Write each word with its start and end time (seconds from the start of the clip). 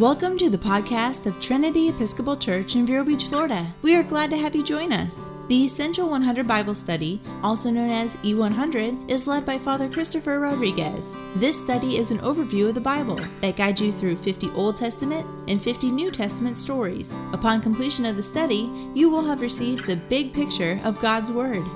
Welcome 0.00 0.38
to 0.38 0.48
the 0.48 0.56
podcast 0.56 1.26
of 1.26 1.38
Trinity 1.40 1.90
Episcopal 1.90 2.34
Church 2.34 2.74
in 2.74 2.86
Vero 2.86 3.04
Beach, 3.04 3.24
Florida. 3.24 3.66
We 3.82 3.94
are 3.96 4.02
glad 4.02 4.30
to 4.30 4.36
have 4.38 4.56
you 4.56 4.64
join 4.64 4.94
us. 4.94 5.26
The 5.48 5.66
Essential 5.66 6.08
100 6.08 6.48
Bible 6.48 6.74
Study, 6.74 7.20
also 7.42 7.70
known 7.70 7.90
as 7.90 8.16
E100, 8.16 9.10
is 9.10 9.26
led 9.26 9.44
by 9.44 9.58
Father 9.58 9.90
Christopher 9.90 10.40
Rodriguez. 10.40 11.14
This 11.36 11.60
study 11.60 11.98
is 11.98 12.10
an 12.10 12.16
overview 12.20 12.70
of 12.70 12.76
the 12.76 12.80
Bible 12.80 13.20
that 13.42 13.56
guides 13.56 13.82
you 13.82 13.92
through 13.92 14.16
50 14.16 14.48
Old 14.52 14.78
Testament 14.78 15.26
and 15.48 15.60
50 15.60 15.90
New 15.90 16.10
Testament 16.10 16.56
stories. 16.56 17.12
Upon 17.34 17.60
completion 17.60 18.06
of 18.06 18.16
the 18.16 18.22
study, 18.22 18.70
you 18.94 19.10
will 19.10 19.26
have 19.26 19.42
received 19.42 19.84
the 19.84 19.96
big 19.96 20.32
picture 20.32 20.80
of 20.82 20.98
God's 21.00 21.30
Word. 21.30 21.66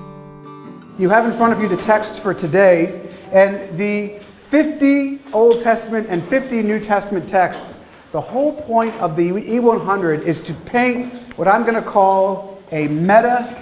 You 0.97 1.09
have 1.09 1.27
in 1.27 1.33
front 1.33 1.53
of 1.53 1.61
you 1.61 1.67
the 1.67 1.77
text 1.77 2.23
for 2.23 2.33
today, 2.33 3.07
and 3.31 3.77
the 3.77 4.17
50 4.37 5.19
Old 5.31 5.61
Testament 5.61 6.07
and 6.09 6.27
50 6.27 6.63
New 6.63 6.79
Testament 6.79 7.29
texts. 7.29 7.77
The 8.15 8.21
whole 8.21 8.53
point 8.53 8.95
of 9.01 9.17
the 9.17 9.29
E100 9.29 10.21
is 10.21 10.39
to 10.39 10.53
paint 10.53 11.13
what 11.37 11.49
I'm 11.49 11.63
going 11.63 11.75
to 11.75 11.81
call 11.81 12.63
a 12.71 12.87
meta 12.87 13.61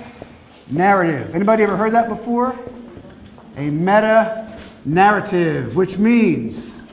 narrative. 0.69 1.33
Anybody 1.33 1.63
ever 1.63 1.75
heard 1.75 1.93
that 1.93 2.07
before? 2.07 2.55
A 3.57 3.71
meta 3.71 4.55
narrative, 4.85 5.75
which 5.75 5.97
means 5.97 6.83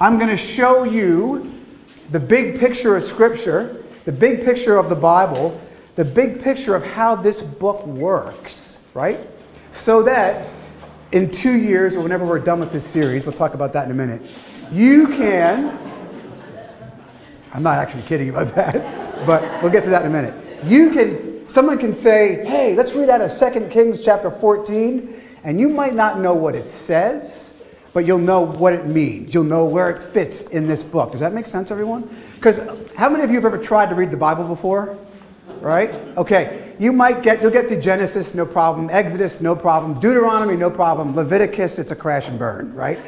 I'm 0.00 0.18
going 0.18 0.30
to 0.30 0.36
show 0.36 0.82
you 0.82 1.54
the 2.10 2.18
big 2.18 2.58
picture 2.58 2.96
of 2.96 3.04
Scripture, 3.04 3.84
the 4.04 4.10
big 4.10 4.44
picture 4.44 4.76
of 4.76 4.88
the 4.88 4.96
Bible, 4.96 5.60
the 5.94 6.04
big 6.04 6.42
picture 6.42 6.74
of 6.74 6.82
how 6.82 7.14
this 7.14 7.42
book 7.42 7.86
works, 7.86 8.84
right? 8.92 9.20
So 9.70 10.02
that 10.02 10.48
in 11.12 11.30
two 11.30 11.58
years, 11.58 11.94
or 11.94 12.00
whenever 12.00 12.26
we're 12.26 12.40
done 12.40 12.58
with 12.58 12.72
this 12.72 12.84
series, 12.84 13.24
we'll 13.24 13.34
talk 13.34 13.54
about 13.54 13.72
that 13.74 13.84
in 13.84 13.92
a 13.92 13.94
minute, 13.94 14.20
you 14.72 15.06
can, 15.06 15.78
I'm 17.54 17.62
not 17.62 17.78
actually 17.78 18.02
kidding 18.02 18.30
about 18.30 18.54
that, 18.54 19.26
but 19.26 19.42
we'll 19.62 19.72
get 19.72 19.84
to 19.84 19.90
that 19.90 20.02
in 20.04 20.08
a 20.08 20.14
minute. 20.14 20.34
You 20.64 20.90
can, 20.90 21.48
someone 21.48 21.78
can 21.78 21.94
say, 21.94 22.44
hey, 22.46 22.74
let's 22.74 22.94
read 22.94 23.08
out 23.08 23.20
of 23.20 23.36
2 23.36 23.68
Kings 23.68 24.04
chapter 24.04 24.30
14, 24.30 25.14
and 25.44 25.60
you 25.60 25.68
might 25.68 25.94
not 25.94 26.20
know 26.20 26.34
what 26.34 26.54
it 26.54 26.68
says, 26.68 27.54
but 27.92 28.06
you'll 28.06 28.18
know 28.18 28.42
what 28.42 28.72
it 28.72 28.86
means. 28.86 29.32
You'll 29.32 29.44
know 29.44 29.64
where 29.64 29.90
it 29.90 29.98
fits 29.98 30.44
in 30.44 30.66
this 30.66 30.82
book. 30.82 31.12
Does 31.12 31.20
that 31.20 31.32
make 31.32 31.46
sense, 31.46 31.70
everyone? 31.70 32.08
Because 32.34 32.60
how 32.96 33.08
many 33.08 33.24
of 33.24 33.30
you 33.30 33.36
have 33.36 33.44
ever 33.44 33.58
tried 33.58 33.88
to 33.88 33.94
read 33.94 34.10
the 34.10 34.16
Bible 34.16 34.44
before? 34.44 34.96
Right? 35.60 35.90
Okay. 36.16 36.74
You 36.78 36.92
might 36.92 37.22
get, 37.22 37.42
you'll 37.42 37.50
get 37.50 37.68
to 37.68 37.80
Genesis, 37.80 38.34
no 38.34 38.46
problem. 38.46 38.88
Exodus, 38.90 39.40
no 39.40 39.56
problem. 39.56 39.94
Deuteronomy, 39.94 40.56
no 40.56 40.70
problem. 40.70 41.16
Leviticus, 41.16 41.78
it's 41.78 41.90
a 41.90 41.96
crash 41.96 42.28
and 42.28 42.38
burn, 42.38 42.72
right? 42.74 43.00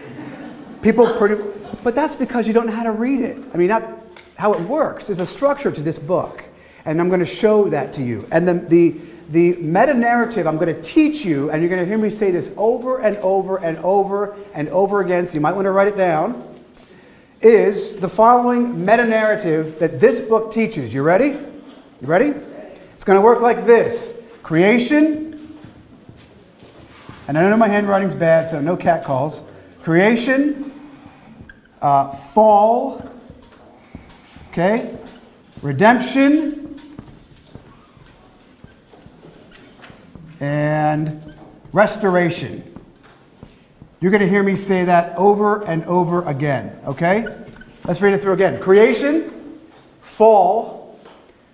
People 0.83 1.15
pretty, 1.15 1.41
but 1.85 1.95
that's 1.95 2.17
because 2.17 2.49
you 2.49 2.55
don't 2.55 2.67
know 2.67 2.73
how 2.73 2.83
to 2.83 2.93
read 2.93 3.21
it. 3.21 3.39
I 3.53 3.57
mean, 3.59 3.69
not 3.69 4.00
how 4.41 4.55
it 4.55 4.61
works. 4.63 5.07
There's 5.07 5.21
a 5.21 5.27
structure 5.27 5.71
to 5.71 5.83
this 5.83 5.99
book, 5.99 6.43
and 6.87 6.99
I'm 6.99 7.09
going 7.09 7.21
to 7.21 7.27
show 7.27 7.69
that 7.69 7.93
to 7.93 8.03
you. 8.03 8.27
And 8.33 8.49
then 8.49 8.67
the, 8.69 8.97
the 9.29 9.53
meta 9.57 9.93
narrative 9.93 10.47
I'm 10.47 10.57
going 10.57 10.75
to 10.75 10.81
teach 10.81 11.27
you, 11.27 11.51
and 11.51 11.63
you're 11.63 11.69
going 11.69 11.83
to 11.83 11.87
hear 11.87 11.99
me 11.99 12.09
say 12.09 12.31
this 12.31 12.51
over 12.57 13.03
and 13.03 13.19
over 13.19 13.59
and 13.59 13.77
over 13.79 14.35
and 14.55 14.71
over 14.71 15.03
again, 15.03 15.27
so 15.27 15.35
you 15.35 15.43
might 15.43 15.53
want 15.53 15.67
to 15.67 15.71
write 15.73 15.89
it 15.89 15.97
down, 15.97 16.55
is 17.43 17.97
the 17.97 18.09
following 18.09 18.83
meta 18.83 19.05
narrative 19.05 19.79
that 19.79 20.01
this 20.01 20.21
book 20.21 20.51
teaches. 20.51 20.95
You 20.95 21.03
ready? 21.03 21.29
You 22.01 22.07
ready? 22.07 22.33
It's 22.95 23.05
going 23.05 23.19
to 23.19 23.25
work 23.25 23.43
like 23.43 23.67
this 23.67 24.23
creation, 24.43 25.55
and 27.29 27.37
I 27.37 27.43
know 27.49 27.59
my 27.59 27.69
handwriting's 27.69 28.15
bad, 28.15 28.49
so 28.49 28.59
no 28.59 28.75
cat 28.75 29.05
calls. 29.05 29.43
Creation, 29.83 30.73
uh, 31.83 32.09
fall, 32.11 33.07
okay, 34.51 34.99
redemption, 35.63 36.75
and 40.41 41.35
restoration. 41.73 42.67
You're 44.01 44.11
going 44.11 44.23
to 44.23 44.29
hear 44.29 44.43
me 44.43 44.57
say 44.57 44.87
that 44.87 45.17
over 45.17 45.65
and 45.65 45.85
over 45.85 46.27
again, 46.27 46.77
okay? 46.85 47.27
Let's 47.85 48.01
read 48.01 48.15
it 48.15 48.23
through 48.23 48.33
again. 48.33 48.61
Creation, 48.61 49.61
fall, 50.01 50.99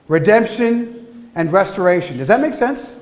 redemption, 0.09 1.31
and 1.35 1.53
restoration. 1.53 2.17
Does 2.17 2.29
that 2.29 2.41
make 2.41 2.55
sense? 2.55 2.97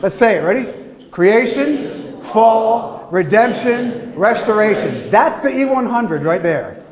Let's 0.00 0.14
say 0.14 0.38
it. 0.38 0.40
Ready? 0.40 0.72
Creation, 1.10 2.22
fall, 2.22 3.06
redemption, 3.10 4.14
restoration. 4.14 5.10
That's 5.10 5.40
the 5.40 5.50
E100 5.50 6.24
right 6.24 6.42
there. 6.42 6.85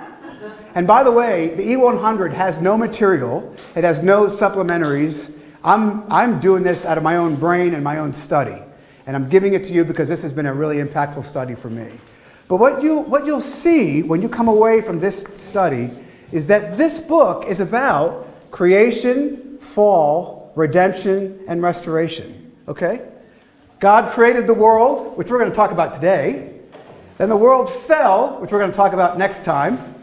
And 0.74 0.86
by 0.86 1.04
the 1.04 1.12
way, 1.12 1.54
the 1.54 1.62
E100 1.62 2.32
has 2.32 2.60
no 2.60 2.76
material, 2.76 3.54
it 3.76 3.84
has 3.84 4.02
no 4.02 4.26
supplementaries. 4.26 5.32
I'm, 5.62 6.04
I'm 6.12 6.40
doing 6.40 6.62
this 6.62 6.84
out 6.84 6.98
of 6.98 7.04
my 7.04 7.16
own 7.16 7.36
brain 7.36 7.74
and 7.74 7.82
my 7.82 7.98
own 7.98 8.12
study. 8.12 8.60
And 9.06 9.16
I'm 9.16 9.28
giving 9.28 9.54
it 9.54 9.64
to 9.64 9.72
you 9.72 9.84
because 9.84 10.08
this 10.08 10.22
has 10.22 10.32
been 10.32 10.46
a 10.46 10.52
really 10.52 10.76
impactful 10.76 11.24
study 11.24 11.54
for 11.54 11.70
me. 11.70 11.90
But 12.48 12.56
what, 12.56 12.82
you, 12.82 12.98
what 12.98 13.24
you'll 13.24 13.40
see 13.40 14.02
when 14.02 14.20
you 14.20 14.28
come 14.28 14.48
away 14.48 14.82
from 14.82 15.00
this 15.00 15.24
study 15.32 15.90
is 16.32 16.46
that 16.48 16.76
this 16.76 17.00
book 17.00 17.46
is 17.46 17.60
about 17.60 18.50
creation, 18.50 19.58
fall, 19.58 20.52
redemption, 20.54 21.40
and 21.48 21.62
restoration. 21.62 22.52
Okay? 22.68 23.02
God 23.80 24.10
created 24.10 24.46
the 24.46 24.54
world, 24.54 25.16
which 25.16 25.30
we're 25.30 25.38
going 25.38 25.50
to 25.50 25.56
talk 25.56 25.70
about 25.70 25.94
today. 25.94 26.60
Then 27.18 27.28
the 27.28 27.36
world 27.36 27.70
fell, 27.70 28.40
which 28.40 28.50
we're 28.50 28.58
going 28.58 28.70
to 28.70 28.76
talk 28.76 28.92
about 28.92 29.18
next 29.18 29.44
time. 29.44 29.94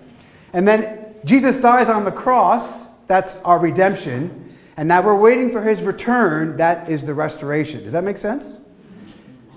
And 0.54 0.68
then 0.68 1.16
Jesus 1.26 1.58
dies 1.58 1.90
on 1.90 2.04
the 2.04 2.12
cross, 2.12 2.88
that's 3.08 3.40
our 3.40 3.60
redemption. 3.60 4.56
And 4.78 4.88
now 4.88 5.02
we're 5.02 5.16
waiting 5.16 5.52
for 5.52 5.62
his 5.62 5.84
return, 5.84 6.58
that 6.58 6.90
is 6.90 7.06
the 7.06 7.14
restoration. 7.14 7.84
Does 7.84 7.94
that 7.94 8.04
make 8.04 8.18
sense? 8.18 8.60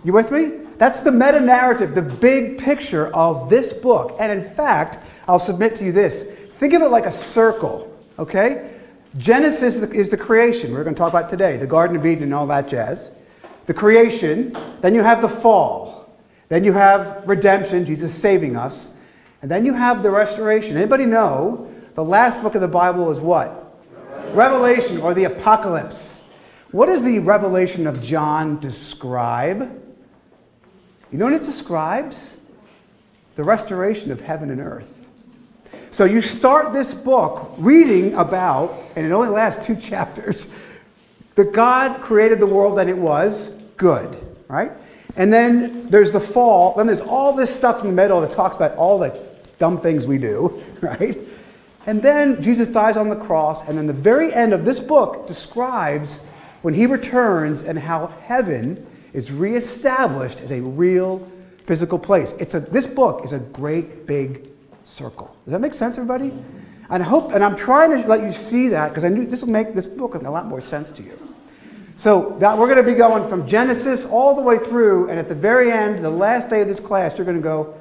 You 0.04 0.12
with 0.12 0.30
me? 0.30 0.60
That's 0.76 1.00
the 1.00 1.12
meta 1.12 1.40
narrative, 1.40 1.94
the 1.94 2.02
big 2.02 2.58
picture 2.58 3.14
of 3.14 3.48
this 3.48 3.72
book. 3.72 4.16
And 4.18 4.30
in 4.30 4.42
fact, 4.42 4.98
I'll 5.28 5.38
submit 5.38 5.74
to 5.76 5.84
you 5.84 5.92
this 5.92 6.24
think 6.24 6.72
of 6.72 6.82
it 6.82 6.88
like 6.88 7.06
a 7.06 7.12
circle, 7.12 7.96
okay? 8.18 8.70
Genesis 9.16 9.80
is 9.80 10.10
the 10.10 10.16
creation, 10.16 10.72
we're 10.72 10.84
going 10.84 10.94
to 10.94 10.98
talk 10.98 11.10
about 11.10 11.28
today, 11.28 11.56
the 11.56 11.66
Garden 11.66 11.96
of 11.96 12.04
Eden 12.06 12.24
and 12.24 12.34
all 12.34 12.46
that 12.48 12.68
jazz. 12.68 13.10
The 13.66 13.74
creation, 13.74 14.56
then 14.80 14.94
you 14.94 15.02
have 15.02 15.22
the 15.22 15.28
fall, 15.28 16.12
then 16.48 16.64
you 16.64 16.72
have 16.72 17.22
redemption, 17.26 17.86
Jesus 17.86 18.12
saving 18.12 18.56
us, 18.56 18.93
and 19.44 19.50
then 19.50 19.66
you 19.66 19.74
have 19.74 20.02
the 20.02 20.10
restoration. 20.10 20.78
Anybody 20.78 21.04
know 21.04 21.70
the 21.92 22.02
last 22.02 22.40
book 22.40 22.54
of 22.54 22.62
the 22.62 22.66
Bible 22.66 23.10
is 23.10 23.20
what? 23.20 23.76
Revelation 24.32 25.02
or 25.02 25.12
the 25.12 25.24
apocalypse. 25.24 26.24
What 26.70 26.86
does 26.86 27.02
the 27.02 27.18
revelation 27.18 27.86
of 27.86 28.02
John 28.02 28.58
describe? 28.58 29.60
You 31.12 31.18
know 31.18 31.26
what 31.26 31.34
it 31.34 31.42
describes? 31.42 32.38
The 33.36 33.44
restoration 33.44 34.10
of 34.10 34.22
heaven 34.22 34.50
and 34.50 34.62
earth. 34.62 35.06
So 35.90 36.06
you 36.06 36.22
start 36.22 36.72
this 36.72 36.94
book 36.94 37.52
reading 37.58 38.14
about, 38.14 38.72
and 38.96 39.04
it 39.04 39.12
only 39.12 39.28
lasts 39.28 39.66
two 39.66 39.76
chapters, 39.90 40.48
that 41.34 41.52
God 41.52 42.00
created 42.00 42.40
the 42.40 42.46
world 42.46 42.78
and 42.78 42.88
it 42.88 42.96
was 42.96 43.50
good, 43.76 44.18
right? 44.48 44.72
And 45.16 45.30
then 45.30 45.90
there's 45.90 46.12
the 46.12 46.20
fall, 46.20 46.76
then 46.76 46.86
there's 46.86 47.02
all 47.02 47.34
this 47.34 47.54
stuff 47.54 47.82
in 47.82 47.88
the 47.88 47.92
middle 47.92 48.22
that 48.22 48.32
talks 48.32 48.56
about 48.56 48.74
all 48.76 48.98
the 48.98 49.33
dumb 49.58 49.78
things 49.78 50.06
we 50.06 50.18
do, 50.18 50.62
right? 50.80 51.18
And 51.86 52.02
then 52.02 52.42
Jesus 52.42 52.68
dies 52.68 52.96
on 52.96 53.08
the 53.08 53.16
cross, 53.16 53.68
and 53.68 53.76
then 53.76 53.86
the 53.86 53.92
very 53.92 54.32
end 54.32 54.52
of 54.52 54.64
this 54.64 54.80
book 54.80 55.26
describes 55.26 56.20
when 56.62 56.74
he 56.74 56.86
returns 56.86 57.62
and 57.62 57.78
how 57.78 58.06
heaven 58.22 58.86
is 59.12 59.30
reestablished 59.30 60.40
as 60.40 60.50
a 60.50 60.60
real 60.60 61.30
physical 61.58 61.98
place. 61.98 62.32
It's 62.38 62.54
a, 62.54 62.60
this 62.60 62.86
book 62.86 63.24
is 63.24 63.32
a 63.32 63.38
great 63.38 64.06
big 64.06 64.48
circle. 64.84 65.34
Does 65.44 65.52
that 65.52 65.60
make 65.60 65.74
sense, 65.74 65.96
everybody? 65.98 66.32
And 66.90 67.02
I 67.02 67.06
hope, 67.06 67.32
and 67.32 67.42
I'm 67.42 67.56
trying 67.56 67.90
to 67.90 68.08
let 68.08 68.22
you 68.22 68.32
see 68.32 68.68
that 68.68 68.88
because 68.88 69.04
I 69.04 69.08
knew 69.08 69.26
this 69.26 69.42
will 69.42 69.50
make 69.50 69.74
this 69.74 69.86
book 69.86 70.14
a 70.14 70.18
lot 70.18 70.46
more 70.46 70.60
sense 70.60 70.90
to 70.92 71.02
you. 71.02 71.18
So 71.96 72.36
that 72.40 72.58
we're 72.58 72.66
going 72.66 72.84
to 72.84 72.90
be 72.90 72.96
going 72.96 73.28
from 73.28 73.46
Genesis 73.46 74.04
all 74.04 74.34
the 74.34 74.42
way 74.42 74.58
through, 74.58 75.10
and 75.10 75.18
at 75.18 75.28
the 75.28 75.34
very 75.34 75.70
end, 75.70 76.04
the 76.04 76.10
last 76.10 76.50
day 76.50 76.60
of 76.60 76.68
this 76.68 76.80
class, 76.80 77.16
you're 77.16 77.24
going 77.24 77.36
to 77.36 77.42
go, 77.42 77.74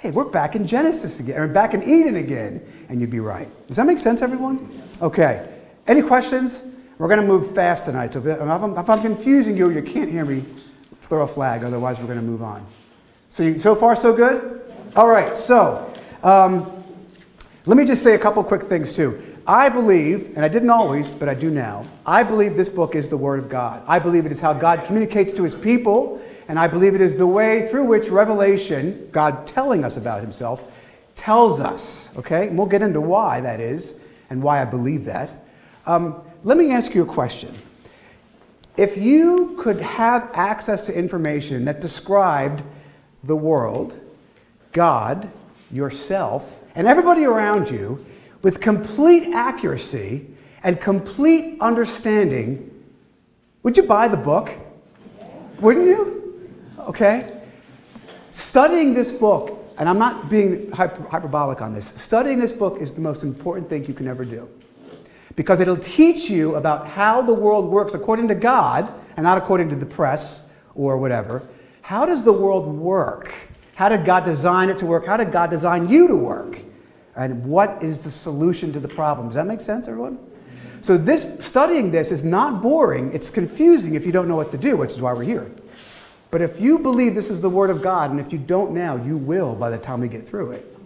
hey, 0.00 0.10
we're 0.10 0.24
back 0.24 0.56
in 0.56 0.66
Genesis 0.66 1.20
again, 1.20 1.38
or 1.38 1.46
back 1.46 1.74
in 1.74 1.82
Eden 1.82 2.16
again, 2.16 2.62
and 2.88 3.02
you'd 3.02 3.10
be 3.10 3.20
right. 3.20 3.46
Does 3.66 3.76
that 3.76 3.84
make 3.84 3.98
sense, 3.98 4.22
everyone? 4.22 4.82
Okay. 5.02 5.46
Any 5.86 6.00
questions? 6.00 6.62
We're 6.96 7.08
going 7.08 7.20
to 7.20 7.26
move 7.26 7.54
fast 7.54 7.84
tonight. 7.84 8.14
So 8.14 8.26
if 8.26 8.40
I'm, 8.40 8.78
if 8.78 8.88
I'm 8.88 9.02
confusing 9.02 9.58
you 9.58 9.68
you 9.70 9.82
can't 9.82 10.10
hear 10.10 10.24
me, 10.24 10.42
throw 11.02 11.22
a 11.22 11.26
flag. 11.26 11.64
Otherwise, 11.64 11.98
we're 11.98 12.06
going 12.06 12.18
to 12.18 12.24
move 12.24 12.42
on. 12.42 12.66
So, 13.28 13.42
you, 13.42 13.58
so 13.58 13.74
far, 13.74 13.94
so 13.94 14.14
good? 14.14 14.62
All 14.96 15.06
right. 15.06 15.36
So, 15.36 15.92
um, 16.22 16.82
let 17.66 17.76
me 17.76 17.84
just 17.84 18.02
say 18.02 18.14
a 18.14 18.18
couple 18.18 18.42
quick 18.42 18.62
things, 18.62 18.94
too. 18.94 19.29
I 19.50 19.68
believe, 19.68 20.36
and 20.36 20.44
I 20.44 20.48
didn't 20.48 20.70
always, 20.70 21.10
but 21.10 21.28
I 21.28 21.34
do 21.34 21.50
now, 21.50 21.84
I 22.06 22.22
believe 22.22 22.56
this 22.56 22.68
book 22.68 22.94
is 22.94 23.08
the 23.08 23.16
Word 23.16 23.40
of 23.40 23.48
God. 23.48 23.82
I 23.84 23.98
believe 23.98 24.24
it 24.24 24.30
is 24.30 24.38
how 24.38 24.52
God 24.52 24.84
communicates 24.84 25.32
to 25.32 25.42
His 25.42 25.56
people, 25.56 26.22
and 26.46 26.56
I 26.56 26.68
believe 26.68 26.94
it 26.94 27.00
is 27.00 27.18
the 27.18 27.26
way 27.26 27.66
through 27.68 27.86
which 27.86 28.10
revelation, 28.10 29.08
God 29.10 29.48
telling 29.48 29.82
us 29.82 29.96
about 29.96 30.20
Himself, 30.20 30.86
tells 31.16 31.58
us, 31.58 32.16
okay? 32.16 32.46
And 32.46 32.56
we'll 32.56 32.68
get 32.68 32.80
into 32.80 33.00
why 33.00 33.40
that 33.40 33.58
is 33.58 33.94
and 34.30 34.40
why 34.40 34.62
I 34.62 34.66
believe 34.66 35.06
that. 35.06 35.32
Um, 35.84 36.22
let 36.44 36.56
me 36.56 36.70
ask 36.70 36.94
you 36.94 37.02
a 37.02 37.06
question. 37.06 37.60
If 38.76 38.96
you 38.96 39.56
could 39.60 39.80
have 39.80 40.30
access 40.32 40.80
to 40.82 40.96
information 40.96 41.64
that 41.64 41.80
described 41.80 42.62
the 43.24 43.34
world, 43.34 43.98
God, 44.70 45.28
yourself, 45.72 46.62
and 46.76 46.86
everybody 46.86 47.24
around 47.24 47.68
you 47.68 48.06
with 48.42 48.60
complete 48.60 49.32
accuracy 49.32 50.26
and 50.62 50.80
complete 50.80 51.56
understanding, 51.60 52.70
would 53.62 53.76
you 53.76 53.82
buy 53.82 54.08
the 54.08 54.16
book? 54.16 54.50
Wouldn't 55.60 55.86
you? 55.86 56.50
Okay. 56.80 57.20
Studying 58.30 58.94
this 58.94 59.12
book, 59.12 59.58
and 59.78 59.88
I'm 59.88 59.98
not 59.98 60.30
being 60.30 60.70
hyper- 60.70 61.08
hyperbolic 61.08 61.60
on 61.60 61.72
this, 61.72 61.88
studying 61.88 62.38
this 62.38 62.52
book 62.52 62.80
is 62.80 62.92
the 62.92 63.00
most 63.00 63.22
important 63.22 63.68
thing 63.68 63.84
you 63.84 63.94
can 63.94 64.08
ever 64.08 64.24
do. 64.24 64.48
Because 65.36 65.60
it'll 65.60 65.76
teach 65.76 66.28
you 66.28 66.56
about 66.56 66.86
how 66.86 67.22
the 67.22 67.34
world 67.34 67.66
works 67.66 67.94
according 67.94 68.28
to 68.28 68.34
God 68.34 68.92
and 69.16 69.24
not 69.24 69.38
according 69.38 69.68
to 69.70 69.76
the 69.76 69.86
press 69.86 70.46
or 70.74 70.96
whatever. 70.96 71.46
How 71.82 72.06
does 72.06 72.24
the 72.24 72.32
world 72.32 72.66
work? 72.66 73.32
How 73.74 73.88
did 73.88 74.04
God 74.04 74.24
design 74.24 74.68
it 74.70 74.78
to 74.78 74.86
work? 74.86 75.06
How 75.06 75.16
did 75.16 75.32
God 75.32 75.50
design 75.50 75.88
you 75.88 76.08
to 76.08 76.16
work? 76.16 76.60
And 77.20 77.44
what 77.44 77.82
is 77.82 78.02
the 78.02 78.10
solution 78.10 78.72
to 78.72 78.80
the 78.80 78.88
problem? 78.88 79.28
Does 79.28 79.34
that 79.34 79.46
make 79.46 79.60
sense, 79.60 79.86
everyone? 79.86 80.18
So 80.80 80.96
this 80.96 81.26
studying 81.38 81.90
this 81.90 82.10
is 82.10 82.24
not 82.24 82.62
boring. 82.62 83.12
It's 83.12 83.30
confusing 83.30 83.94
if 83.94 84.06
you 84.06 84.10
don't 84.10 84.26
know 84.26 84.36
what 84.36 84.50
to 84.52 84.58
do, 84.58 84.78
which 84.78 84.92
is 84.92 85.02
why 85.02 85.12
we're 85.12 85.24
here. 85.24 85.50
But 86.30 86.40
if 86.40 86.58
you 86.58 86.78
believe 86.78 87.14
this 87.14 87.30
is 87.30 87.42
the 87.42 87.50
word 87.50 87.68
of 87.68 87.82
God, 87.82 88.10
and 88.10 88.18
if 88.18 88.32
you 88.32 88.38
don't 88.38 88.72
now, 88.72 88.96
you 88.96 89.18
will 89.18 89.54
by 89.54 89.68
the 89.68 89.76
time 89.76 90.00
we 90.00 90.08
get 90.08 90.26
through 90.26 90.52
it. 90.52 90.78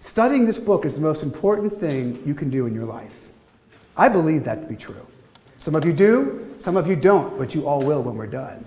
Studying 0.00 0.44
this 0.44 0.58
book 0.58 0.84
is 0.84 0.94
the 0.94 1.00
most 1.00 1.22
important 1.22 1.72
thing 1.72 2.22
you 2.26 2.34
can 2.34 2.50
do 2.50 2.66
in 2.66 2.74
your 2.74 2.84
life. 2.84 3.30
I 3.96 4.10
believe 4.10 4.44
that 4.44 4.60
to 4.60 4.68
be 4.68 4.76
true. 4.76 5.06
Some 5.60 5.74
of 5.74 5.86
you 5.86 5.94
do, 5.94 6.54
some 6.58 6.76
of 6.76 6.86
you 6.86 6.94
don't, 6.94 7.38
but 7.38 7.54
you 7.54 7.66
all 7.66 7.80
will 7.80 8.02
when 8.02 8.16
we're 8.16 8.26
done. 8.26 8.66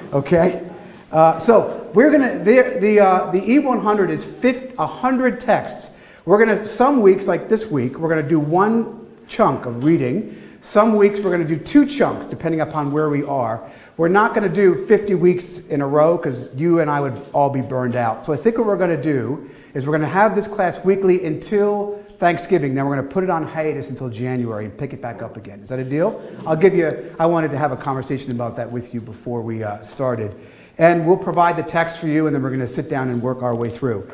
okay? 0.12 0.68
Uh, 1.16 1.38
so 1.38 1.90
we're 1.94 2.10
gonna 2.10 2.38
the 2.40 2.76
the 2.78 3.00
uh, 3.00 3.30
the 3.30 3.40
E100 3.40 4.10
is 4.10 4.22
50, 4.22 4.74
100 4.74 5.40
texts. 5.40 5.90
We're 6.26 6.38
gonna 6.38 6.62
some 6.62 7.00
weeks 7.00 7.26
like 7.26 7.48
this 7.48 7.70
week 7.70 7.98
we're 7.98 8.10
gonna 8.10 8.28
do 8.28 8.38
one 8.38 9.06
chunk 9.26 9.64
of 9.64 9.82
reading. 9.82 10.36
Some 10.60 10.94
weeks 10.94 11.20
we're 11.20 11.30
gonna 11.30 11.48
do 11.48 11.56
two 11.56 11.86
chunks 11.86 12.26
depending 12.26 12.60
upon 12.60 12.92
where 12.92 13.08
we 13.08 13.24
are. 13.24 13.66
We're 13.96 14.08
not 14.08 14.34
gonna 14.34 14.50
do 14.50 14.74
50 14.74 15.14
weeks 15.14 15.60
in 15.60 15.80
a 15.80 15.86
row 15.86 16.18
because 16.18 16.50
you 16.54 16.80
and 16.80 16.90
I 16.90 17.00
would 17.00 17.18
all 17.32 17.48
be 17.48 17.62
burned 17.62 17.96
out. 17.96 18.26
So 18.26 18.34
I 18.34 18.36
think 18.36 18.58
what 18.58 18.66
we're 18.66 18.76
gonna 18.76 19.02
do 19.02 19.48
is 19.72 19.86
we're 19.86 19.92
gonna 19.92 20.06
have 20.06 20.34
this 20.34 20.46
class 20.46 20.84
weekly 20.84 21.24
until 21.24 21.98
Thanksgiving. 22.08 22.74
Then 22.74 22.84
we're 22.84 22.96
gonna 22.96 23.08
put 23.08 23.24
it 23.24 23.30
on 23.30 23.42
hiatus 23.42 23.88
until 23.88 24.10
January 24.10 24.66
and 24.66 24.76
pick 24.76 24.92
it 24.92 25.00
back 25.00 25.22
up 25.22 25.38
again. 25.38 25.60
Is 25.60 25.70
that 25.70 25.78
a 25.78 25.84
deal? 25.84 26.22
I'll 26.46 26.56
give 26.56 26.74
you. 26.74 26.90
I 27.18 27.24
wanted 27.24 27.52
to 27.52 27.56
have 27.56 27.72
a 27.72 27.76
conversation 27.76 28.32
about 28.32 28.54
that 28.58 28.70
with 28.70 28.92
you 28.92 29.00
before 29.00 29.40
we 29.40 29.62
uh, 29.62 29.80
started. 29.80 30.36
And 30.78 31.06
we'll 31.06 31.16
provide 31.16 31.56
the 31.56 31.62
text 31.62 31.98
for 31.98 32.06
you, 32.06 32.26
and 32.26 32.34
then 32.34 32.42
we're 32.42 32.50
going 32.50 32.60
to 32.60 32.68
sit 32.68 32.88
down 32.88 33.08
and 33.08 33.22
work 33.22 33.42
our 33.42 33.54
way 33.54 33.70
through. 33.70 34.10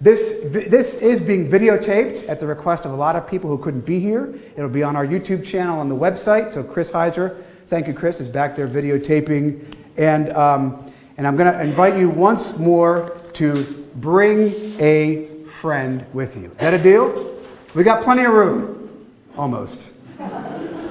This, 0.00 0.38
this 0.44 0.96
is 0.96 1.20
being 1.20 1.50
videotaped 1.50 2.28
at 2.28 2.38
the 2.38 2.46
request 2.46 2.84
of 2.84 2.92
a 2.92 2.96
lot 2.96 3.16
of 3.16 3.28
people 3.28 3.50
who 3.50 3.58
couldn't 3.58 3.84
be 3.84 3.98
here. 3.98 4.32
It'll 4.56 4.70
be 4.70 4.84
on 4.84 4.94
our 4.94 5.06
YouTube 5.06 5.44
channel 5.44 5.80
on 5.80 5.88
the 5.88 5.96
website. 5.96 6.52
So, 6.52 6.62
Chris 6.62 6.90
Heiser, 6.90 7.42
thank 7.66 7.88
you, 7.88 7.94
Chris, 7.94 8.20
is 8.20 8.28
back 8.28 8.54
there 8.54 8.68
videotaping. 8.68 9.74
And, 9.96 10.32
um, 10.34 10.90
and 11.16 11.26
I'm 11.26 11.36
going 11.36 11.52
to 11.52 11.60
invite 11.60 11.98
you 11.98 12.08
once 12.08 12.56
more 12.56 13.18
to 13.34 13.86
bring 13.96 14.54
a 14.80 15.26
friend 15.44 16.06
with 16.12 16.36
you. 16.36 16.44
Is 16.44 16.56
that 16.58 16.74
a 16.74 16.82
deal? 16.82 17.36
We 17.74 17.82
got 17.82 18.02
plenty 18.02 18.24
of 18.24 18.32
room, 18.32 19.06
almost. 19.36 19.92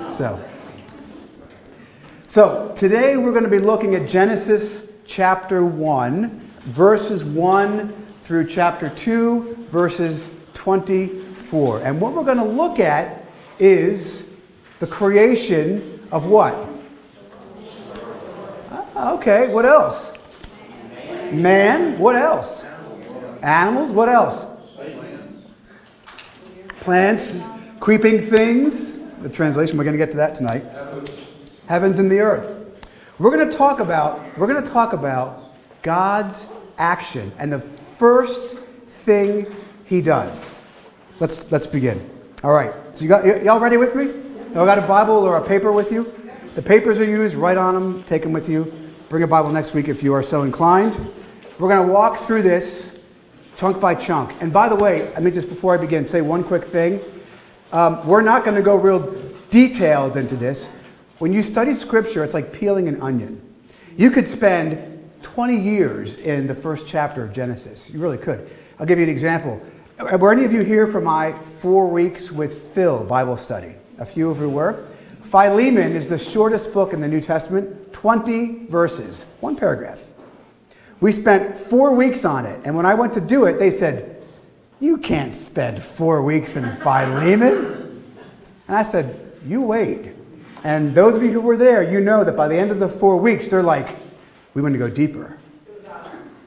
So, 0.09 0.43
so 2.27 2.73
today 2.75 3.15
we're 3.15 3.31
going 3.31 3.45
to 3.45 3.49
be 3.49 3.59
looking 3.59 3.95
at 3.95 4.07
Genesis 4.07 4.86
chapter 5.07 5.65
1, 5.65 6.29
verses 6.59 7.23
1 7.23 8.05
through 8.23 8.45
chapter 8.45 8.89
2, 8.89 9.67
verses 9.71 10.29
24. 10.53 11.81
And 11.81 11.99
what 11.99 12.13
we're 12.13 12.25
going 12.25 12.37
to 12.37 12.43
look 12.43 12.79
at 12.79 13.25
is 13.57 14.35
the 14.79 14.87
creation 14.87 16.05
of 16.11 16.27
what? 16.27 16.53
Ah, 18.69 19.13
okay, 19.13 19.51
what 19.53 19.65
else? 19.65 20.13
Man, 21.31 21.97
what 21.97 22.15
else? 22.15 22.63
Animals, 23.41 23.91
what 23.91 24.09
else? 24.09 24.45
Plants, 26.81 27.45
creeping 27.79 28.21
things. 28.21 28.93
The 29.21 29.29
translation, 29.29 29.77
we're 29.77 29.83
going 29.83 29.97
to 29.97 29.97
get 29.97 30.11
to 30.11 30.17
that 30.17 30.35
tonight. 30.35 30.63
Heavens 31.67 31.99
and 31.99 32.09
the 32.09 32.19
earth. 32.19 32.56
We're 33.19 33.31
going 33.31 33.49
to 33.49 33.57
talk 33.57 33.79
about 33.79 34.37
we're 34.37 34.45
going 34.45 34.63
to 34.63 34.71
talk 34.71 34.93
about 34.93 35.55
God's 35.81 36.45
action 36.77 37.31
and 37.39 37.51
the 37.51 37.59
first 37.59 38.57
thing 38.85 39.47
he 39.85 40.01
does. 40.01 40.61
Let's 41.19 41.51
let's 41.51 41.65
begin. 41.65 42.07
All 42.43 42.51
right. 42.51 42.71
So 42.95 43.01
you 43.01 43.09
got 43.09 43.43
y'all 43.43 43.59
ready 43.59 43.77
with 43.77 43.95
me? 43.95 44.05
Y'all 44.53 44.65
got 44.65 44.77
a 44.77 44.83
Bible 44.83 45.15
or 45.15 45.37
a 45.37 45.43
paper 45.43 45.71
with 45.71 45.91
you? 45.91 46.13
The 46.53 46.61
papers 46.61 46.99
are 46.99 47.05
used. 47.05 47.33
Write 47.33 47.57
on 47.57 47.73
them. 47.73 48.03
Take 48.03 48.21
them 48.21 48.33
with 48.33 48.47
you. 48.47 48.71
Bring 49.09 49.23
a 49.23 49.27
Bible 49.27 49.49
next 49.51 49.73
week 49.73 49.87
if 49.87 50.03
you 50.03 50.13
are 50.13 50.21
so 50.21 50.43
inclined. 50.43 50.95
We're 51.57 51.69
going 51.69 51.87
to 51.87 51.91
walk 51.91 52.17
through 52.17 52.43
this 52.43 53.03
chunk 53.55 53.81
by 53.81 53.95
chunk. 53.95 54.39
And 54.43 54.53
by 54.53 54.69
the 54.69 54.75
way, 54.75 55.11
I 55.15 55.21
mean 55.21 55.33
just 55.33 55.49
before 55.49 55.73
I 55.73 55.77
begin, 55.77 56.05
say 56.05 56.21
one 56.21 56.43
quick 56.43 56.63
thing. 56.63 57.01
Um, 57.71 58.05
we're 58.05 58.21
not 58.21 58.43
going 58.43 58.55
to 58.55 58.61
go 58.61 58.75
real 58.75 59.11
detailed 59.49 60.17
into 60.17 60.35
this. 60.35 60.69
When 61.19 61.33
you 61.33 61.41
study 61.41 61.73
scripture, 61.73 62.23
it's 62.23 62.35
like 62.35 62.53
peeling 62.53 62.87
an 62.87 63.01
onion. 63.01 63.41
You 63.97 64.11
could 64.11 64.27
spend 64.27 65.09
20 65.23 65.57
years 65.57 66.17
in 66.17 66.45
the 66.45 66.53
first 66.53 66.87
chapter 66.87 67.23
of 67.23 67.33
Genesis. 67.33 67.89
You 67.89 67.99
really 67.99 68.19
could. 68.19 68.49
I'll 68.79 68.85
give 68.85 68.99
you 68.99 69.03
an 69.03 69.09
example. 69.09 69.59
Were 70.19 70.31
any 70.31 70.45
of 70.45 70.53
you 70.53 70.61
here 70.61 70.85
for 70.85 71.01
my 71.01 71.33
four 71.33 71.87
weeks 71.87 72.31
with 72.31 72.55
Phil 72.75 73.03
Bible 73.03 73.35
study? 73.35 73.73
A 73.97 74.05
few 74.05 74.29
of 74.29 74.39
you 74.39 74.49
were. 74.49 74.85
Philemon 75.23 75.93
is 75.93 76.07
the 76.07 76.19
shortest 76.19 76.71
book 76.71 76.93
in 76.93 77.01
the 77.01 77.07
New 77.07 77.19
Testament, 77.19 77.91
20 77.93 78.67
verses, 78.67 79.25
one 79.39 79.55
paragraph. 79.55 80.03
We 80.99 81.11
spent 81.11 81.57
four 81.57 81.95
weeks 81.95 82.25
on 82.25 82.45
it, 82.45 82.61
and 82.63 82.75
when 82.75 82.85
I 82.85 82.93
went 82.93 83.13
to 83.13 83.21
do 83.21 83.45
it, 83.45 83.57
they 83.57 83.71
said, 83.71 84.23
You 84.79 84.97
can't 84.97 85.33
spend 85.33 85.81
four 85.81 86.21
weeks 86.21 86.55
in 86.55 86.71
Philemon. 86.77 88.03
And 88.67 88.77
I 88.77 88.83
said, 88.83 89.31
You 89.45 89.63
wait. 89.63 90.16
And 90.63 90.93
those 90.93 91.15
of 91.15 91.23
you 91.23 91.31
who 91.31 91.41
were 91.41 91.57
there, 91.57 91.89
you 91.89 91.99
know 91.99 92.23
that 92.23 92.35
by 92.35 92.47
the 92.47 92.57
end 92.57 92.71
of 92.71 92.79
the 92.79 92.89
four 92.89 93.17
weeks, 93.17 93.49
they're 93.49 93.63
like, 93.63 93.95
we 94.53 94.61
want 94.61 94.73
to 94.73 94.79
go 94.79 94.89
deeper. 94.89 95.37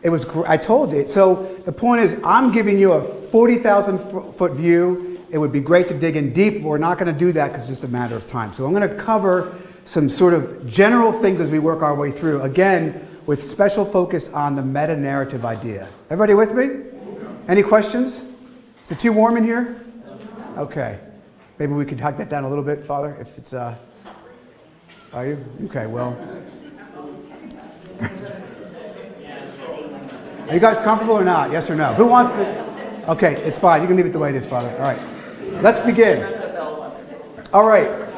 It 0.03 0.11
was, 0.11 0.25
I 0.47 0.57
told 0.57 0.93
you. 0.93 1.07
So 1.07 1.61
the 1.65 1.73
point 1.73 2.01
is, 2.01 2.19
I'm 2.25 2.53
giving 2.53 2.79
you 2.79 2.93
a 2.93 3.03
40,000 3.03 3.99
foot 4.33 4.53
view. 4.53 5.25
It 5.31 5.39
would 5.39 5.53
be 5.53 5.61
great 5.61 5.89
to 5.89 5.99
dig 5.99 6.17
in 6.17 6.33
deep, 6.33 6.55
but 6.55 6.63
we're 6.63 6.79
not 6.79 6.99
going 6.99 7.13
to 7.13 7.19
do 7.19 7.33
that 7.33 7.49
because 7.49 7.65
it's 7.65 7.81
just 7.81 7.85
a 7.85 7.89
matter 7.89 8.17
of 8.17 8.27
time. 8.27 8.53
So 8.53 8.65
I'm 8.65 8.73
going 8.73 8.89
to 8.89 8.95
cover 8.95 9.55
some 9.85 10.09
sort 10.09 10.35
of 10.35 10.67
general 10.67 11.13
things 11.13 11.41
as 11.41 11.51
we 11.51 11.59
work 11.59 11.83
our 11.83 11.95
way 11.95 12.11
through. 12.11 12.43
Again, 12.43 13.07
with 13.27 13.43
special 13.43 13.85
focus 13.85 14.29
on 14.31 14.55
the 14.55 14.63
meta 14.63 14.97
narrative 14.97 15.45
idea. 15.45 15.89
Everybody 16.09 16.35
with 16.35 16.55
me? 16.55 16.91
Any 17.47 17.63
questions? 17.63 18.25
Is 18.85 18.93
it 18.93 18.99
too 18.99 19.13
warm 19.13 19.37
in 19.37 19.45
here? 19.45 19.85
Okay. 20.57 20.99
Maybe 21.59 21.75
we 21.75 21.85
could 21.85 22.01
hug 22.01 22.17
that 22.19 22.31
down 22.31 22.45
a 22.45 22.49
little 22.49 22.65
bit, 22.65 22.85
Father, 22.85 23.17
if 23.21 23.37
it's. 23.37 23.53
Uh, 23.53 23.77
are 25.13 25.27
you? 25.27 25.45
Okay, 25.65 25.87
well. 25.87 26.17
Are 30.49 30.55
you 30.55 30.61
guys 30.61 30.81
comfortable 30.81 31.15
or 31.15 31.25
not? 31.25 31.53
Yes 31.53 31.71
or 31.71 31.77
no? 31.77 31.95
Who 31.95 32.07
wants 32.07 32.33
to? 32.33 33.05
Okay, 33.09 33.35
it's 33.43 33.59
fine. 33.59 33.83
You 33.83 33.89
can 33.89 33.97
leave 33.97 34.07
it 34.07 34.13
the 34.13 34.19
way 34.19 34.31
it 34.31 34.37
is, 34.37 34.47
Father. 34.47 34.71
All 34.79 34.83
right. 34.83 35.01
Let's 35.63 35.81
begin. 35.81 36.23
All 37.53 37.65
right. 37.65 38.09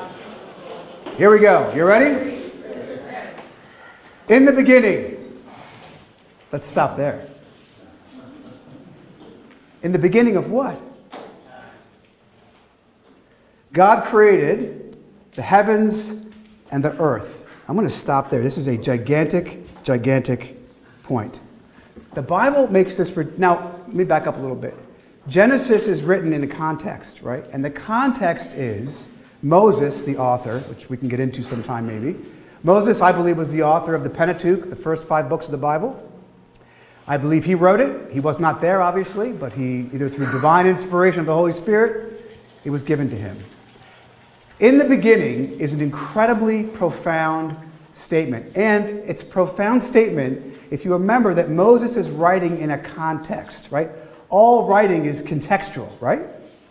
Here 1.17 1.31
we 1.31 1.39
go. 1.39 1.73
You 1.75 1.85
ready? 1.85 2.43
In 4.29 4.45
the 4.45 4.53
beginning. 4.53 5.43
Let's 6.53 6.67
stop 6.67 6.97
there. 6.97 7.27
In 9.83 9.93
the 9.93 9.99
beginning 9.99 10.37
of 10.37 10.51
what? 10.51 10.81
God 13.73 14.05
created 14.05 14.97
the 15.33 15.43
heavens 15.43 16.15
and 16.73 16.83
the 16.83 16.99
earth. 17.01 17.47
I'm 17.69 17.77
going 17.77 17.87
to 17.87 17.95
stop 17.95 18.31
there. 18.31 18.43
This 18.43 18.59
is 18.59 18.67
a 18.67 18.77
gigantic, 18.77 19.85
gigantic 19.85 20.57
point. 21.05 21.41
The 22.15 22.23
Bible 22.23 22.67
makes 22.67 22.97
this. 22.97 23.11
For, 23.11 23.25
now, 23.37 23.77
let 23.87 23.95
me 23.95 24.05
back 24.05 24.27
up 24.27 24.37
a 24.37 24.41
little 24.41 24.57
bit. 24.57 24.75
Genesis 25.29 25.87
is 25.87 26.03
written 26.03 26.33
in 26.33 26.43
a 26.43 26.49
context, 26.49 27.23
right? 27.23 27.45
And 27.53 27.65
the 27.65 27.71
context 27.71 28.55
is 28.55 29.09
Moses, 29.43 30.03
the 30.03 30.17
author, 30.17 30.59
which 30.61 30.91
we 30.91 30.97
can 30.97 31.09
get 31.09 31.21
into 31.21 31.43
sometime 31.43 31.87
maybe. 31.87 32.19
Moses, 32.65 33.01
I 33.01 33.13
believe, 33.13 33.39
was 33.39 33.51
the 33.51 33.63
author 33.63 33.95
of 33.95 34.03
the 34.03 34.11
Pentateuch, 34.11 34.69
the 34.69 34.77
first 34.77 35.05
five 35.05 35.29
books 35.29 35.47
of 35.47 35.53
the 35.53 35.59
Bible. 35.59 36.09
I 37.07 37.17
believe 37.17 37.45
he 37.45 37.55
wrote 37.55 37.81
it. 37.81 38.13
He 38.13 38.21
was 38.21 38.39
not 38.39 38.61
there, 38.61 38.81
obviously, 38.81 39.33
but 39.33 39.53
he, 39.53 39.89
either 39.93 40.09
through 40.09 40.31
divine 40.31 40.67
inspiration 40.67 41.21
of 41.21 41.27
the 41.27 41.35
Holy 41.35 41.53
Spirit, 41.53 42.25
it 42.65 42.71
was 42.71 42.83
given 42.83 43.09
to 43.11 43.17
him. 43.17 43.37
In 44.63 44.79
the 44.79 44.85
beginning 44.85 45.59
is 45.59 45.73
an 45.73 45.81
incredibly 45.81 46.63
profound 46.63 47.57
statement. 47.93 48.57
And 48.57 48.87
it's 49.01 49.21
a 49.21 49.27
profound 49.27 49.83
statement 49.83 50.57
if 50.71 50.85
you 50.85 50.93
remember 50.93 51.35
that 51.35 51.51
Moses 51.51 51.97
is 51.97 52.11
writing 52.11 52.59
in 52.59 52.71
a 52.71 52.79
context, 52.79 53.73
right? 53.73 53.91
All 54.29 54.69
writing 54.69 55.05
is 55.05 55.21
contextual, 55.21 55.91
right? 56.01 56.23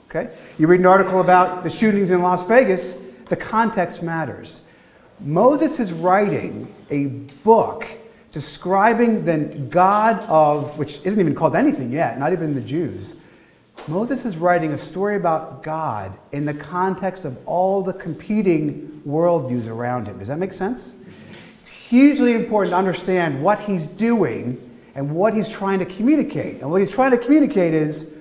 Okay? 0.10 0.34
You 0.58 0.68
read 0.68 0.80
an 0.80 0.86
article 0.86 1.20
about 1.20 1.64
the 1.64 1.70
shootings 1.70 2.12
in 2.12 2.22
Las 2.22 2.48
Vegas, 2.48 2.96
the 3.28 3.36
context 3.36 4.02
matters. 4.02 4.62
Moses 5.20 5.78
is 5.78 5.92
writing 5.92 6.74
a 6.92 7.08
book 7.44 7.86
describing 8.32 9.26
the 9.26 9.38
God 9.70 10.22
of, 10.30 10.80
which 10.80 11.02
isn't 11.04 11.20
even 11.20 11.36
called 11.36 11.58
anything 11.58 11.92
yet, 11.92 12.18
not 12.18 12.32
even 12.32 12.56
the 12.56 12.62
Jews. 12.62 13.16
Moses 13.88 14.26
is 14.26 14.38
writing 14.38 14.74
a 14.74 14.78
story 14.78 15.16
about 15.16 15.64
God 15.64 16.18
in 16.32 16.46
the 16.46 16.54
context 16.54 17.26
of 17.26 17.46
all 17.48 17.82
the 17.82 17.94
competing 17.94 19.02
worldviews 19.08 19.68
around 19.68 20.08
him. 20.08 20.20
Does 20.20 20.28
that 20.28 20.38
make 20.38 20.54
sense? 20.54 20.94
It's 21.62 21.70
hugely 21.70 22.34
important 22.34 22.74
to 22.74 22.78
understand 22.78 23.42
what 23.42 23.60
he's 23.60 23.88
doing 23.88 24.80
and 24.94 25.16
what 25.16 25.34
he's 25.34 25.50
trying 25.50 25.80
to 25.80 25.86
communicate. 25.86 26.62
And 26.62 26.70
what 26.70 26.80
he's 26.80 26.92
trying 26.92 27.12
to 27.12 27.18
communicate 27.18 27.74
is 27.74 28.14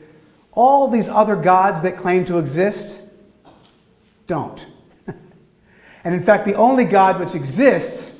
all 0.52 0.88
these 0.88 1.08
other 1.08 1.36
gods 1.36 1.82
that 1.82 1.96
claim 1.96 2.24
to 2.24 2.38
exist 2.38 3.02
don't. 4.26 4.66
and 6.04 6.14
in 6.14 6.22
fact, 6.22 6.46
the 6.46 6.54
only 6.54 6.84
God 6.84 7.20
which 7.20 7.34
exists 7.34 8.18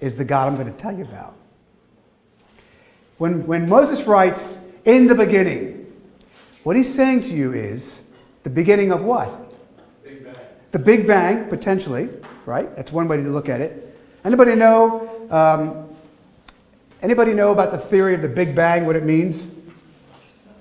is 0.00 0.16
the 0.16 0.24
God 0.24 0.48
I'm 0.48 0.54
going 0.54 0.72
to 0.72 0.78
tell 0.78 0.96
you 0.96 1.04
about. 1.04 1.34
When, 3.18 3.46
when 3.46 3.68
Moses 3.68 4.04
writes, 4.04 4.60
in 4.84 5.06
the 5.06 5.14
beginning, 5.14 5.77
what 6.68 6.76
he's 6.76 6.94
saying 6.94 7.22
to 7.22 7.34
you 7.34 7.54
is 7.54 8.02
the 8.42 8.50
beginning 8.50 8.92
of 8.92 9.02
what? 9.02 9.34
Big 10.04 10.22
Bang. 10.22 10.34
The 10.70 10.78
Big 10.78 11.06
Bang, 11.06 11.48
potentially, 11.48 12.10
right? 12.44 12.76
That's 12.76 12.92
one 12.92 13.08
way 13.08 13.16
to 13.16 13.22
look 13.22 13.48
at 13.48 13.62
it. 13.62 13.98
Anybody 14.22 14.54
know? 14.54 15.08
Um, 15.30 15.88
anybody 17.00 17.32
know 17.32 17.52
about 17.52 17.70
the 17.70 17.78
theory 17.78 18.12
of 18.12 18.20
the 18.20 18.28
Big 18.28 18.54
Bang? 18.54 18.84
What 18.84 18.96
it 18.96 19.02
means? 19.02 19.46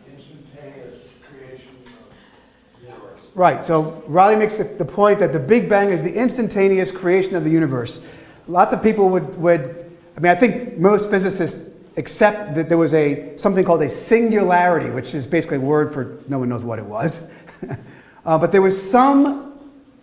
Instantaneous 0.09 1.13
creation 1.29 1.71
of 1.83 2.79
the 2.79 2.87
universe. 2.87 3.21
Right. 3.35 3.61
So 3.61 4.01
Riley 4.07 4.37
makes 4.37 4.59
the, 4.59 4.63
the 4.63 4.85
point 4.85 5.19
that 5.19 5.33
the 5.33 5.39
Big 5.39 5.67
Bang 5.67 5.89
is 5.89 6.03
the 6.03 6.13
instantaneous 6.13 6.89
creation 6.89 7.35
of 7.35 7.43
the 7.43 7.51
universe. 7.51 7.99
Lots 8.47 8.73
of 8.73 8.81
people 8.81 9.09
would, 9.09 9.35
would 9.35 9.91
I 10.15 10.21
mean, 10.21 10.31
I 10.31 10.35
think 10.35 10.77
most 10.77 11.09
physicists 11.09 11.66
accept 11.97 12.55
that 12.55 12.69
there 12.69 12.77
was 12.77 12.93
a 12.93 13.35
something 13.37 13.65
called 13.65 13.81
a 13.81 13.89
singularity, 13.89 14.89
which 14.89 15.15
is 15.15 15.27
basically 15.27 15.57
a 15.57 15.61
word 15.61 15.93
for 15.93 16.19
no 16.27 16.39
one 16.39 16.49
knows 16.49 16.63
what 16.63 16.79
it 16.79 16.85
was. 16.85 17.29
uh, 18.25 18.37
but 18.37 18.51
there 18.51 18.61
was 18.61 18.89
some 18.89 19.59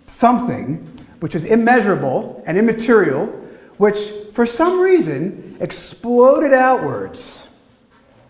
something 0.07 0.77
which 1.21 1.35
was 1.35 1.45
immeasurable 1.45 2.43
and 2.47 2.59
immaterial, 2.59 3.27
which 3.79 4.11
for 4.33 4.45
some 4.45 4.81
reason 4.81 5.57
exploded 5.61 6.53
outwards, 6.53 7.49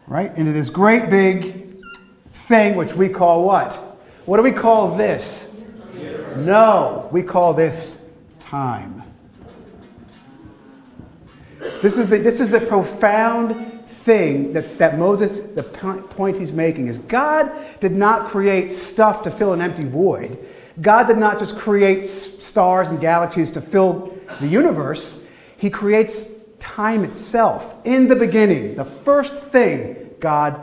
right, 0.06 0.36
into 0.36 0.52
this 0.52 0.70
great 0.70 1.10
big 1.10 1.82
thing 2.32 2.76
which 2.76 2.92
we 2.94 3.08
call 3.08 3.44
what? 3.44 3.74
What 4.26 4.36
do 4.36 4.42
we 4.42 4.52
call 4.52 4.96
this? 4.96 5.50
No, 6.36 7.08
we 7.12 7.22
call 7.22 7.54
this 7.54 8.04
time. 8.40 9.03
This 11.82 11.98
is 11.98 12.06
the, 12.06 12.18
this 12.18 12.40
is 12.40 12.50
the 12.50 12.60
profound 12.60 13.84
thing 13.86 14.52
that, 14.52 14.78
that 14.78 14.98
Moses, 14.98 15.40
the 15.40 15.62
point 15.62 16.36
he's 16.36 16.52
making 16.52 16.88
is 16.88 16.98
God 16.98 17.50
did 17.80 17.92
not 17.92 18.28
create 18.28 18.70
stuff 18.70 19.22
to 19.22 19.30
fill 19.30 19.52
an 19.52 19.60
empty 19.60 19.86
void. 19.86 20.38
God 20.80 21.06
did 21.06 21.18
not 21.18 21.38
just 21.38 21.56
create 21.56 22.04
stars 22.04 22.88
and 22.88 23.00
galaxies 23.00 23.50
to 23.52 23.60
fill 23.60 24.18
the 24.40 24.48
universe. 24.48 25.22
He 25.56 25.70
creates 25.70 26.28
time 26.58 27.04
itself. 27.04 27.74
In 27.84 28.08
the 28.08 28.16
beginning, 28.16 28.74
the 28.74 28.84
first 28.84 29.34
thing 29.34 30.10
God 30.20 30.60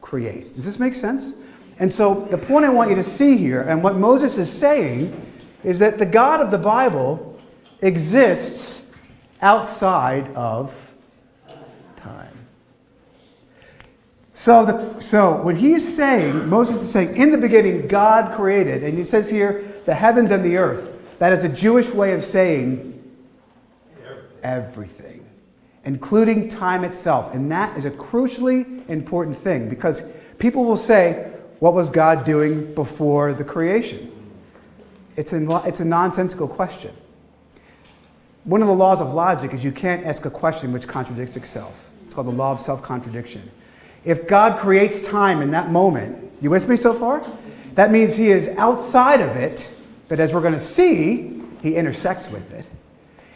creates. 0.00 0.50
Does 0.50 0.64
this 0.64 0.78
make 0.78 0.94
sense? 0.94 1.34
And 1.78 1.92
so 1.92 2.26
the 2.30 2.38
point 2.38 2.64
I 2.64 2.70
want 2.70 2.90
you 2.90 2.96
to 2.96 3.02
see 3.02 3.36
here, 3.36 3.62
and 3.62 3.82
what 3.82 3.96
Moses 3.96 4.36
is 4.38 4.50
saying, 4.50 5.26
is 5.62 5.78
that 5.78 5.98
the 5.98 6.06
God 6.06 6.40
of 6.40 6.50
the 6.50 6.58
Bible 6.58 7.38
exists 7.80 8.84
outside 9.42 10.28
of 10.34 10.94
time. 11.96 12.32
So, 14.32 14.64
the, 14.64 15.00
so 15.00 15.42
what 15.42 15.56
he's 15.56 15.96
saying, 15.96 16.48
Moses 16.48 16.82
is 16.82 16.90
saying, 16.90 17.16
in 17.16 17.30
the 17.30 17.38
beginning, 17.38 17.88
God 17.88 18.34
created, 18.34 18.82
and 18.82 18.96
he 18.96 19.04
says 19.04 19.28
here, 19.28 19.70
the 19.84 19.94
heavens 19.94 20.30
and 20.30 20.44
the 20.44 20.56
earth. 20.56 20.96
That 21.18 21.32
is 21.32 21.44
a 21.44 21.48
Jewish 21.48 21.90
way 21.90 22.14
of 22.14 22.24
saying 22.24 23.02
everything, 24.42 25.26
including 25.84 26.48
time 26.48 26.84
itself. 26.84 27.34
And 27.34 27.50
that 27.52 27.76
is 27.76 27.84
a 27.84 27.90
crucially 27.90 28.88
important 28.88 29.36
thing 29.36 29.68
because 29.68 30.02
people 30.38 30.64
will 30.64 30.76
say, 30.76 31.30
What 31.58 31.74
was 31.74 31.90
God 31.90 32.24
doing 32.24 32.74
before 32.74 33.34
the 33.34 33.44
creation? 33.44 34.10
It's 35.16 35.32
a, 35.32 35.62
it's 35.66 35.80
a 35.80 35.84
nonsensical 35.84 36.48
question. 36.48 36.94
One 38.44 38.62
of 38.62 38.68
the 38.68 38.74
laws 38.74 39.00
of 39.00 39.12
logic 39.12 39.52
is 39.52 39.62
you 39.62 39.72
can't 39.72 40.04
ask 40.06 40.24
a 40.24 40.30
question 40.30 40.72
which 40.72 40.88
contradicts 40.88 41.36
itself. 41.36 41.90
It's 42.04 42.14
called 42.14 42.26
the 42.26 42.32
law 42.32 42.52
of 42.52 42.60
self 42.60 42.82
contradiction. 42.82 43.50
If 44.04 44.26
God 44.26 44.58
creates 44.58 45.06
time 45.06 45.42
in 45.42 45.50
that 45.50 45.70
moment, 45.70 46.32
you 46.40 46.48
with 46.50 46.68
me 46.68 46.76
so 46.76 46.94
far? 46.94 47.24
That 47.74 47.90
means 47.90 48.16
he 48.16 48.30
is 48.30 48.48
outside 48.56 49.20
of 49.20 49.36
it, 49.36 49.70
but 50.08 50.18
as 50.20 50.32
we're 50.32 50.40
going 50.40 50.54
to 50.54 50.58
see, 50.58 51.42
he 51.62 51.76
intersects 51.76 52.28
with 52.28 52.52
it. 52.52 52.66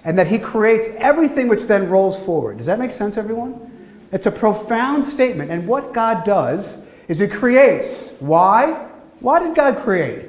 And 0.05 0.19
that 0.19 0.27
he 0.27 0.39
creates 0.39 0.89
everything 0.97 1.49
which 1.49 1.65
then 1.65 1.89
rolls 1.89 2.19
forward. 2.19 2.59
Does 2.59 2.67
that 2.67 2.79
make 2.79 2.93
sense, 2.93 3.17
everyone? 3.17 3.71
It's 4.11 4.27
a 4.27 4.31
profound 4.31 5.05
statement. 5.05 5.51
And 5.51 5.67
what 5.67 5.93
God 5.93 6.25
does 6.25 6.87
is 7.09 7.19
he 7.19 7.29
creates. 7.29 8.13
Why? 8.21 8.89
Why 9.21 9.41
did 9.41 9.55
God 9.55 9.79
create? 9.79 10.27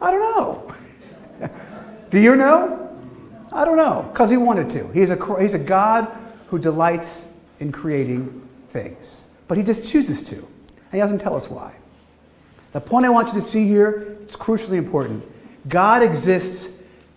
I 0.00 0.10
don't 0.10 0.20
know. 0.20 1.48
Do 2.10 2.20
you 2.20 2.36
know? 2.36 2.81
I 3.52 3.64
don't 3.64 3.76
know, 3.76 4.08
because 4.12 4.30
he 4.30 4.36
wanted 4.36 4.70
to. 4.70 4.88
He's 4.92 5.10
a, 5.10 5.40
he's 5.40 5.54
a 5.54 5.58
God 5.58 6.10
who 6.48 6.58
delights 6.58 7.26
in 7.60 7.72
creating 7.72 8.48
things, 8.70 9.24
but 9.48 9.58
he 9.58 9.64
just 9.64 9.84
chooses 9.84 10.22
to, 10.24 10.36
and 10.36 10.92
he 10.92 10.98
doesn't 10.98 11.18
tell 11.18 11.36
us 11.36 11.50
why. 11.50 11.74
The 12.72 12.80
point 12.80 13.04
I 13.04 13.10
want 13.10 13.28
you 13.28 13.34
to 13.34 13.40
see 13.40 13.66
here, 13.66 14.16
it's 14.22 14.36
crucially 14.36 14.78
important. 14.78 15.24
God 15.68 16.02
exists 16.02 16.70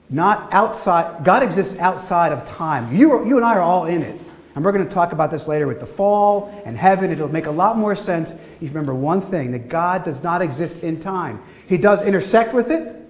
not 0.10 0.52
outside, 0.54 1.24
God 1.24 1.42
exists 1.42 1.78
outside 1.78 2.32
of 2.32 2.46
time. 2.46 2.96
You, 2.96 3.26
you 3.26 3.38
and 3.38 3.46
I 3.46 3.56
are 3.56 3.62
all 3.62 3.86
in 3.86 4.02
it. 4.02 4.20
And 4.54 4.64
we're 4.64 4.72
going 4.72 4.88
to 4.88 4.94
talk 4.94 5.12
about 5.12 5.32
this 5.32 5.50
later 5.50 5.68
with 5.68 5.82
the 5.82 5.86
fall 5.86 6.50
and 6.66 6.78
heaven. 6.78 7.12
It'll 7.12 7.28
make 7.28 7.48
a 7.48 7.52
lot 7.52 7.78
more 7.78 7.94
sense 7.94 8.32
if 8.32 8.62
you 8.62 8.68
remember 8.70 8.96
one 8.96 9.20
thing 9.20 9.52
that 9.52 9.68
God 9.68 10.06
does 10.06 10.24
not 10.24 10.42
exist 10.42 10.78
in 10.78 10.98
time. 11.00 11.42
He 11.68 11.78
does 11.78 12.02
intersect 12.02 12.54
with 12.54 12.72
it, 12.72 13.06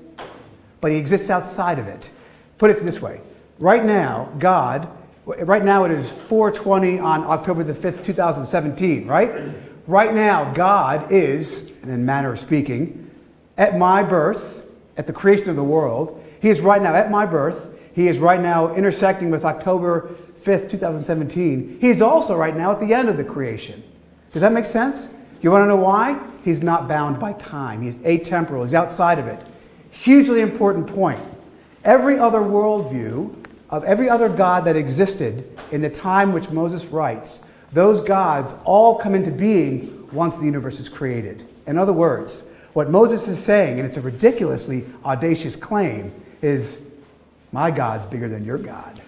but 0.82 0.92
he 0.92 0.98
exists 0.98 1.30
outside 1.30 1.78
of 1.78 1.88
it. 1.88 2.10
Put 2.58 2.72
it 2.72 2.78
this 2.78 3.02
way 3.02 3.22
right 3.60 3.84
now, 3.86 4.32
God, 4.40 4.90
right 5.26 5.64
now 5.64 5.86
it 5.86 5.92
is 5.92 6.12
420 6.12 7.00
on 7.00 7.24
October 7.24 7.64
the 7.64 7.74
5th, 7.74 8.04
2017, 8.04 9.08
right? 9.08 9.54
Right 9.88 10.14
now, 10.14 10.52
God 10.54 11.12
is, 11.12 11.72
in 11.84 12.06
manner 12.06 12.34
of 12.34 12.40
speaking, 12.40 13.10
at 13.58 13.78
my 13.78 14.04
birth, 14.04 14.66
at 14.98 15.08
the 15.08 15.14
creation 15.14 15.50
of 15.50 15.56
the 15.56 15.64
world. 15.64 16.24
He 16.42 16.50
is 16.50 16.62
right 16.62 16.82
now 16.82 16.94
at 16.94 17.12
my 17.12 17.26
birth. 17.26 17.70
He 17.94 18.08
is 18.08 18.20
right 18.20 18.42
now 18.42 18.74
intersecting 18.76 19.30
with 19.30 19.46
October 19.46 20.16
5th, 20.42 20.70
2017. 20.70 21.78
He 21.80 21.90
is 21.90 22.02
also 22.02 22.36
right 22.36 22.56
now 22.56 22.72
at 22.72 22.80
the 22.80 22.94
end 22.94 23.10
of 23.10 23.18
the 23.18 23.24
creation. 23.24 23.84
Does 24.32 24.42
that 24.42 24.52
make 24.52 24.66
sense? 24.66 25.10
You 25.42 25.52
want 25.52 25.64
to 25.64 25.68
know 25.68 25.76
why? 25.76 26.20
He's 26.44 26.62
not 26.62 26.88
bound 26.88 27.20
by 27.20 27.34
time. 27.34 27.82
He's 27.82 28.00
atemporal. 28.00 28.64
He's 28.64 28.74
outside 28.74 29.20
of 29.20 29.28
it. 29.28 29.40
Hugely 29.92 30.42
important 30.42 30.88
point. 30.88 31.22
Every 31.86 32.18
other 32.20 32.40
worldview 32.40 33.46
of 33.70 33.84
every 33.84 34.10
other 34.10 34.30
God 34.30 34.66
that 34.66 34.76
existed 34.76 35.48
in 35.72 35.82
the 35.82 35.90
time 35.90 36.34
which 36.34 36.50
Moses 36.50 36.86
writes, 36.86 37.42
those 37.72 38.02
gods 38.02 38.56
all 38.64 38.96
come 38.96 39.16
into 39.16 39.32
being 39.32 40.08
once 40.12 40.38
the 40.38 40.46
universe 40.46 40.80
is 40.80 40.90
created. 40.90 41.48
In 41.68 41.78
other 41.78 41.94
words, 41.94 42.46
what 42.74 42.90
Moses 42.90 43.28
is 43.28 43.42
saying, 43.42 43.80
and 43.80 43.88
it's 43.88 43.98
a 43.98 44.02
ridiculously 44.02 44.86
audacious 45.04 45.56
claim, 45.56 46.12
is 46.42 46.82
my 47.52 47.72
God's 47.72 48.06
bigger 48.06 48.30
than 48.30 48.44
your 48.44 48.58
God. 48.58 49.02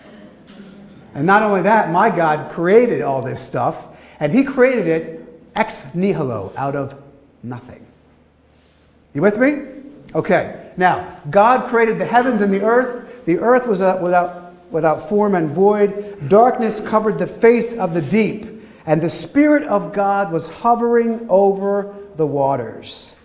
And 1.14 1.26
not 1.26 1.44
only 1.44 1.62
that, 1.64 1.92
my 1.92 2.10
God 2.10 2.52
created 2.52 3.02
all 3.02 3.22
this 3.22 3.42
stuff, 3.42 4.00
and 4.20 4.32
he 4.32 4.44
created 4.44 4.88
it 4.88 5.42
ex 5.56 5.94
nihilo, 5.96 6.54
out 6.56 6.76
of 6.76 6.94
nothing. 7.44 7.86
You 9.14 9.22
with 9.22 9.40
me? 9.40 9.78
Okay, 10.18 10.72
now, 10.78 11.22
God 11.30 11.68
created 11.68 12.00
the 12.00 12.06
heavens 12.06 12.42
and 12.42 12.52
the 12.52 12.64
earth. 12.64 13.24
The 13.26 13.38
earth 13.38 13.68
was 13.68 13.82
without, 13.82 14.52
without 14.72 15.08
form 15.08 15.36
and 15.36 15.48
void. 15.52 16.28
Darkness 16.28 16.82
covered 16.82 17.20
the 17.20 17.28
face 17.28 17.76
of 17.76 17.94
the 17.94 18.02
deep. 18.02 18.48
and 18.88 19.02
the 19.02 19.10
Spirit 19.10 19.64
of 19.64 19.94
God 19.94 20.32
was 20.32 20.48
hovering 20.48 21.28
over 21.30 21.94
the 22.16 22.26
waters. 22.26 23.16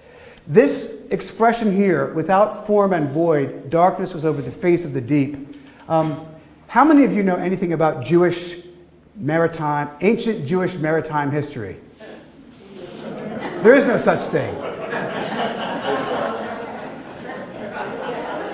This 0.47 0.93
expression 1.11 1.75
here, 1.75 2.13
without 2.13 2.67
form 2.67 2.93
and 2.93 3.09
void, 3.09 3.71
darkness 3.71 4.13
was 4.13 4.25
over 4.25 4.43
the 4.43 4.51
face 4.51 4.85
of 4.85 4.93
the 4.93 5.01
deep. 5.01 5.37
Um, 5.89 6.27
how 6.67 6.85
many 6.85 7.05
of 7.05 7.13
you 7.13 7.23
know 7.23 7.37
anything 7.37 7.73
about 7.73 8.05
Jewish 8.05 8.57
maritime, 9.15 9.89
ancient 10.01 10.47
Jewish 10.47 10.75
maritime 10.75 11.31
history? 11.31 11.77
There 13.63 13.75
is 13.75 13.87
no 13.87 13.97
such 13.99 14.23
thing. 14.23 14.72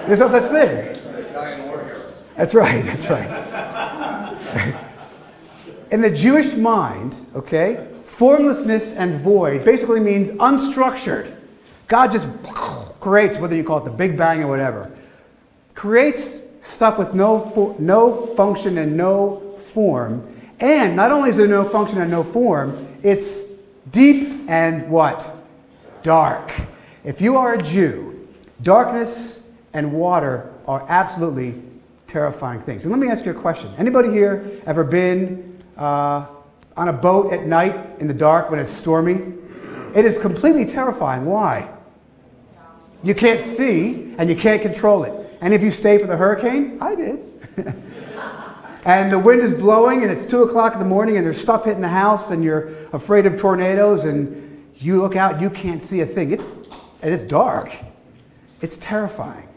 There's 0.08 0.20
no 0.20 0.28
such 0.28 0.44
thing. 0.44 0.94
That's 2.34 2.54
right, 2.54 2.82
that's 2.82 3.10
right. 3.10 4.74
In 5.90 6.00
the 6.00 6.10
Jewish 6.10 6.54
mind, 6.54 7.14
okay, 7.34 7.86
formlessness 8.06 8.94
and 8.94 9.20
void 9.20 9.66
basically 9.66 10.00
means 10.00 10.30
unstructured. 10.30 11.30
God 11.88 12.10
just 12.10 12.26
creates, 13.00 13.36
whether 13.36 13.54
you 13.54 13.62
call 13.62 13.78
it 13.78 13.84
the 13.84 13.90
Big 13.90 14.16
Bang 14.16 14.42
or 14.42 14.46
whatever, 14.46 14.90
creates 15.74 16.40
stuff 16.62 16.98
with 16.98 17.12
no, 17.12 17.40
fo- 17.40 17.76
no 17.78 18.24
function 18.34 18.78
and 18.78 18.96
no 18.96 19.56
form. 19.58 20.26
And 20.58 20.96
not 20.96 21.12
only 21.12 21.28
is 21.28 21.36
there 21.36 21.46
no 21.46 21.68
function 21.68 22.00
and 22.00 22.10
no 22.10 22.22
form, 22.22 22.96
it's 23.02 23.42
deep 23.90 24.48
and 24.48 24.88
what? 24.88 25.30
Dark. 26.02 26.50
If 27.04 27.20
you 27.20 27.36
are 27.36 27.52
a 27.52 27.58
Jew, 27.58 28.26
darkness 28.62 29.44
and 29.72 29.92
water 29.92 30.52
are 30.66 30.86
absolutely 30.88 31.60
terrifying 32.06 32.60
things. 32.60 32.84
And 32.84 32.92
let 32.92 33.00
me 33.00 33.08
ask 33.08 33.24
you 33.24 33.30
a 33.30 33.34
question. 33.34 33.72
Anybody 33.78 34.10
here 34.10 34.60
ever 34.66 34.82
been 34.82 35.58
uh, 35.76 36.26
on 36.76 36.88
a 36.88 36.92
boat 36.92 37.32
at 37.32 37.46
night 37.46 38.00
in 38.00 38.08
the 38.08 38.14
dark 38.14 38.50
when 38.50 38.58
it's 38.58 38.70
stormy? 38.70 39.34
It 39.94 40.04
is 40.04 40.18
completely 40.18 40.64
terrifying. 40.64 41.24
Why? 41.24 41.70
You 43.02 43.14
can't 43.14 43.40
see 43.40 44.14
and 44.18 44.28
you 44.28 44.36
can't 44.36 44.60
control 44.60 45.04
it. 45.04 45.12
And 45.40 45.54
if 45.54 45.62
you 45.62 45.70
stay 45.70 45.98
for 45.98 46.06
the 46.06 46.16
hurricane, 46.16 46.78
I 46.80 46.94
did. 46.94 47.20
and 48.84 49.12
the 49.12 49.18
wind 49.18 49.42
is 49.42 49.52
blowing 49.52 50.02
and 50.02 50.10
it's 50.10 50.26
2 50.26 50.42
o'clock 50.42 50.72
in 50.72 50.78
the 50.78 50.84
morning 50.84 51.16
and 51.16 51.24
there's 51.24 51.40
stuff 51.40 51.64
hitting 51.64 51.80
the 51.80 51.88
house 51.88 52.30
and 52.30 52.42
you're 52.42 52.68
afraid 52.92 53.26
of 53.26 53.36
tornadoes 53.38 54.04
and 54.04 54.44
you 54.76 55.00
look 55.00 55.16
out, 55.16 55.40
you 55.40 55.50
can't 55.50 55.82
see 55.82 56.00
a 56.00 56.06
thing. 56.06 56.32
It's, 56.32 56.54
and 57.02 57.12
it's 57.14 57.22
dark. 57.22 57.72
It's 58.60 58.76
terrifying. 58.78 59.47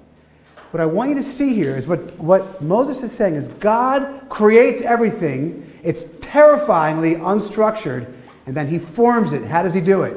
What 0.71 0.79
I 0.79 0.85
want 0.85 1.09
you 1.09 1.15
to 1.15 1.23
see 1.23 1.53
here 1.53 1.75
is 1.75 1.87
what, 1.87 2.17
what 2.17 2.61
Moses 2.61 3.03
is 3.03 3.11
saying 3.11 3.35
is 3.35 3.49
God 3.49 4.29
creates 4.29 4.81
everything. 4.81 5.69
It's 5.83 6.05
terrifyingly 6.21 7.15
unstructured, 7.15 8.11
and 8.45 8.55
then 8.55 8.67
he 8.67 8.79
forms 8.79 9.33
it. 9.33 9.43
How 9.43 9.63
does 9.63 9.73
he 9.73 9.81
do 9.81 10.03
it? 10.03 10.15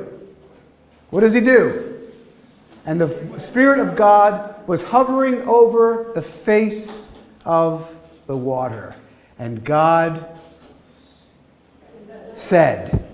What 1.11 1.21
does 1.21 1.35
he 1.35 1.41
do? 1.41 1.91
And 2.87 3.01
the 3.01 3.41
Spirit 3.41 3.81
of 3.81 3.97
God 3.97 4.67
was 4.69 4.83
hovering 4.83 5.43
over 5.43 6.13
the 6.15 6.23
face 6.23 7.09
of 7.45 7.99
the 8.27 8.37
water. 8.37 8.95
And 9.39 9.65
God 9.65 10.39
said, 12.35 13.05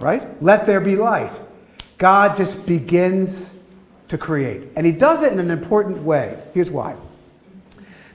right? 0.00 0.42
Let 0.42 0.66
there 0.66 0.80
be 0.80 0.96
light. 0.96 1.40
God 1.98 2.36
just 2.36 2.66
begins 2.66 3.54
to 4.08 4.18
create. 4.18 4.68
And 4.76 4.84
he 4.84 4.92
does 4.92 5.22
it 5.22 5.32
in 5.32 5.38
an 5.38 5.50
important 5.50 6.02
way. 6.02 6.42
Here's 6.54 6.70
why. 6.70 6.96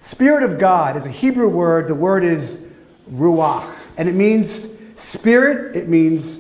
Spirit 0.01 0.43
of 0.43 0.59
God 0.59 0.97
is 0.97 1.05
a 1.05 1.12
Hebrew 1.12 1.47
word. 1.47 1.88
The 1.88 1.95
word 1.95 2.23
is 2.23 2.65
ruach. 3.09 3.73
And 3.97 4.09
it 4.09 4.15
means 4.15 4.69
spirit. 4.95 5.75
It 5.75 5.88
means, 5.88 6.39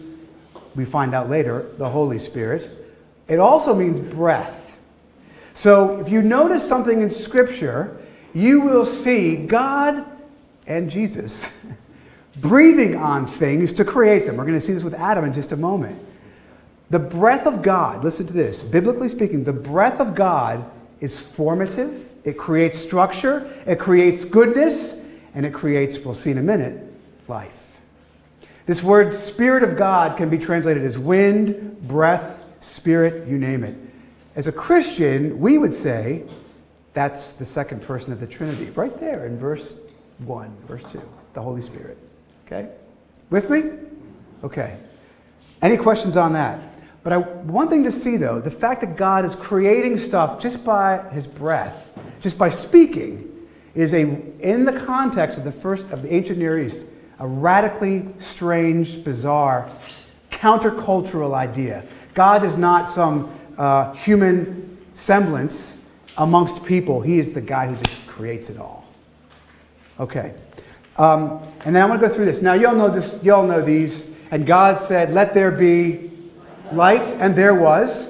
we 0.75 0.85
find 0.85 1.13
out 1.13 1.29
later, 1.29 1.67
the 1.77 1.89
Holy 1.89 2.19
Spirit. 2.19 2.69
It 3.27 3.39
also 3.39 3.73
means 3.73 4.01
breath. 4.01 4.75
So 5.53 5.99
if 5.99 6.09
you 6.09 6.21
notice 6.21 6.67
something 6.67 7.01
in 7.01 7.11
Scripture, 7.11 8.01
you 8.33 8.61
will 8.61 8.85
see 8.85 9.35
God 9.35 10.05
and 10.65 10.89
Jesus 10.89 11.51
breathing 12.37 12.95
on 12.95 13.27
things 13.27 13.71
to 13.73 13.85
create 13.85 14.25
them. 14.25 14.37
We're 14.37 14.45
going 14.45 14.59
to 14.59 14.65
see 14.65 14.73
this 14.73 14.83
with 14.83 14.95
Adam 14.95 15.23
in 15.25 15.33
just 15.33 15.51
a 15.51 15.57
moment. 15.57 16.03
The 16.93 16.99
breath 16.99 17.47
of 17.47 17.63
God, 17.63 18.03
listen 18.03 18.27
to 18.27 18.33
this, 18.33 18.61
biblically 18.61 19.09
speaking, 19.09 19.43
the 19.43 19.51
breath 19.51 19.99
of 19.99 20.13
God 20.13 20.63
is 20.99 21.19
formative, 21.19 22.13
it 22.23 22.37
creates 22.37 22.77
structure, 22.77 23.51
it 23.65 23.79
creates 23.79 24.23
goodness, 24.23 25.01
and 25.33 25.43
it 25.43 25.55
creates, 25.55 25.97
we'll 25.97 26.13
see 26.13 26.29
in 26.29 26.37
a 26.37 26.43
minute, 26.43 26.83
life. 27.27 27.79
This 28.67 28.83
word 28.83 29.11
Spirit 29.11 29.63
of 29.63 29.75
God 29.75 30.17
can 30.17 30.29
be 30.29 30.37
translated 30.37 30.83
as 30.83 30.99
wind, 30.99 31.87
breath, 31.87 32.43
spirit, 32.59 33.27
you 33.27 33.39
name 33.39 33.63
it. 33.63 33.75
As 34.35 34.45
a 34.45 34.51
Christian, 34.51 35.39
we 35.39 35.57
would 35.57 35.73
say 35.73 36.21
that's 36.93 37.33
the 37.33 37.45
second 37.45 37.81
person 37.81 38.13
of 38.13 38.19
the 38.19 38.27
Trinity, 38.27 38.69
right 38.69 38.99
there 38.99 39.25
in 39.25 39.39
verse 39.39 39.77
1, 40.19 40.55
verse 40.67 40.83
2, 40.91 41.01
the 41.33 41.41
Holy 41.41 41.63
Spirit. 41.63 41.97
Okay? 42.45 42.69
With 43.31 43.49
me? 43.49 43.79
Okay. 44.43 44.77
Any 45.63 45.75
questions 45.75 46.17
on 46.17 46.33
that? 46.33 46.59
But 47.03 47.13
I, 47.13 47.17
one 47.17 47.69
thing 47.69 47.83
to 47.83 47.91
see, 47.91 48.15
though, 48.15 48.39
the 48.39 48.51
fact 48.51 48.81
that 48.81 48.95
God 48.95 49.25
is 49.25 49.35
creating 49.35 49.97
stuff 49.97 50.39
just 50.39 50.63
by 50.63 51.09
his 51.09 51.27
breath, 51.27 51.91
just 52.21 52.37
by 52.37 52.49
speaking, 52.49 53.29
is 53.75 53.93
a, 53.93 54.01
in 54.39 54.65
the 54.65 54.79
context 54.85 55.37
of 55.37 55.43
the 55.43 55.51
first 55.51 55.89
of 55.89 56.01
the 56.01 56.13
ancient 56.13 56.39
Near 56.39 56.59
East, 56.59 56.85
a 57.19 57.27
radically 57.27 58.07
strange, 58.17 59.03
bizarre, 59.03 59.69
countercultural 60.31 61.33
idea. 61.33 61.83
God 62.13 62.43
is 62.43 62.55
not 62.55 62.87
some 62.87 63.31
uh, 63.57 63.93
human 63.93 64.77
semblance 64.93 65.77
amongst 66.17 66.63
people. 66.63 67.01
He 67.01 67.19
is 67.19 67.33
the 67.33 67.41
guy 67.41 67.67
who 67.67 67.75
just 67.83 68.05
creates 68.07 68.49
it 68.49 68.57
all. 68.57 68.85
Okay. 69.99 70.35
Um, 70.97 71.41
and 71.65 71.75
then 71.75 71.81
I 71.81 71.85
want 71.85 72.01
to 72.01 72.07
go 72.07 72.13
through 72.13 72.25
this. 72.25 72.41
Now, 72.41 72.53
you 72.53 72.67
all 72.67 72.75
know 72.75 72.89
this. 72.89 73.19
You 73.23 73.33
all 73.33 73.45
know 73.45 73.61
these. 73.61 74.11
And 74.31 74.45
God 74.45 74.81
said, 74.81 75.13
"Let 75.13 75.33
there 75.33 75.51
be 75.51 76.12
light," 76.71 77.05
and 77.19 77.35
there 77.35 77.55
was 77.55 78.07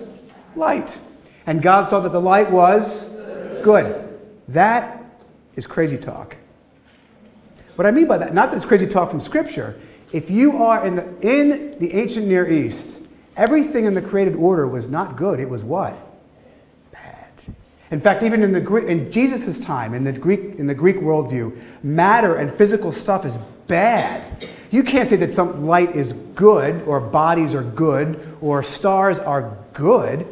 light. 0.55 0.97
And 1.45 1.61
God 1.61 1.89
saw 1.89 1.99
that 2.01 2.11
the 2.11 2.21
light 2.21 2.51
was 2.51 3.09
good. 3.63 4.07
That 4.47 5.03
is 5.55 5.67
crazy 5.67 5.97
talk. 5.97 6.37
What 7.75 7.87
I 7.87 7.91
mean 7.91 8.07
by 8.07 8.17
that, 8.19 8.33
not 8.33 8.51
that 8.51 8.55
it's 8.55 8.65
crazy 8.65 8.85
talk 8.85 9.09
from 9.09 9.19
Scripture. 9.19 9.75
If 10.11 10.29
you 10.29 10.57
are 10.57 10.85
in 10.85 10.95
the 10.95 11.09
in 11.21 11.75
the 11.79 11.93
ancient 11.93 12.27
Near 12.27 12.47
East, 12.49 13.01
everything 13.35 13.85
in 13.85 13.95
the 13.95 14.01
created 14.01 14.35
order 14.35 14.67
was 14.67 14.89
not 14.89 15.17
good. 15.17 15.39
It 15.39 15.49
was 15.49 15.63
what? 15.63 15.97
In 17.93 17.99
fact, 17.99 18.23
even 18.23 18.41
in 18.41 18.55
in 18.87 19.11
Jesus' 19.11 19.59
time, 19.59 19.93
in 19.93 20.03
the 20.03 20.11
Greek 20.11 20.55
in 20.57 20.65
the 20.65 20.73
Greek 20.73 20.95
worldview, 20.95 21.55
matter 21.83 22.37
and 22.37 22.51
physical 22.51 22.91
stuff 22.91 23.23
is 23.23 23.37
bad. 23.67 24.49
You 24.71 24.81
can't 24.81 25.07
say 25.07 25.15
that 25.17 25.31
some 25.31 25.65
light 25.65 25.95
is 25.95 26.13
good, 26.33 26.81
or 26.87 26.99
bodies 26.99 27.53
are 27.53 27.61
good, 27.61 28.35
or 28.41 28.63
stars 28.63 29.19
are 29.19 29.55
good. 29.73 30.25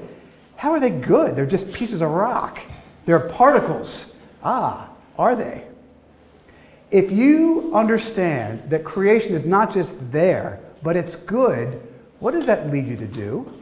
How 0.55 0.71
are 0.71 0.79
they 0.79 0.89
good? 0.89 1.35
They're 1.35 1.45
just 1.45 1.71
pieces 1.71 2.01
of 2.01 2.09
rock. 2.09 2.59
They're 3.05 3.19
particles. 3.19 4.15
Ah, 4.43 4.89
are 5.19 5.35
they? 5.35 5.63
If 6.89 7.11
you 7.11 7.69
understand 7.75 8.71
that 8.71 8.83
creation 8.83 9.35
is 9.35 9.45
not 9.45 9.71
just 9.71 10.11
there, 10.11 10.59
but 10.81 10.97
it's 10.97 11.15
good, 11.15 11.79
what 12.17 12.31
does 12.31 12.47
that 12.47 12.71
lead 12.71 12.87
you 12.87 12.97
to 12.97 13.05
do? 13.05 13.53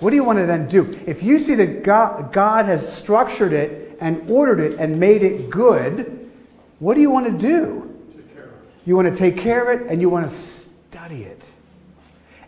What 0.00 0.10
do 0.10 0.16
you 0.16 0.24
want 0.24 0.38
to 0.38 0.46
then 0.46 0.66
do? 0.66 0.90
If 1.06 1.22
you 1.22 1.38
see 1.38 1.54
that 1.56 1.82
God, 1.82 2.64
has 2.64 2.90
structured 2.90 3.52
it 3.52 3.98
and 4.00 4.28
ordered 4.30 4.58
it 4.60 4.80
and 4.80 4.98
made 4.98 5.22
it 5.22 5.50
good, 5.50 6.30
what 6.78 6.94
do 6.94 7.02
you 7.02 7.10
want 7.10 7.26
to 7.26 7.32
do? 7.32 7.86
You 8.86 8.96
want 8.96 9.12
to 9.12 9.14
take 9.14 9.36
care 9.36 9.70
of 9.70 9.80
it 9.80 9.88
and 9.88 10.00
you 10.00 10.08
want 10.08 10.26
to 10.26 10.34
study 10.34 11.24
it. 11.24 11.50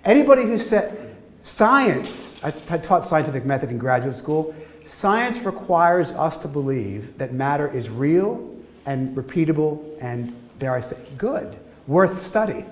Anybody 0.03 0.43
who 0.43 0.57
said 0.57 1.15
science, 1.43 2.37
I, 2.43 2.55
I 2.71 2.79
taught 2.79 3.07
scientific 3.07 3.45
method 3.45 3.71
in 3.71 3.77
graduate 3.77 4.17
school, 4.17 4.55
science 4.87 5.39
requires 5.41 6.13
us 6.13 6.39
to 6.39 6.49
believe 6.49 7.19
that 7.19 7.35
matter 7.35 7.69
is 7.69 7.91
real 7.91 8.51
and 8.87 9.15
repeatable 9.15 9.85
and, 10.01 10.35
dare 10.59 10.75
I 10.75 10.81
say, 10.81 10.97
good, 11.19 11.59
worth 11.87 12.17
study. 12.17 12.65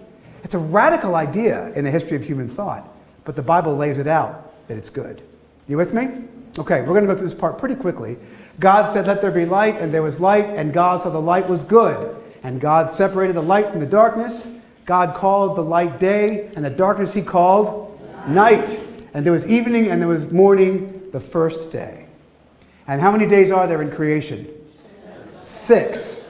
It's 0.43 0.55
a 0.55 0.59
radical 0.59 1.17
idea 1.17 1.71
in 1.75 1.85
the 1.85 1.91
history 1.91 2.17
of 2.17 2.25
human 2.25 2.49
thought, 2.49 2.89
but 3.27 3.37
the 3.37 3.43
Bible 3.43 3.77
lays 3.77 3.99
it 3.99 4.07
out 4.07 4.50
that 4.71 4.79
it's 4.79 4.89
good. 4.89 5.21
You 5.67 5.77
with 5.77 5.93
me? 5.93 6.09
Okay, 6.59 6.81
we're 6.81 6.95
going 6.95 7.03
to 7.03 7.09
go 7.09 7.15
through 7.15 7.27
this 7.27 7.35
part 7.35 7.59
pretty 7.59 7.75
quickly. 7.75 8.17
God 8.61 8.89
said, 8.89 9.07
Let 9.07 9.21
there 9.21 9.33
be 9.33 9.45
light, 9.45 9.77
and 9.81 9.93
there 9.93 10.03
was 10.03 10.21
light, 10.21 10.47
and 10.47 10.73
God 10.73 11.03
saw 11.03 11.11
the 11.11 11.21
light 11.21 11.49
was 11.49 11.65
good. 11.65 12.17
And 12.45 12.61
God 12.61 12.89
separated 12.89 13.35
the 13.35 13.43
light 13.43 13.69
from 13.69 13.81
the 13.81 13.87
darkness. 13.87 14.49
God 14.87 15.17
called 15.17 15.57
the 15.57 15.63
light 15.63 15.99
day, 15.99 16.51
and 16.55 16.65
the 16.65 16.71
darkness 16.71 17.13
he 17.13 17.21
called 17.21 18.01
night. 18.29 18.81
And 19.13 19.27
there 19.27 19.33
was 19.33 19.45
evening 19.47 19.91
and 19.91 20.01
there 20.01 20.09
was 20.09 20.31
morning 20.31 21.11
the 21.11 21.21
first 21.21 21.73
day. 21.73 22.07
And 22.87 23.01
how 23.01 23.11
many 23.11 23.27
days 23.27 23.51
are 23.51 23.67
there 23.67 23.83
in 23.83 23.91
creation? 23.91 24.49
Six. 25.43 26.25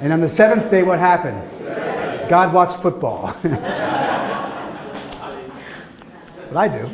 And 0.00 0.14
on 0.14 0.22
the 0.22 0.28
seventh 0.30 0.70
day, 0.70 0.82
what 0.82 0.98
happened? 0.98 1.42
God 2.28 2.54
watched 2.54 2.78
football. 2.80 3.36
That's 3.42 4.10
what 6.50 6.56
I 6.56 6.68
do. 6.68 6.90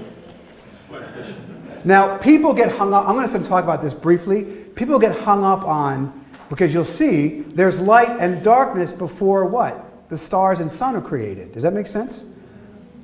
Now, 1.85 2.19
people 2.19 2.53
get 2.53 2.73
hung 2.73 2.93
up. 2.93 3.09
I'm 3.09 3.14
going 3.14 3.29
to 3.29 3.49
talk 3.49 3.64
about 3.64 3.83
this 3.83 3.95
briefly. 3.95 4.45
People 4.75 4.99
get 4.99 5.17
hung 5.17 5.45
up 5.45 5.64
on, 5.64 6.25
because 6.49 6.73
you'll 6.73 6.85
see, 6.85 7.41
there's 7.41 7.81
light 7.81 8.11
and 8.21 8.43
darkness 8.43 8.93
before 8.93 9.45
what? 9.47 10.09
The 10.09 10.19
stars 10.19 10.61
and 10.61 10.71
sun 10.71 10.97
are 10.97 11.01
created. 11.01 11.53
Does 11.53 11.62
that 11.62 11.73
make 11.73 11.87
sense? 11.87 12.25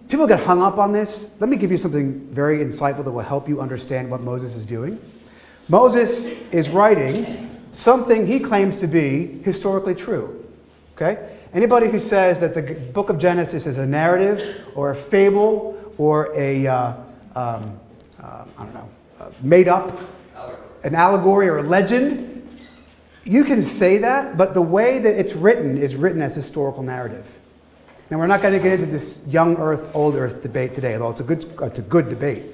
People 0.08 0.26
get 0.26 0.40
hung 0.40 0.62
up 0.62 0.78
on 0.78 0.92
this. 0.92 1.30
Let 1.40 1.48
me 1.48 1.56
give 1.56 1.70
you 1.70 1.78
something 1.78 2.20
very 2.28 2.58
insightful 2.58 3.04
that 3.04 3.10
will 3.10 3.20
help 3.20 3.48
you 3.48 3.60
understand 3.60 4.10
what 4.10 4.20
Moses 4.20 4.54
is 4.54 4.66
doing. 4.66 5.00
Moses 5.68 6.28
is 6.52 6.68
writing 6.68 7.50
something 7.72 8.26
he 8.26 8.38
claims 8.38 8.76
to 8.78 8.86
be 8.86 9.40
historically 9.42 9.94
true. 9.94 10.44
Okay? 10.94 11.36
Anybody 11.52 11.88
who 11.88 11.98
says 11.98 12.40
that 12.40 12.54
the 12.54 12.62
book 12.92 13.08
of 13.08 13.18
Genesis 13.18 13.66
is 13.66 13.78
a 13.78 13.86
narrative 13.86 14.68
or 14.74 14.90
a 14.90 14.94
fable 14.94 15.94
or 15.96 16.32
a, 16.36 16.66
uh, 16.66 16.94
um, 17.34 17.80
uh, 18.24 18.44
I 18.56 18.64
don't 18.64 18.74
know, 18.74 18.88
uh, 19.20 19.30
made 19.42 19.68
up, 19.68 19.92
an 20.82 20.94
allegory 20.94 21.48
or 21.48 21.58
a 21.58 21.62
legend, 21.62 22.30
you 23.24 23.44
can 23.44 23.62
say 23.62 23.98
that, 23.98 24.36
but 24.36 24.54
the 24.54 24.62
way 24.62 24.98
that 24.98 25.18
it's 25.18 25.34
written 25.34 25.78
is 25.78 25.96
written 25.96 26.20
as 26.20 26.34
historical 26.34 26.82
narrative. 26.82 27.38
Now, 28.10 28.18
we're 28.18 28.26
not 28.26 28.42
going 28.42 28.52
to 28.54 28.62
get 28.62 28.80
into 28.80 28.92
this 28.92 29.22
young 29.26 29.56
earth, 29.56 29.94
old 29.94 30.14
earth 30.14 30.42
debate 30.42 30.74
today, 30.74 30.94
although 30.94 31.10
it's 31.10 31.20
a 31.20 31.24
good, 31.24 31.46
it's 31.62 31.78
a 31.78 31.82
good 31.82 32.10
debate. 32.10 32.44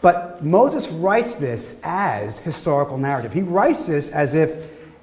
But 0.00 0.42
Moses 0.44 0.88
writes 0.88 1.36
this 1.36 1.78
as 1.82 2.38
historical 2.38 2.96
narrative. 2.96 3.32
He 3.32 3.42
writes 3.42 3.86
this 3.86 4.10
as 4.10 4.34
if 4.34 4.58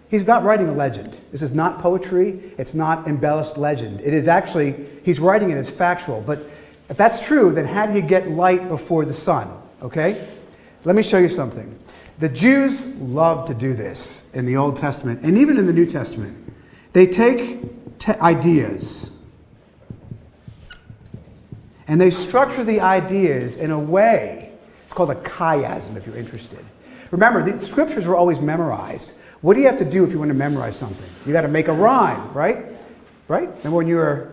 he's 0.10 0.26
not 0.26 0.44
writing 0.44 0.70
a 0.70 0.74
legend. 0.74 1.18
This 1.32 1.44
is 1.44 1.54
not 1.54 1.80
poetry, 1.80 2.54
it's 2.58 2.74
not 2.74 3.08
embellished 3.08 3.58
legend. 3.58 4.02
It 4.02 4.14
is 4.14 4.28
actually, 4.28 4.88
he's 5.04 5.20
writing 5.20 5.52
it 5.52 5.58
as 5.58 5.70
factual. 5.70 6.22
But 6.22 6.40
if 6.90 6.98
that's 6.98 7.26
true, 7.26 7.52
then 7.52 7.66
how 7.66 7.86
do 7.86 7.94
you 7.94 8.02
get 8.02 8.30
light 8.32 8.68
before 8.68 9.06
the 9.06 9.14
sun? 9.14 9.61
Okay? 9.82 10.28
Let 10.84 10.96
me 10.96 11.04
show 11.04 11.18
you 11.18 11.30
something. 11.30 11.78
The 12.20 12.30
Jews 12.30 12.86
love 12.98 13.48
to 13.48 13.54
do 13.54 13.74
this 13.74 14.24
in 14.34 14.46
the 14.46 14.58
Old 14.58 14.78
Testament 14.78 15.22
and 15.24 15.38
even 15.38 15.58
in 15.58 15.66
the 15.66 15.74
New 15.74 15.86
Testament. 15.86 16.38
They 16.94 17.08
take 17.08 17.98
te- 18.00 18.14
ideas 18.14 19.12
and 21.88 22.00
they 22.00 22.10
structure 22.10 22.64
the 22.64 22.80
ideas 22.80 23.58
in 23.58 23.72
a 23.72 23.80
way, 23.80 24.52
it's 24.86 24.94
called 24.94 25.10
a 25.10 25.16
chiasm 25.16 25.98
if 25.98 26.06
you're 26.06 26.16
interested. 26.16 26.64
Remember, 27.12 27.44
the 27.44 27.60
scriptures 27.60 28.08
were 28.08 28.16
always 28.16 28.40
memorized. 28.40 29.16
What 29.42 29.56
do 29.56 29.60
you 29.60 29.68
have 29.68 29.78
to 29.80 29.86
do 29.86 30.04
if 30.06 30.14
you 30.14 30.20
want 30.20 30.30
to 30.30 30.36
memorize 30.36 30.78
something? 30.78 31.10
You 31.26 31.34
got 31.34 31.42
to 31.42 31.50
make 31.50 31.68
a 31.68 31.74
rhyme, 31.74 32.32
right? 32.34 32.66
Right? 33.28 33.50
Remember 33.50 33.72
when 33.72 33.88
you 33.88 33.98
were, 33.98 34.32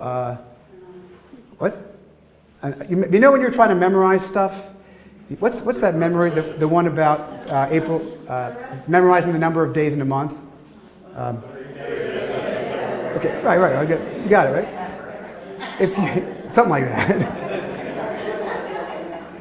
uh, 0.00 0.36
what? 1.58 1.95
Uh, 2.62 2.72
you, 2.88 2.96
know 2.96 3.32
when 3.32 3.40
you're 3.40 3.50
trying 3.50 3.68
to 3.68 3.74
memorize 3.74 4.24
stuff? 4.24 4.72
What's, 5.40 5.60
what's 5.60 5.80
that 5.80 5.94
memory, 5.94 6.30
the, 6.30 6.42
the 6.42 6.66
one 6.68 6.86
about 6.86 7.20
uh, 7.50 7.68
April, 7.70 8.00
uh, 8.28 8.54
memorizing 8.88 9.32
the 9.32 9.38
number 9.38 9.62
of 9.62 9.74
days 9.74 9.92
in 9.92 10.00
a 10.00 10.04
month? 10.04 10.32
Um, 11.14 11.42
okay, 13.16 13.42
right, 13.42 13.58
right, 13.58 13.88
you 13.88 14.28
got 14.28 14.46
it, 14.46 14.50
right? 14.50 14.68
If 15.80 15.98
you, 15.98 16.04
something 16.52 16.70
like 16.70 16.84
that. 16.84 17.42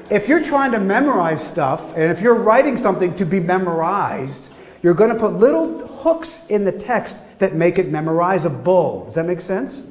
if 0.11 0.27
you're 0.27 0.43
trying 0.43 0.71
to 0.73 0.79
memorize 0.79 1.45
stuff, 1.45 1.95
and 1.95 2.11
if 2.11 2.19
you're 2.21 2.35
writing 2.35 2.75
something 2.77 3.15
to 3.15 3.25
be 3.25 3.39
memorized, 3.39 4.51
you're 4.83 4.93
going 4.93 5.09
to 5.11 5.19
put 5.19 5.33
little 5.33 5.87
hooks 5.87 6.41
in 6.49 6.65
the 6.65 6.71
text 6.71 7.17
that 7.39 7.55
make 7.55 7.79
it 7.79 7.91
memorizable. 7.91 9.05
Does 9.05 9.15
that 9.15 9.25
make 9.25 9.41
sense? 9.41 9.83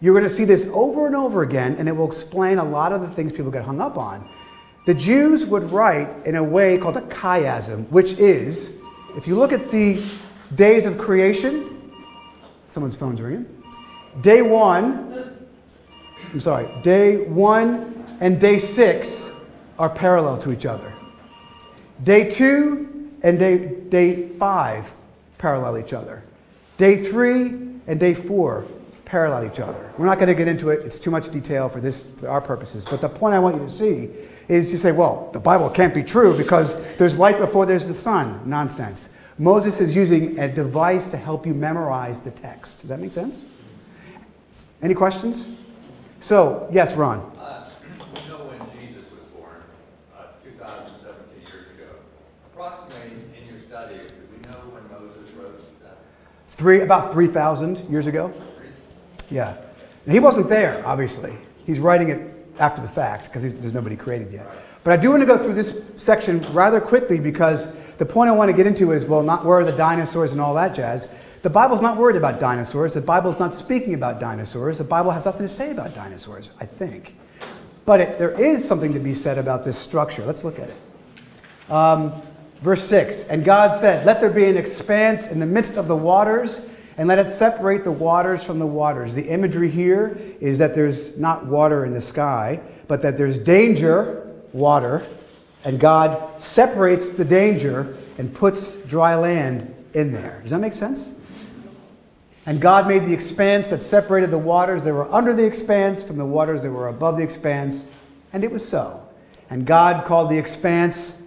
You're 0.00 0.14
going 0.14 0.28
to 0.28 0.30
see 0.32 0.44
this 0.44 0.66
over 0.72 1.06
and 1.06 1.16
over 1.16 1.42
again, 1.42 1.74
and 1.76 1.88
it 1.88 1.92
will 1.92 2.06
explain 2.06 2.58
a 2.58 2.64
lot 2.64 2.92
of 2.92 3.00
the 3.00 3.08
things 3.08 3.32
people 3.32 3.50
get 3.50 3.64
hung 3.64 3.80
up 3.80 3.98
on. 3.98 4.28
The 4.86 4.94
Jews 4.94 5.44
would 5.46 5.70
write 5.70 6.08
in 6.24 6.36
a 6.36 6.44
way 6.44 6.78
called 6.78 6.96
a 6.96 7.02
chiasm, 7.02 7.88
which 7.90 8.12
is, 8.14 8.80
if 9.16 9.26
you 9.26 9.36
look 9.36 9.52
at 9.52 9.70
the 9.70 10.02
days 10.54 10.86
of 10.86 10.98
creation, 10.98 11.92
someone's 12.70 12.96
phone's 12.96 13.20
ringing. 13.20 13.46
Day 14.20 14.40
one, 14.40 15.46
I'm 16.32 16.40
sorry, 16.40 16.68
day 16.82 17.16
one 17.16 18.04
and 18.20 18.40
day 18.40 18.58
six 18.58 19.30
are 19.78 19.90
parallel 19.90 20.38
to 20.38 20.52
each 20.52 20.64
other. 20.64 20.92
Day 22.04 22.30
two 22.30 23.10
and 23.22 23.38
day, 23.38 23.58
day 23.88 24.28
five 24.28 24.94
parallel 25.38 25.78
each 25.78 25.92
other. 25.92 26.22
Day 26.76 27.02
three 27.02 27.46
and 27.86 27.98
day 27.98 28.14
four 28.14 28.66
parallel 29.08 29.50
each 29.50 29.58
other. 29.58 29.90
We're 29.96 30.04
not 30.04 30.18
going 30.18 30.28
to 30.28 30.34
get 30.34 30.48
into 30.48 30.68
it, 30.68 30.84
it's 30.84 30.98
too 30.98 31.10
much 31.10 31.30
detail 31.30 31.68
for, 31.70 31.80
this, 31.80 32.02
for 32.02 32.28
our 32.28 32.42
purposes. 32.42 32.84
But 32.84 33.00
the 33.00 33.08
point 33.08 33.34
I 33.34 33.38
want 33.38 33.56
you 33.56 33.62
to 33.62 33.68
see 33.68 34.10
is 34.48 34.70
to 34.70 34.78
say, 34.78 34.92
well, 34.92 35.30
the 35.32 35.40
Bible 35.40 35.70
can't 35.70 35.94
be 35.94 36.02
true 36.02 36.36
because 36.36 36.74
there's 36.96 37.18
light 37.18 37.38
before 37.38 37.64
there's 37.64 37.88
the 37.88 37.94
sun. 37.94 38.42
Nonsense. 38.44 39.08
Moses 39.38 39.80
is 39.80 39.96
using 39.96 40.38
a 40.38 40.52
device 40.52 41.08
to 41.08 41.16
help 41.16 41.46
you 41.46 41.54
memorize 41.54 42.22
the 42.22 42.30
text. 42.30 42.80
Does 42.80 42.90
that 42.90 43.00
make 43.00 43.12
sense? 43.12 43.46
Any 44.82 44.94
questions? 44.94 45.48
So, 46.20 46.68
yes, 46.70 46.94
Ron. 46.94 47.18
Uh, 47.38 47.70
we 47.98 48.28
know 48.28 48.44
when 48.44 48.58
Jesus 48.78 49.10
was 49.10 49.22
born, 49.34 49.62
uh, 50.18 50.24
2,017 50.44 51.40
years 51.46 51.66
ago. 51.76 51.96
Approximately 52.52 53.12
in 53.40 53.48
your 53.48 53.62
study, 53.66 54.00
do 54.00 54.14
we 54.30 54.50
know 54.50 54.58
when 54.70 54.82
Moses 54.90 55.30
wrote? 55.34 55.64
Three, 56.50 56.82
about 56.82 57.12
3,000 57.12 57.88
years 57.88 58.06
ago. 58.06 58.34
Yeah. 59.30 59.56
And 60.04 60.12
he 60.12 60.20
wasn't 60.20 60.48
there, 60.48 60.84
obviously. 60.86 61.36
He's 61.66 61.80
writing 61.80 62.08
it 62.08 62.20
after 62.58 62.80
the 62.80 62.88
fact 62.88 63.24
because 63.24 63.54
there's 63.54 63.74
nobody 63.74 63.96
created 63.96 64.32
yet. 64.32 64.48
But 64.84 64.98
I 64.98 65.02
do 65.02 65.10
want 65.10 65.22
to 65.22 65.26
go 65.26 65.36
through 65.36 65.54
this 65.54 65.80
section 65.96 66.40
rather 66.52 66.80
quickly 66.80 67.20
because 67.20 67.74
the 67.96 68.06
point 68.06 68.30
I 68.30 68.32
want 68.32 68.50
to 68.50 68.56
get 68.56 68.66
into 68.66 68.92
is 68.92 69.04
well, 69.04 69.22
not 69.22 69.44
where 69.44 69.58
are 69.58 69.64
the 69.64 69.72
dinosaurs 69.72 70.32
and 70.32 70.40
all 70.40 70.54
that 70.54 70.74
jazz. 70.74 71.08
The 71.42 71.50
Bible's 71.50 71.80
not 71.80 71.96
worried 71.96 72.16
about 72.16 72.40
dinosaurs. 72.40 72.94
The 72.94 73.00
Bible's 73.00 73.38
not 73.38 73.54
speaking 73.54 73.94
about 73.94 74.18
dinosaurs. 74.18 74.78
The 74.78 74.84
Bible 74.84 75.10
has 75.10 75.24
nothing 75.24 75.42
to 75.42 75.48
say 75.48 75.70
about 75.70 75.94
dinosaurs, 75.94 76.50
I 76.60 76.66
think. 76.66 77.14
But 77.84 78.00
it, 78.00 78.18
there 78.18 78.38
is 78.38 78.66
something 78.66 78.92
to 78.94 79.00
be 79.00 79.14
said 79.14 79.38
about 79.38 79.64
this 79.64 79.78
structure. 79.78 80.24
Let's 80.24 80.42
look 80.42 80.58
at 80.58 80.68
it. 80.68 81.70
Um, 81.70 82.12
verse 82.60 82.82
6 82.84 83.24
And 83.24 83.44
God 83.44 83.74
said, 83.74 84.04
Let 84.04 84.20
there 84.20 84.30
be 84.30 84.44
an 84.44 84.56
expanse 84.56 85.26
in 85.28 85.38
the 85.38 85.46
midst 85.46 85.76
of 85.76 85.86
the 85.86 85.96
waters, 85.96 86.60
and 86.98 87.06
let 87.06 87.18
it 87.20 87.30
separate 87.30 87.84
the 87.84 87.92
waters 87.92 88.42
from 88.42 88.58
the 88.58 88.66
waters. 88.66 89.14
The 89.14 89.28
imagery 89.28 89.70
here 89.70 90.18
is 90.40 90.58
that 90.58 90.74
there's 90.74 91.16
not 91.16 91.46
water 91.46 91.84
in 91.84 91.92
the 91.92 92.02
sky, 92.02 92.60
but 92.88 93.00
that 93.02 93.16
there's 93.16 93.38
danger, 93.38 94.34
water, 94.52 95.06
and 95.64 95.78
God 95.78 96.42
separates 96.42 97.12
the 97.12 97.24
danger 97.24 97.96
and 98.18 98.34
puts 98.34 98.74
dry 98.82 99.14
land 99.14 99.72
in 99.94 100.12
there. 100.12 100.40
Does 100.42 100.50
that 100.50 100.60
make 100.60 100.74
sense? 100.74 101.14
And 102.46 102.60
God 102.60 102.88
made 102.88 103.04
the 103.04 103.12
expanse 103.12 103.70
that 103.70 103.82
separated 103.82 104.30
the 104.30 104.38
waters 104.38 104.82
that 104.84 104.92
were 104.92 105.12
under 105.12 105.32
the 105.32 105.44
expanse 105.44 106.02
from 106.02 106.16
the 106.16 106.24
waters 106.24 106.62
that 106.62 106.70
were 106.70 106.88
above 106.88 107.16
the 107.16 107.22
expanse, 107.22 107.84
and 108.32 108.42
it 108.42 108.50
was 108.50 108.66
so. 108.66 109.06
And 109.50 109.64
God 109.64 110.04
called 110.04 110.30
the 110.30 110.38
expanse 110.38 111.20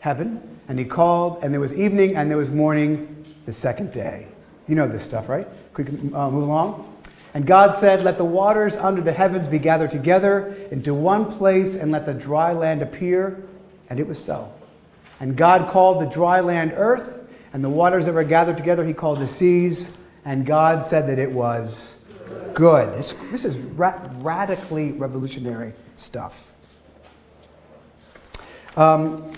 heaven, 0.00 0.58
and 0.68 0.78
He 0.78 0.84
called, 0.84 1.38
and 1.42 1.54
there 1.54 1.60
was 1.60 1.72
evening 1.72 2.14
and 2.14 2.28
there 2.28 2.36
was 2.36 2.50
morning 2.50 3.24
the 3.46 3.52
second 3.52 3.92
day. 3.92 4.26
You 4.66 4.74
know 4.74 4.88
this 4.88 5.02
stuff, 5.02 5.28
right? 5.28 5.46
Quick, 5.72 5.88
uh, 5.88 6.30
move 6.30 6.44
along. 6.44 6.90
And 7.34 7.46
God 7.46 7.74
said, 7.74 8.02
Let 8.02 8.16
the 8.16 8.24
waters 8.24 8.76
under 8.76 9.02
the 9.02 9.12
heavens 9.12 9.48
be 9.48 9.58
gathered 9.58 9.90
together 9.90 10.54
into 10.70 10.94
one 10.94 11.30
place, 11.30 11.74
and 11.74 11.92
let 11.92 12.06
the 12.06 12.14
dry 12.14 12.52
land 12.52 12.82
appear. 12.82 13.44
And 13.90 14.00
it 14.00 14.06
was 14.06 14.22
so. 14.22 14.52
And 15.20 15.36
God 15.36 15.68
called 15.70 16.00
the 16.00 16.06
dry 16.06 16.40
land 16.40 16.72
earth, 16.74 17.28
and 17.52 17.62
the 17.62 17.70
waters 17.70 18.06
that 18.06 18.14
were 18.14 18.24
gathered 18.24 18.56
together 18.56 18.84
he 18.84 18.92
called 18.92 19.20
the 19.20 19.28
seas 19.28 19.90
and 20.24 20.46
God 20.46 20.84
said 20.84 21.08
that 21.08 21.18
it 21.18 21.30
was 21.30 22.00
good. 22.54 22.94
This, 22.94 23.14
this 23.30 23.44
is 23.44 23.58
ra- 23.58 24.02
radically 24.18 24.92
revolutionary 24.92 25.74
stuff. 25.96 26.52
Um, 28.76 29.32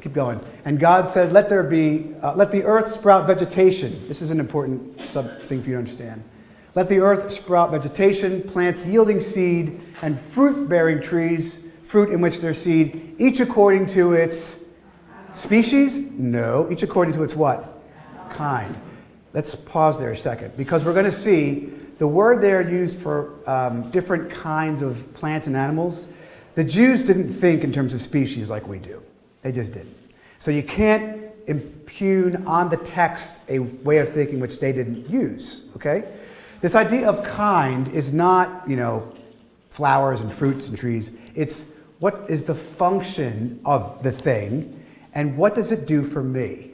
keep 0.00 0.12
going. 0.12 0.40
And 0.64 0.78
God 0.78 1.08
said, 1.08 1.32
"Let 1.32 1.48
there 1.48 1.62
be, 1.62 2.14
uh, 2.22 2.34
let 2.34 2.52
the 2.52 2.64
earth 2.64 2.88
sprout 2.88 3.26
vegetation." 3.26 4.06
This 4.08 4.22
is 4.22 4.30
an 4.30 4.40
important 4.40 5.00
sub 5.00 5.42
thing 5.42 5.62
for 5.62 5.68
you 5.68 5.74
to 5.74 5.78
understand. 5.78 6.22
Let 6.74 6.88
the 6.88 7.00
earth 7.00 7.30
sprout 7.30 7.70
vegetation, 7.70 8.42
plants 8.42 8.84
yielding 8.84 9.20
seed, 9.20 9.80
and 10.00 10.18
fruit-bearing 10.18 11.02
trees, 11.02 11.60
fruit 11.82 12.08
in 12.10 12.20
which 12.22 12.40
there's 12.40 12.58
seed, 12.58 13.14
each 13.18 13.40
according 13.40 13.86
to 13.86 14.12
its 14.12 14.60
species. 15.34 15.98
No, 15.98 16.70
each 16.70 16.82
according 16.82 17.14
to 17.14 17.22
its 17.22 17.34
what? 17.34 17.82
Kind. 18.30 18.74
Let's 19.34 19.54
pause 19.54 19.98
there 19.98 20.10
a 20.10 20.16
second 20.16 20.56
because 20.56 20.84
we're 20.84 20.94
going 20.94 21.04
to 21.04 21.12
see 21.12 21.70
the 21.98 22.08
word 22.08 22.40
there 22.42 22.68
used 22.68 22.96
for 22.96 23.34
um, 23.48 23.90
different 23.90 24.30
kinds 24.30 24.82
of 24.82 25.12
plants 25.14 25.46
and 25.46 25.56
animals. 25.56 26.08
The 26.54 26.64
Jews 26.64 27.02
didn't 27.02 27.28
think 27.28 27.64
in 27.64 27.72
terms 27.72 27.94
of 27.94 28.00
species 28.00 28.50
like 28.50 28.66
we 28.66 28.78
do, 28.78 29.02
they 29.42 29.52
just 29.52 29.72
didn't. 29.72 29.96
So 30.38 30.50
you 30.50 30.62
can't 30.62 31.22
impugn 31.46 32.46
on 32.46 32.68
the 32.68 32.76
text 32.76 33.40
a 33.48 33.58
way 33.58 33.98
of 33.98 34.08
thinking 34.08 34.40
which 34.40 34.60
they 34.60 34.72
didn't 34.72 35.08
use, 35.10 35.66
okay? 35.76 36.04
This 36.60 36.74
idea 36.74 37.08
of 37.08 37.24
kind 37.24 37.88
is 37.88 38.12
not, 38.12 38.68
you 38.68 38.76
know, 38.76 39.12
flowers 39.70 40.20
and 40.20 40.32
fruits 40.32 40.68
and 40.68 40.78
trees. 40.78 41.10
It's 41.34 41.66
what 41.98 42.26
is 42.28 42.44
the 42.44 42.54
function 42.54 43.60
of 43.64 44.02
the 44.02 44.12
thing 44.12 44.80
and 45.14 45.36
what 45.36 45.54
does 45.54 45.72
it 45.72 45.86
do 45.86 46.02
for 46.02 46.22
me? 46.22 46.70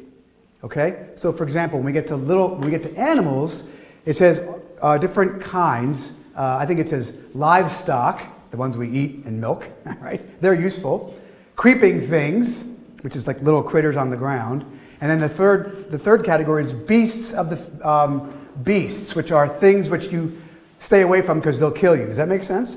Okay? 0.63 1.09
So, 1.17 1.33
for 1.33 1.45
example, 1.45 1.79
when 1.79 1.87
we 1.87 1.93
get 1.93 2.07
to 2.09 2.17
little, 2.17 2.51
when 2.51 2.63
we 2.63 2.71
get 2.71 2.83
to 2.85 2.97
animals, 2.97 3.65
it 4.05 4.15
says 4.15 4.47
uh, 4.81 4.99
different 4.99 5.43
kinds. 5.43 6.13
Uh, 6.37 6.57
I 6.61 6.67
think 6.67 6.81
it 6.81 6.89
says 6.89 7.17
livestock, 7.35 8.51
the 8.51 8.57
ones 8.57 8.77
we 8.77 8.89
eat 8.89 9.25
and 9.25 9.41
milk, 9.41 9.69
right? 10.01 10.41
They're 10.41 10.59
useful. 10.59 11.18
Creeping 11.59 12.01
things, 12.01 12.65
which 13.01 13.17
is 13.17 13.27
like 13.27 13.43
little 13.43 13.65
critters 13.65 13.97
on 13.97 14.11
the 14.11 14.17
ground. 14.17 14.65
And 15.01 15.11
then 15.11 15.19
the 15.19 15.29
third, 15.29 15.91
the 15.91 15.99
third 15.99 16.25
category 16.25 16.63
is 16.63 16.73
beasts 16.73 17.33
of 17.33 17.51
the 17.51 17.89
um, 17.89 18.33
beasts, 18.63 19.17
which 19.17 19.33
are 19.33 19.49
things 19.49 19.89
which 19.89 20.13
you 20.13 20.41
stay 20.79 21.03
away 21.03 21.21
from 21.21 21.41
because 21.41 21.59
they'll 21.59 21.73
kill 21.73 21.97
you. 21.97 22.07
Does 22.07 22.17
that 22.19 22.29
make 22.29 22.45
sense? 22.45 22.77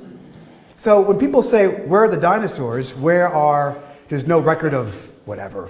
So 0.78 1.00
when 1.00 1.20
people 1.20 1.44
say, 1.44 1.68
Where 1.68 2.06
are 2.06 2.08
the 2.08 2.18
dinosaurs? 2.18 2.96
Where 2.96 3.30
are, 3.30 3.80
there's 4.08 4.26
no 4.26 4.40
record 4.40 4.74
of 4.74 5.12
whatever, 5.26 5.70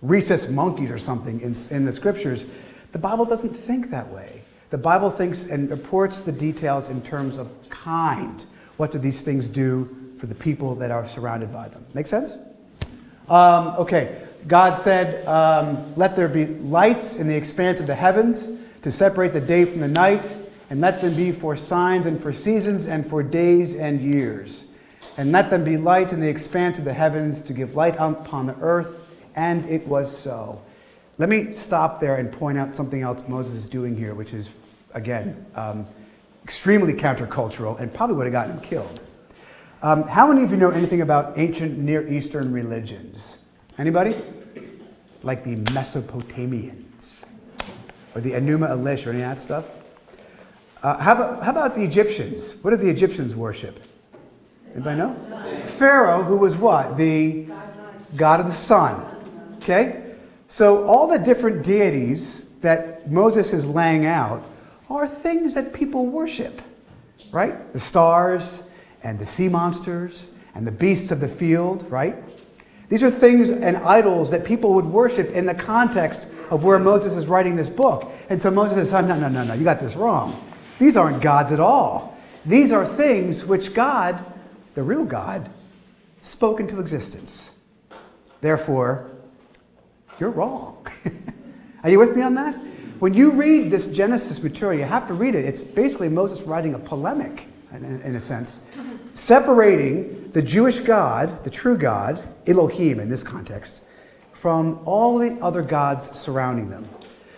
rhesus 0.00 0.48
monkeys 0.48 0.92
or 0.92 0.98
something 0.98 1.40
in, 1.40 1.56
in 1.70 1.84
the 1.84 1.92
scriptures, 1.92 2.46
the 2.92 3.00
Bible 3.00 3.24
doesn't 3.24 3.50
think 3.52 3.90
that 3.90 4.08
way. 4.10 4.44
The 4.70 4.78
Bible 4.78 5.10
thinks 5.10 5.46
and 5.46 5.68
reports 5.68 6.22
the 6.22 6.30
details 6.30 6.88
in 6.88 7.02
terms 7.02 7.36
of 7.36 7.50
kind. 7.68 8.44
What 8.76 8.92
do 8.92 9.00
these 9.00 9.22
things 9.22 9.48
do 9.48 9.97
for 10.18 10.26
the 10.26 10.34
people 10.34 10.74
that 10.76 10.90
are 10.90 11.06
surrounded 11.06 11.52
by 11.52 11.68
them? 11.68 11.84
Make 11.94 12.06
sense? 12.06 12.36
Um, 13.28 13.68
okay. 13.78 14.22
God 14.46 14.74
said, 14.74 15.26
um, 15.26 15.94
Let 15.96 16.16
there 16.16 16.28
be 16.28 16.46
lights 16.46 17.16
in 17.16 17.28
the 17.28 17.36
expanse 17.36 17.80
of 17.80 17.86
the 17.86 17.94
heavens 17.94 18.50
to 18.82 18.90
separate 18.90 19.32
the 19.32 19.40
day 19.40 19.64
from 19.64 19.80
the 19.80 19.88
night, 19.88 20.24
and 20.70 20.80
let 20.80 21.00
them 21.00 21.14
be 21.14 21.32
for 21.32 21.56
signs 21.56 22.06
and 22.06 22.20
for 22.20 22.32
seasons 22.32 22.86
and 22.86 23.06
for 23.06 23.22
days 23.22 23.74
and 23.74 24.00
years. 24.00 24.66
And 25.16 25.32
let 25.32 25.50
them 25.50 25.64
be 25.64 25.76
lights 25.76 26.12
in 26.12 26.20
the 26.20 26.28
expanse 26.28 26.78
of 26.78 26.84
the 26.84 26.92
heavens 26.92 27.42
to 27.42 27.52
give 27.52 27.74
light 27.74 27.96
upon 27.98 28.46
the 28.46 28.54
earth. 28.60 29.06
And 29.34 29.64
it 29.66 29.86
was 29.86 30.16
so. 30.16 30.62
Let 31.16 31.28
me 31.28 31.52
stop 31.52 32.00
there 32.00 32.16
and 32.16 32.30
point 32.30 32.58
out 32.58 32.76
something 32.76 33.02
else 33.02 33.24
Moses 33.26 33.54
is 33.54 33.68
doing 33.68 33.96
here, 33.96 34.14
which 34.14 34.32
is, 34.32 34.50
again, 34.94 35.44
um, 35.56 35.86
extremely 36.44 36.92
countercultural 36.92 37.80
and 37.80 37.92
probably 37.92 38.16
would 38.16 38.26
have 38.26 38.32
gotten 38.32 38.56
him 38.56 38.60
killed. 38.60 39.02
Um, 39.80 40.02
how 40.08 40.26
many 40.26 40.42
of 40.42 40.50
you 40.50 40.56
know 40.56 40.70
anything 40.70 41.02
about 41.02 41.38
ancient 41.38 41.78
Near 41.78 42.06
Eastern 42.08 42.52
religions? 42.52 43.38
Anybody? 43.78 44.16
Like 45.22 45.44
the 45.44 45.56
Mesopotamians 45.56 47.24
or 48.14 48.20
the 48.20 48.32
Enuma 48.32 48.70
Elish 48.70 49.06
or 49.06 49.10
any 49.10 49.22
of 49.22 49.28
that 49.28 49.40
stuff? 49.40 49.70
Uh, 50.82 50.96
how, 50.98 51.14
about, 51.14 51.44
how 51.44 51.52
about 51.52 51.76
the 51.76 51.84
Egyptians? 51.84 52.56
What 52.62 52.70
did 52.70 52.80
the 52.80 52.90
Egyptians 52.90 53.36
worship? 53.36 53.80
Anybody 54.74 54.98
know? 54.98 55.14
Pharaoh, 55.64 56.24
who 56.24 56.38
was 56.38 56.56
what? 56.56 56.96
The 56.96 57.46
god 58.16 58.40
of 58.40 58.46
the 58.46 58.52
sun. 58.52 59.04
Okay? 59.58 60.14
So 60.48 60.86
all 60.88 61.06
the 61.06 61.18
different 61.18 61.64
deities 61.64 62.46
that 62.62 63.08
Moses 63.08 63.52
is 63.52 63.66
laying 63.66 64.06
out 64.06 64.44
are 64.90 65.06
things 65.06 65.54
that 65.54 65.72
people 65.72 66.06
worship, 66.06 66.62
right? 67.30 67.72
The 67.72 67.78
stars 67.78 68.64
and 69.02 69.18
the 69.18 69.26
sea 69.26 69.48
monsters 69.48 70.30
and 70.54 70.66
the 70.66 70.72
beasts 70.72 71.10
of 71.10 71.20
the 71.20 71.28
field, 71.28 71.88
right? 71.90 72.16
These 72.88 73.02
are 73.02 73.10
things 73.10 73.50
and 73.50 73.76
idols 73.76 74.30
that 74.30 74.44
people 74.44 74.74
would 74.74 74.86
worship 74.86 75.30
in 75.30 75.46
the 75.46 75.54
context 75.54 76.26
of 76.50 76.64
where 76.64 76.78
Moses 76.78 77.16
is 77.16 77.26
writing 77.26 77.56
this 77.56 77.68
book. 77.68 78.10
And 78.30 78.40
so 78.40 78.50
Moses 78.50 78.90
says, 78.90 79.06
no, 79.06 79.18
no, 79.18 79.28
no, 79.28 79.44
no, 79.44 79.54
you 79.54 79.64
got 79.64 79.80
this 79.80 79.94
wrong. 79.94 80.42
These 80.78 80.96
aren't 80.96 81.20
gods 81.20 81.52
at 81.52 81.60
all. 81.60 82.16
These 82.46 82.72
are 82.72 82.86
things 82.86 83.44
which 83.44 83.74
God, 83.74 84.24
the 84.74 84.82
real 84.82 85.04
God, 85.04 85.50
spoke 86.22 86.60
into 86.60 86.80
existence. 86.80 87.52
Therefore, 88.40 89.10
you're 90.18 90.30
wrong. 90.30 90.86
are 91.82 91.90
you 91.90 91.98
with 91.98 92.16
me 92.16 92.22
on 92.22 92.34
that? 92.34 92.54
When 93.00 93.14
you 93.14 93.30
read 93.32 93.70
this 93.70 93.86
Genesis 93.86 94.42
material, 94.42 94.80
you 94.80 94.86
have 94.86 95.06
to 95.08 95.14
read 95.14 95.34
it. 95.34 95.44
It's 95.44 95.62
basically 95.62 96.08
Moses 96.08 96.42
writing 96.42 96.74
a 96.74 96.78
polemic, 96.78 97.46
in, 97.72 98.00
in 98.02 98.16
a 98.16 98.20
sense, 98.20 98.60
separating 99.14 100.30
the 100.32 100.42
Jewish 100.42 100.80
God, 100.80 101.44
the 101.44 101.50
true 101.50 101.76
God, 101.76 102.26
Elohim 102.46 103.00
in 103.00 103.08
this 103.08 103.22
context, 103.22 103.82
from 104.32 104.80
all 104.84 105.18
the 105.18 105.32
other 105.42 105.62
gods 105.62 106.10
surrounding 106.10 106.70
them. 106.70 106.88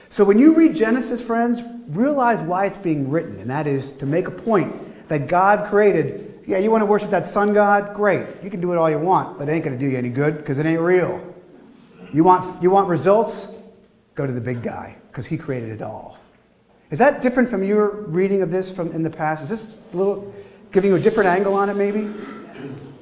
So 0.08 0.24
when 0.24 0.38
you 0.38 0.54
read 0.54 0.74
Genesis, 0.74 1.22
friends, 1.22 1.62
realize 1.88 2.38
why 2.40 2.66
it's 2.66 2.78
being 2.78 3.10
written, 3.10 3.38
and 3.38 3.50
that 3.50 3.66
is 3.66 3.90
to 3.92 4.06
make 4.06 4.28
a 4.28 4.30
point 4.30 5.08
that 5.08 5.26
God 5.26 5.66
created. 5.66 6.42
Yeah, 6.46 6.58
you 6.58 6.70
want 6.70 6.82
to 6.82 6.86
worship 6.86 7.10
that 7.10 7.26
sun 7.26 7.52
god? 7.52 7.94
Great. 7.94 8.26
You 8.42 8.50
can 8.50 8.60
do 8.60 8.72
it 8.72 8.78
all 8.78 8.90
you 8.90 8.98
want, 8.98 9.38
but 9.38 9.48
it 9.48 9.52
ain't 9.52 9.64
going 9.64 9.78
to 9.78 9.84
do 9.84 9.90
you 9.90 9.98
any 9.98 10.08
good 10.08 10.36
because 10.36 10.58
it 10.58 10.66
ain't 10.66 10.80
real. 10.80 11.34
You 12.12 12.24
want, 12.24 12.62
you 12.62 12.70
want 12.70 12.88
results? 12.88 13.48
Go 14.14 14.26
to 14.26 14.32
the 14.32 14.40
big 14.40 14.62
guy 14.62 14.96
because 15.08 15.26
he 15.26 15.36
created 15.36 15.70
it 15.70 15.82
all. 15.82 16.18
Is 16.90 16.98
that 16.98 17.22
different 17.22 17.48
from 17.48 17.62
your 17.62 17.90
reading 17.90 18.42
of 18.42 18.50
this 18.50 18.70
from 18.70 18.90
in 18.92 19.02
the 19.02 19.10
past? 19.10 19.42
Is 19.44 19.50
this 19.50 19.74
a 19.92 19.96
little 19.96 20.34
giving 20.72 20.90
you 20.90 20.96
a 20.96 21.00
different 21.00 21.28
angle 21.28 21.54
on 21.54 21.70
it, 21.70 21.74
maybe? 21.74 22.12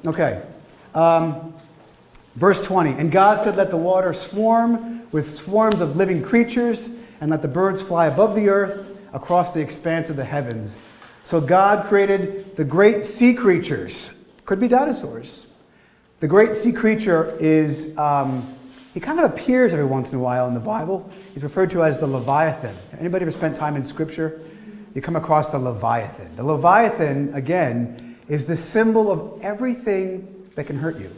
Okay. 0.05 0.43
Um, 0.93 1.53
verse 2.35 2.61
20 2.61 2.91
And 2.91 3.11
God 3.11 3.41
said, 3.41 3.55
Let 3.55 3.71
the 3.71 3.77
water 3.77 4.13
swarm 4.13 5.11
with 5.11 5.29
swarms 5.29 5.81
of 5.81 5.95
living 5.95 6.21
creatures, 6.21 6.87
and 7.19 7.31
let 7.31 7.41
the 7.41 7.47
birds 7.47 7.81
fly 7.81 8.05
above 8.05 8.35
the 8.35 8.49
earth 8.49 8.95
across 9.11 9.53
the 9.53 9.59
expanse 9.59 10.09
of 10.09 10.15
the 10.15 10.25
heavens. 10.25 10.79
So 11.23 11.41
God 11.41 11.85
created 11.85 12.55
the 12.55 12.63
great 12.63 13.05
sea 13.05 13.33
creatures. 13.33 14.11
Could 14.45 14.59
be 14.59 14.67
dinosaurs. 14.67 15.47
The 16.19 16.27
great 16.27 16.55
sea 16.55 16.73
creature 16.73 17.35
is, 17.39 17.97
um, 17.97 18.55
he 18.93 18.99
kind 18.99 19.19
of 19.19 19.25
appears 19.31 19.73
every 19.73 19.85
once 19.85 20.11
in 20.11 20.17
a 20.17 20.21
while 20.21 20.47
in 20.47 20.53
the 20.53 20.59
Bible. 20.59 21.09
He's 21.33 21.43
referred 21.43 21.69
to 21.71 21.83
as 21.83 21.99
the 21.99 22.07
Leviathan. 22.07 22.75
Anybody 22.99 23.23
ever 23.23 23.31
spent 23.31 23.55
time 23.55 23.75
in 23.75 23.85
Scripture? 23.85 24.41
You 24.95 25.01
come 25.01 25.15
across 25.15 25.49
the 25.49 25.59
Leviathan. 25.59 26.35
The 26.35 26.43
Leviathan, 26.43 27.33
again, 27.35 28.17
is 28.27 28.45
the 28.45 28.55
symbol 28.55 29.11
of 29.11 29.41
everything 29.41 30.49
that 30.55 30.65
can 30.65 30.77
hurt 30.77 30.99
you. 30.99 31.15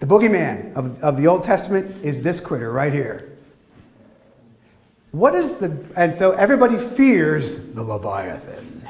The 0.00 0.06
boogeyman 0.06 0.74
of, 0.74 1.02
of 1.02 1.16
the 1.16 1.28
Old 1.28 1.44
Testament 1.44 2.04
is 2.04 2.22
this 2.22 2.40
critter 2.40 2.70
right 2.72 2.92
here. 2.92 3.38
What 5.12 5.34
is 5.34 5.58
the, 5.58 5.76
and 5.96 6.14
so 6.14 6.32
everybody 6.32 6.76
fears 6.76 7.56
the 7.56 7.82
Leviathan. 7.82 8.88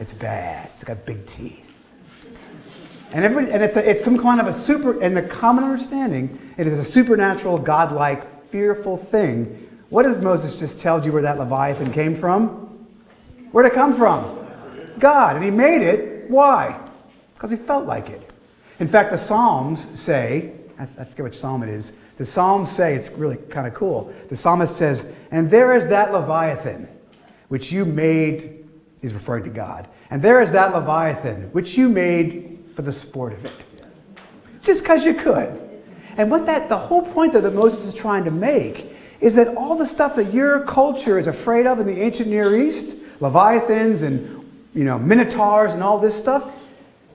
It's 0.00 0.12
bad, 0.12 0.70
it's 0.72 0.84
got 0.84 1.06
big 1.06 1.24
teeth. 1.26 1.63
And, 3.14 3.24
everybody, 3.24 3.52
and 3.52 3.62
it's, 3.62 3.76
a, 3.76 3.88
it's 3.88 4.02
some 4.02 4.18
kind 4.18 4.40
of 4.40 4.48
a 4.48 4.52
super, 4.52 5.00
in 5.00 5.14
the 5.14 5.22
common 5.22 5.62
understanding, 5.62 6.36
it 6.58 6.66
is 6.66 6.80
a 6.80 6.82
supernatural, 6.82 7.58
godlike, 7.58 8.50
fearful 8.50 8.96
thing. 8.96 9.70
What 9.88 10.02
does 10.02 10.18
Moses 10.18 10.58
just 10.58 10.80
tell 10.80 11.04
you 11.06 11.12
where 11.12 11.22
that 11.22 11.38
Leviathan 11.38 11.92
came 11.92 12.16
from? 12.16 12.88
Where'd 13.52 13.68
it 13.68 13.72
come 13.72 13.94
from? 13.94 14.44
God. 14.98 15.36
And 15.36 15.44
he 15.44 15.52
made 15.52 15.80
it. 15.80 16.28
Why? 16.28 16.80
Because 17.34 17.52
he 17.52 17.56
felt 17.56 17.86
like 17.86 18.10
it. 18.10 18.32
In 18.80 18.88
fact, 18.88 19.12
the 19.12 19.18
Psalms 19.18 19.86
say, 19.96 20.52
I 20.76 20.86
forget 20.86 21.22
which 21.22 21.38
psalm 21.38 21.62
it 21.62 21.68
is, 21.68 21.92
the 22.16 22.26
Psalms 22.26 22.68
say, 22.68 22.96
it's 22.96 23.10
really 23.12 23.36
kind 23.36 23.68
of 23.68 23.74
cool. 23.74 24.12
The 24.28 24.36
psalmist 24.36 24.74
says, 24.74 25.12
And 25.30 25.48
there 25.48 25.76
is 25.76 25.86
that 25.86 26.12
Leviathan 26.12 26.88
which 27.46 27.70
you 27.70 27.84
made, 27.84 28.66
he's 29.00 29.14
referring 29.14 29.44
to 29.44 29.50
God, 29.50 29.86
and 30.10 30.20
there 30.20 30.40
is 30.40 30.50
that 30.50 30.74
Leviathan 30.74 31.52
which 31.52 31.78
you 31.78 31.88
made 31.88 32.53
for 32.74 32.82
the 32.82 32.92
sport 32.92 33.32
of 33.32 33.44
it. 33.44 33.52
Just 34.62 34.82
because 34.82 35.04
you 35.04 35.14
could. 35.14 35.60
And 36.16 36.30
what 36.30 36.46
that, 36.46 36.68
the 36.68 36.78
whole 36.78 37.02
point 37.02 37.32
that 37.32 37.52
Moses 37.52 37.84
is 37.86 37.94
trying 37.94 38.24
to 38.24 38.30
make 38.30 38.92
is 39.20 39.34
that 39.36 39.48
all 39.56 39.76
the 39.76 39.86
stuff 39.86 40.16
that 40.16 40.32
your 40.32 40.60
culture 40.60 41.18
is 41.18 41.26
afraid 41.26 41.66
of 41.66 41.78
in 41.78 41.86
the 41.86 42.00
ancient 42.00 42.28
Near 42.28 42.56
East, 42.56 42.96
Leviathans 43.20 44.02
and 44.02 44.44
you 44.74 44.84
know, 44.84 44.98
Minotaurs 44.98 45.74
and 45.74 45.82
all 45.82 45.98
this 45.98 46.16
stuff, 46.16 46.62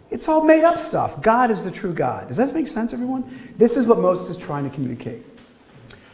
it's 0.09 0.27
all 0.27 0.43
made 0.43 0.63
up 0.63 0.79
stuff. 0.79 1.21
God 1.21 1.51
is 1.51 1.63
the 1.63 1.71
true 1.71 1.93
God. 1.93 2.27
Does 2.27 2.37
that 2.37 2.53
make 2.53 2.67
sense, 2.67 2.93
everyone? 2.93 3.23
This 3.57 3.77
is 3.77 3.85
what 3.85 3.99
Moses 3.99 4.29
is 4.29 4.37
trying 4.37 4.67
to 4.67 4.73
communicate. 4.73 5.23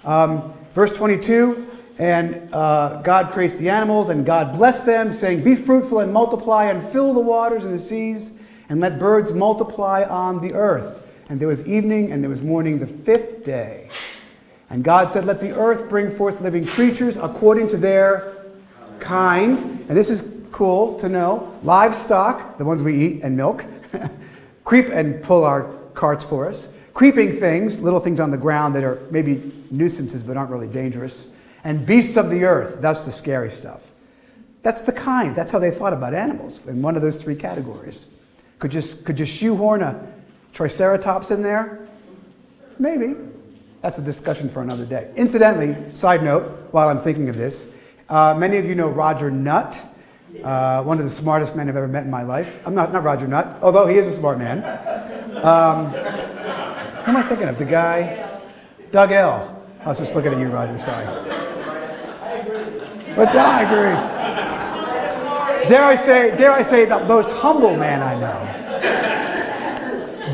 Um, 0.04 0.54
verse 0.74 0.92
22 0.92 1.72
and 1.98 2.54
uh, 2.54 3.02
God 3.04 3.32
creates 3.32 3.56
the 3.56 3.70
animals, 3.70 4.10
and 4.10 4.26
God 4.26 4.58
blessed 4.58 4.86
them, 4.86 5.14
saying, 5.14 5.44
Be 5.44 5.56
fruitful 5.56 6.00
and 6.00 6.12
multiply, 6.12 6.66
and 6.66 6.84
fill 6.84 7.14
the 7.14 7.22
waters 7.22 7.64
and 7.64 7.74
the 7.74 7.80
seas, 7.80 8.34
and 8.70 8.80
let 8.80 9.00
birds 9.00 9.34
multiply 9.34 10.04
on 10.04 10.42
the 10.42 10.54
earth. 10.54 11.02
And 11.30 11.40
there 11.40 11.48
was 11.48 11.66
evening, 11.68 12.12
and 12.12 12.24
there 12.24 12.30
was 12.30 12.42
morning 12.42 12.80
the 12.80 12.88
fifth 12.88 13.44
day. 13.44 13.90
And 14.70 14.84
God 14.84 15.12
said, 15.12 15.26
Let 15.26 15.40
the 15.40 15.56
earth 15.56 15.90
bring 15.90 16.12
forth 16.12 16.42
living 16.42 16.66
creatures 16.66 17.18
according 17.18 17.68
to 17.70 17.78
their 17.78 18.46
kind. 19.00 19.58
And 19.58 19.90
this 19.90 20.10
is 20.10 20.32
cool 20.52 20.98
to 21.00 21.10
know 21.10 21.54
livestock, 21.64 22.58
the 22.58 22.66
ones 22.66 22.82
we 22.82 22.96
eat 22.96 23.24
and 23.24 23.36
milk, 23.36 23.66
creep 24.64 24.88
and 24.88 25.22
pull 25.22 25.44
our 25.44 25.74
carts 25.94 26.24
for 26.24 26.48
us. 26.48 26.70
Creeping 26.94 27.32
things, 27.32 27.82
little 27.82 28.00
things 28.00 28.22
on 28.22 28.32
the 28.32 28.38
ground 28.38 28.74
that 28.76 28.84
are 28.84 29.02
maybe 29.12 29.52
nuisances 29.70 30.24
but 30.24 30.38
aren't 30.38 30.50
really 30.50 30.68
dangerous. 30.68 31.28
And 31.66 31.86
beasts 31.86 32.16
of 32.16 32.30
the 32.30 32.46
earth, 32.46 32.80
that's 32.80 33.06
the 33.06 33.12
scary 33.12 33.52
stuff. 33.52 33.82
That's 34.64 34.82
the 34.82 34.94
kind. 34.94 35.36
That's 35.36 35.52
how 35.52 35.60
they 35.60 35.72
thought 35.72 35.94
about 35.94 36.14
animals 36.14 36.66
in 36.66 36.82
one 36.82 36.96
of 36.96 37.02
those 37.02 37.22
three 37.22 37.36
categories. 37.36 38.08
Could 38.60 38.74
you, 38.74 38.82
could 39.04 39.20
you 39.20 39.26
shoehorn 39.26 39.82
a 39.82 40.08
triceratops 40.54 41.32
in 41.32 41.42
there? 41.42 41.88
Maybe. 42.80 43.16
That's 43.82 44.00
a 44.00 44.02
discussion 44.02 44.50
for 44.50 44.62
another 44.62 44.86
day. 44.86 45.12
Incidentally, 45.16 45.76
side 45.94 46.24
note, 46.24 46.70
while 46.72 46.90
I'm 46.90 47.02
thinking 47.02 47.30
of 47.30 47.38
this, 47.38 47.68
uh, 48.10 48.34
many 48.38 48.58
of 48.58 48.66
you 48.66 48.76
know 48.76 48.90
Roger 48.90 49.30
Nutt, 49.30 49.82
uh, 50.44 50.84
one 50.84 50.98
of 50.98 51.04
the 51.04 51.10
smartest 51.10 51.56
men 51.56 51.70
I've 51.70 51.76
ever 51.76 51.88
met 51.88 52.04
in 52.04 52.10
my 52.10 52.24
life. 52.24 52.66
I'm 52.66 52.74
not, 52.76 52.92
not 52.92 53.04
Roger 53.04 53.28
Nutt, 53.28 53.62
although 53.62 53.88
he 53.88 53.98
is 53.98 54.08
a 54.08 54.14
smart 54.14 54.40
man. 54.40 54.64
Um, 55.44 55.88
who 55.88 57.12
am 57.12 57.18
I 57.18 57.22
thinking 57.24 57.48
of? 57.48 57.60
The 57.60 57.66
guy? 57.66 58.40
Doug 58.92 59.12
L. 59.12 59.64
I 59.82 59.90
was 59.90 60.00
just 60.00 60.16
looking 60.16 60.34
at 60.34 60.40
you, 60.40 60.48
Roger, 60.48 60.80
sorry. 60.80 61.06
That? 63.16 63.36
I 63.36 63.62
agree. 63.62 64.15
Dare 65.68 65.84
I 65.84 65.96
say, 65.96 66.38
dare 66.38 66.52
I 66.52 66.62
say, 66.62 66.86
the 66.86 67.04
most 67.06 67.32
humble 67.32 67.76
man 67.76 68.04
I 68.04 68.20
know. 68.20 68.66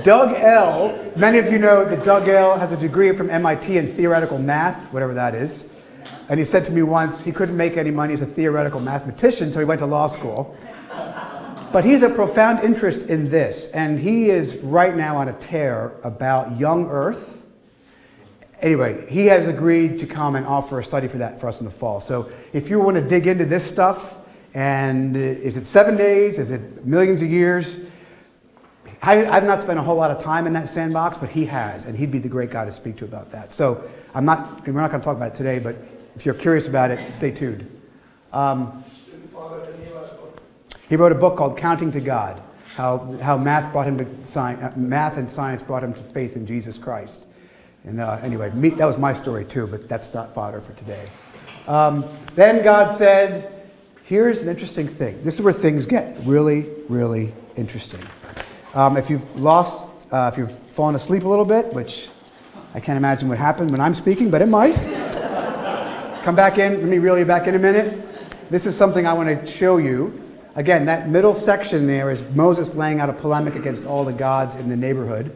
Doug 0.03 0.33
Ell. 0.35 1.11
Many 1.15 1.37
of 1.37 1.51
you 1.51 1.57
know 1.57 1.85
that 1.85 2.03
Doug 2.03 2.27
Ell. 2.27 2.57
has 2.59 2.73
a 2.73 2.77
degree 2.77 3.15
from 3.15 3.29
MIT 3.29 3.77
in 3.77 3.87
theoretical 3.87 4.37
math, 4.39 4.91
whatever 4.91 5.13
that 5.13 5.33
is. 5.33 5.65
And 6.27 6.37
he 6.37 6.45
said 6.45 6.65
to 6.65 6.71
me 6.71 6.81
once 6.81 7.23
he 7.23 7.31
couldn't 7.31 7.55
make 7.55 7.77
any 7.77 7.91
money 7.91 8.13
as 8.13 8.19
a 8.19 8.25
theoretical 8.25 8.81
mathematician, 8.81 9.51
so 9.53 9.59
he 9.59 9.65
went 9.65 9.79
to 9.79 9.85
law 9.85 10.07
school. 10.07 10.57
But 11.71 11.85
he 11.85 11.93
has 11.93 12.03
a 12.03 12.09
profound 12.09 12.59
interest 12.59 13.09
in 13.09 13.29
this, 13.29 13.67
and 13.67 13.97
he 13.99 14.29
is 14.29 14.57
right 14.57 14.95
now 14.95 15.15
on 15.15 15.29
a 15.29 15.33
tear 15.33 15.93
about 16.03 16.59
young 16.59 16.87
Earth. 16.87 17.45
Anyway, 18.61 19.09
he 19.09 19.27
has 19.27 19.47
agreed 19.47 19.97
to 19.99 20.05
come 20.05 20.35
and 20.35 20.45
offer 20.45 20.79
a 20.79 20.83
study 20.83 21.07
for 21.07 21.19
that 21.19 21.39
for 21.39 21.47
us 21.47 21.61
in 21.61 21.65
the 21.65 21.71
fall. 21.71 22.01
So 22.01 22.29
if 22.51 22.69
you 22.69 22.81
want 22.81 22.97
to 22.97 23.07
dig 23.07 23.27
into 23.27 23.45
this 23.45 23.65
stuff, 23.67 24.15
and 24.53 25.15
is 25.15 25.57
it 25.57 25.65
seven 25.65 25.95
days? 25.95 26.39
Is 26.39 26.51
it 26.51 26.85
millions 26.85 27.21
of 27.21 27.29
years? 27.29 27.79
I, 29.03 29.15
have 29.15 29.45
not 29.45 29.61
spent 29.61 29.79
a 29.79 29.81
whole 29.81 29.95
lot 29.95 30.11
of 30.11 30.21
time 30.21 30.45
in 30.45 30.53
that 30.53 30.69
sandbox, 30.69 31.17
but 31.17 31.29
he 31.29 31.45
has, 31.45 31.85
and 31.85 31.97
he'd 31.97 32.11
be 32.11 32.19
the 32.19 32.29
great 32.29 32.51
guy 32.51 32.65
to 32.65 32.71
speak 32.71 32.97
to 32.97 33.05
about 33.05 33.31
that. 33.31 33.51
So 33.51 33.89
I'm 34.13 34.25
not, 34.25 34.67
we're 34.67 34.73
not 34.73 34.91
going 34.91 35.01
to 35.01 35.05
talk 35.05 35.17
about 35.17 35.29
it 35.29 35.35
today, 35.35 35.57
but 35.57 35.75
if 36.15 36.23
you're 36.23 36.35
curious 36.35 36.67
about 36.67 36.91
it, 36.91 37.11
stay 37.11 37.31
tuned. 37.31 37.67
Um, 38.31 38.83
he 40.87 40.95
wrote 40.97 41.11
a 41.11 41.15
book 41.15 41.35
called 41.35 41.57
Counting 41.57 41.89
to 41.91 42.01
God, 42.01 42.43
how, 42.75 43.17
how 43.21 43.37
math, 43.37 43.71
brought 43.71 43.87
him 43.87 43.97
to 43.97 44.05
science, 44.27 44.61
uh, 44.61 44.71
math 44.75 45.17
and 45.17 45.29
science 45.29 45.63
brought 45.63 45.83
him 45.83 45.93
to 45.93 46.03
faith 46.03 46.35
in 46.35 46.45
Jesus 46.45 46.77
Christ. 46.77 47.25
And 47.85 47.99
uh, 47.99 48.19
anyway, 48.21 48.51
me, 48.51 48.69
that 48.69 48.85
was 48.85 48.99
my 48.99 49.13
story 49.13 49.45
too, 49.45 49.65
but 49.65 49.89
that's 49.89 50.13
not 50.13 50.33
fodder 50.35 50.61
for 50.61 50.73
today. 50.73 51.05
Um, 51.67 52.05
then 52.35 52.63
God 52.63 52.91
said, 52.91 53.60
Here's 54.11 54.43
an 54.43 54.49
interesting 54.49 54.89
thing. 54.89 55.23
This 55.23 55.35
is 55.35 55.41
where 55.41 55.53
things 55.53 55.85
get 55.85 56.17
really, 56.25 56.67
really 56.89 57.31
interesting. 57.55 58.01
Um, 58.73 58.97
if 58.97 59.09
you've 59.09 59.39
lost, 59.39 59.89
uh, 60.11 60.29
if 60.29 60.37
you've 60.37 60.51
fallen 60.51 60.95
asleep 60.95 61.23
a 61.23 61.29
little 61.29 61.45
bit, 61.45 61.71
which 61.73 62.09
I 62.73 62.81
can't 62.81 62.97
imagine 62.97 63.29
would 63.29 63.37
happen 63.37 63.69
when 63.69 63.79
I'm 63.79 63.93
speaking, 63.93 64.29
but 64.29 64.41
it 64.41 64.47
might. 64.47 64.75
Come 66.23 66.35
back 66.35 66.57
in. 66.57 66.73
Let 66.73 66.89
me 66.89 66.97
reel 66.97 67.17
you 67.17 67.23
back 67.23 67.47
in 67.47 67.55
a 67.55 67.57
minute. 67.57 68.05
This 68.49 68.65
is 68.65 68.75
something 68.75 69.07
I 69.07 69.13
want 69.13 69.29
to 69.29 69.47
show 69.47 69.77
you 69.77 70.21
Again, 70.57 70.87
that 70.87 71.07
middle 71.07 71.33
section 71.33 71.87
there 71.87 72.11
is 72.11 72.21
Moses 72.35 72.75
laying 72.75 72.99
out 72.99 73.09
a 73.09 73.13
polemic 73.13 73.55
against 73.55 73.85
all 73.85 74.03
the 74.03 74.11
gods 74.11 74.55
in 74.55 74.67
the 74.67 74.75
neighborhood. 74.75 75.31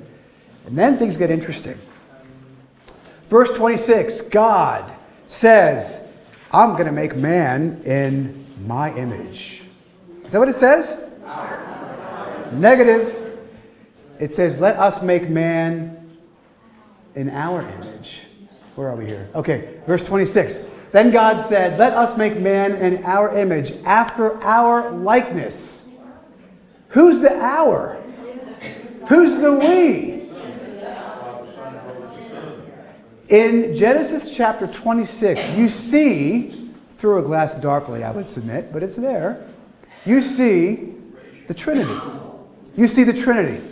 And 0.66 0.78
then 0.78 0.98
things 0.98 1.16
get 1.16 1.32
interesting. 1.32 1.80
Verse 3.30 3.50
26 3.52 4.20
God 4.20 4.94
says, 5.28 6.06
I'm 6.52 6.74
going 6.74 6.88
to 6.88 6.92
make 6.92 7.16
man 7.16 7.82
in 7.86 8.45
my 8.62 8.94
image. 8.96 9.64
Is 10.24 10.32
that 10.32 10.40
what 10.40 10.50
it 10.50 10.56
says? 10.56 11.00
Negative. 12.54 13.40
It 14.20 14.34
says, 14.34 14.60
Let 14.60 14.78
us 14.78 15.02
make 15.02 15.30
man 15.30 16.18
in 17.16 17.30
our 17.30 17.62
image. 17.62 18.22
Where 18.76 18.90
are 18.90 18.96
we 18.96 19.06
here? 19.06 19.30
Okay, 19.36 19.80
verse 19.86 20.04
26. 20.04 20.66
Then 20.92 21.12
God 21.12 21.40
said, 21.40 21.78
Let 21.78 21.94
us 21.94 22.18
make 22.18 22.38
man 22.38 22.76
in 22.76 23.04
our 23.04 23.38
image, 23.38 23.74
after 23.86 24.42
our 24.44 24.92
likeness. 24.92 25.86
Who's 26.90 27.22
the 27.22 27.36
our? 27.36 28.02
Who's 29.10 29.38
the 29.38 29.54
we? 29.54 30.16
In 33.28 33.76
Genesis 33.76 34.36
chapter 34.36 34.68
26, 34.68 35.58
you 35.58 35.68
see, 35.68 36.65
through 37.06 37.20
a 37.20 37.22
glass 37.22 37.54
darkly, 37.54 38.04
I 38.04 38.10
would 38.10 38.28
submit, 38.28 38.74
but 38.74 38.82
it's 38.82 38.96
there, 38.96 39.48
you 40.08 40.24
see 40.24 40.96
the 41.48 41.54
Trinity. 41.54 41.94
You 42.76 42.88
see 42.88 43.04
the 43.04 43.14
Trinity. 43.14 43.64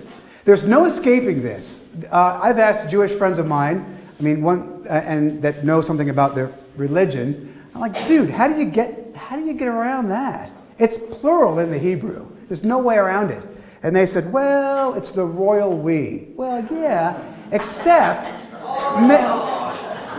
There's 0.46 0.66
no 0.66 0.86
escaping 0.86 1.42
this. 1.42 1.84
Uh, 2.12 2.40
I've 2.44 2.60
asked 2.60 2.92
Jewish 2.92 3.12
friends 3.12 3.40
of 3.40 3.48
mine, 3.48 3.98
I 4.20 4.22
mean, 4.22 4.44
one, 4.44 4.86
uh, 4.88 5.02
and 5.04 5.42
that 5.42 5.66
know 5.66 5.82
something 5.82 6.12
about 6.12 6.36
their 6.36 6.54
religion. 6.76 7.60
I'm 7.74 7.82
like, 7.82 8.08
dude, 8.08 8.30
how 8.30 8.48
do 8.48 8.56
you 8.56 8.66
get 8.66 9.16
how 9.16 9.36
do 9.36 9.44
you 9.44 9.56
get 9.56 9.68
around 9.68 10.10
that? 10.10 10.52
It's 10.78 11.00
plural 11.00 11.58
in 11.58 11.72
the 11.72 11.80
Hebrew. 11.80 12.30
There's 12.48 12.64
no 12.64 12.78
way 12.78 12.98
around 12.98 13.32
it. 13.32 13.44
And 13.82 13.96
they 13.96 14.06
said, 14.06 14.32
well, 14.32 14.94
it's 14.94 15.12
the 15.12 15.26
royal 15.26 15.76
we. 15.76 16.28
Well, 16.36 16.64
yeah, 16.72 17.18
except 17.52 18.32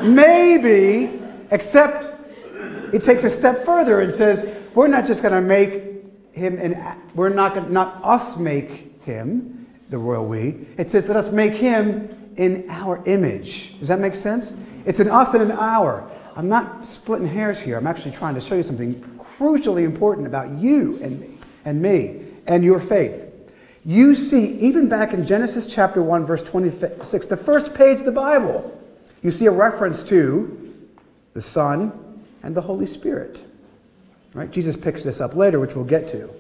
maybe, 0.03 1.23
except 1.53 2.14
it 2.95 3.03
takes 3.03 3.25
a 3.25 3.31
step 3.31 3.65
further 3.65 4.01
and 4.01 4.15
says, 4.15 4.47
we're 4.73 4.87
not 4.87 5.05
just 5.05 5.21
going 5.21 5.35
to 5.35 5.41
make 5.41 5.83
him, 6.33 6.59
and 6.59 6.77
we're 7.17 7.29
not 7.29 7.55
going 7.55 7.67
to, 7.67 7.73
not 7.73 8.01
us 8.05 8.37
make 8.37 9.03
him, 9.03 9.67
the 9.91 9.99
royal 9.99 10.27
we. 10.27 10.67
It 10.79 10.91
says, 10.91 11.09
let 11.09 11.17
us 11.17 11.33
make 11.33 11.55
him 11.55 12.33
in 12.37 12.65
our 12.71 13.03
image. 13.07 13.77
Does 13.81 13.89
that 13.89 13.99
make 13.99 14.15
sense? 14.15 14.57
It's 14.87 15.01
an 15.01 15.11
us 15.11 15.35
and 15.35 15.43
an 15.43 15.51
our. 15.51 16.09
I'm 16.37 16.49
not 16.49 16.87
splitting 16.87 17.27
hairs 17.27 17.61
here. 17.61 17.77
I'm 17.77 17.87
actually 17.89 18.13
trying 18.13 18.37
to 18.37 18.41
show 18.41 18.55
you 18.55 18.63
something 18.63 18.95
crucially 19.19 19.83
important 19.83 20.29
about 20.29 20.57
you 20.61 21.01
and 21.03 21.21
me 21.21 21.39
and 21.65 21.83
me 21.83 22.21
and 22.47 22.65
your 22.65 22.79
faith. 22.79 23.27
You 23.85 24.15
see, 24.15 24.57
even 24.59 24.89
back 24.89 25.13
in 25.13 25.27
Genesis 25.27 25.67
chapter 25.67 26.01
1, 26.01 26.25
verse 26.25 26.45
26, 26.45 27.27
the 27.27 27.37
first 27.37 27.75
page 27.75 27.99
of 27.99 28.05
the 28.05 28.13
Bible, 28.13 28.81
you 29.21 29.33
see 29.33 29.47
a 29.47 29.51
reference 29.51 30.05
to 30.05 30.89
the 31.35 31.43
Son 31.43 32.04
and 32.45 32.55
the 32.55 32.61
Holy 32.61 32.87
Spirit. 32.87 33.43
Right? 34.35 34.51
Jesus 34.51 34.77
picks 34.77 35.03
this 35.03 35.21
up 35.21 35.35
later, 35.35 35.59
which 35.59 35.75
we'll 35.75 35.85
get 35.85 36.07
to. 36.09 36.31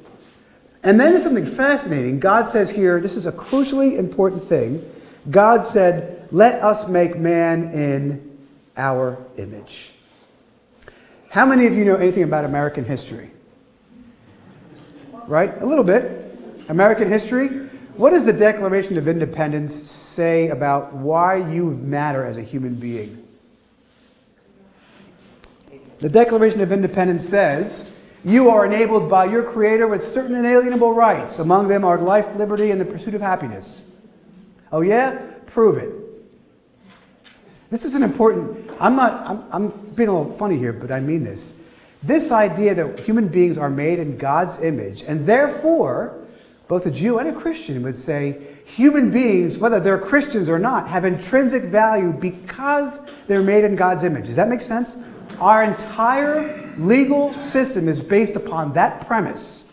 And 0.82 1.00
then 1.00 1.10
there's 1.10 1.22
something 1.22 1.46
fascinating. 1.46 2.20
God 2.20 2.46
says 2.46 2.70
here, 2.70 3.00
this 3.00 3.16
is 3.16 3.26
a 3.26 3.32
crucially 3.32 3.96
important 3.96 4.42
thing. 4.42 4.84
God 5.30 5.64
said, 5.64 6.28
Let 6.30 6.62
us 6.62 6.86
make 6.86 7.16
man 7.16 7.64
in 7.72 8.38
our 8.76 9.18
image. 9.38 9.92
How 11.30 11.46
many 11.46 11.66
of 11.66 11.74
you 11.74 11.86
know 11.86 11.96
anything 11.96 12.24
about 12.24 12.44
American 12.44 12.84
history? 12.84 13.30
Right? 15.26 15.50
A 15.62 15.66
little 15.66 15.84
bit. 15.84 16.36
American 16.68 17.08
history. 17.08 17.48
What 17.96 18.10
does 18.10 18.26
the 18.26 18.32
Declaration 18.32 18.98
of 18.98 19.08
Independence 19.08 19.88
say 19.88 20.48
about 20.48 20.92
why 20.92 21.36
you 21.36 21.70
matter 21.70 22.24
as 22.24 22.36
a 22.36 22.42
human 22.42 22.74
being? 22.74 23.23
The 26.04 26.10
Declaration 26.10 26.60
of 26.60 26.70
Independence 26.70 27.26
says, 27.26 27.90
You 28.24 28.50
are 28.50 28.66
enabled 28.66 29.08
by 29.08 29.24
your 29.24 29.42
Creator 29.42 29.88
with 29.88 30.04
certain 30.04 30.34
inalienable 30.34 30.92
rights. 30.92 31.38
Among 31.38 31.68
them 31.68 31.82
are 31.82 31.96
life, 31.96 32.36
liberty, 32.36 32.70
and 32.70 32.78
the 32.78 32.84
pursuit 32.84 33.14
of 33.14 33.22
happiness. 33.22 33.80
Oh, 34.70 34.82
yeah? 34.82 35.18
Prove 35.46 35.78
it. 35.78 35.94
This 37.70 37.86
is 37.86 37.94
an 37.94 38.02
important, 38.02 38.70
I'm 38.78 38.96
not, 38.96 39.26
I'm, 39.26 39.44
I'm 39.50 39.68
being 39.94 40.10
a 40.10 40.18
little 40.18 40.34
funny 40.34 40.58
here, 40.58 40.74
but 40.74 40.92
I 40.92 41.00
mean 41.00 41.24
this. 41.24 41.54
This 42.02 42.30
idea 42.30 42.74
that 42.74 43.00
human 43.00 43.28
beings 43.28 43.56
are 43.56 43.70
made 43.70 43.98
in 43.98 44.18
God's 44.18 44.60
image, 44.60 45.04
and 45.04 45.24
therefore, 45.24 46.22
both 46.68 46.84
a 46.84 46.90
Jew 46.90 47.18
and 47.18 47.30
a 47.30 47.32
Christian 47.32 47.82
would 47.82 47.96
say 47.96 48.42
human 48.66 49.10
beings, 49.10 49.56
whether 49.56 49.80
they're 49.80 49.98
Christians 49.98 50.50
or 50.50 50.58
not, 50.58 50.86
have 50.86 51.06
intrinsic 51.06 51.62
value 51.62 52.12
because 52.12 53.00
they're 53.26 53.42
made 53.42 53.64
in 53.64 53.74
God's 53.74 54.04
image. 54.04 54.26
Does 54.26 54.36
that 54.36 54.50
make 54.50 54.60
sense? 54.60 54.98
Our 55.40 55.62
entire 55.62 56.74
legal 56.78 57.32
system 57.34 57.88
is 57.88 58.00
based 58.00 58.36
upon 58.36 58.72
that 58.74 59.06
premise. 59.06 59.64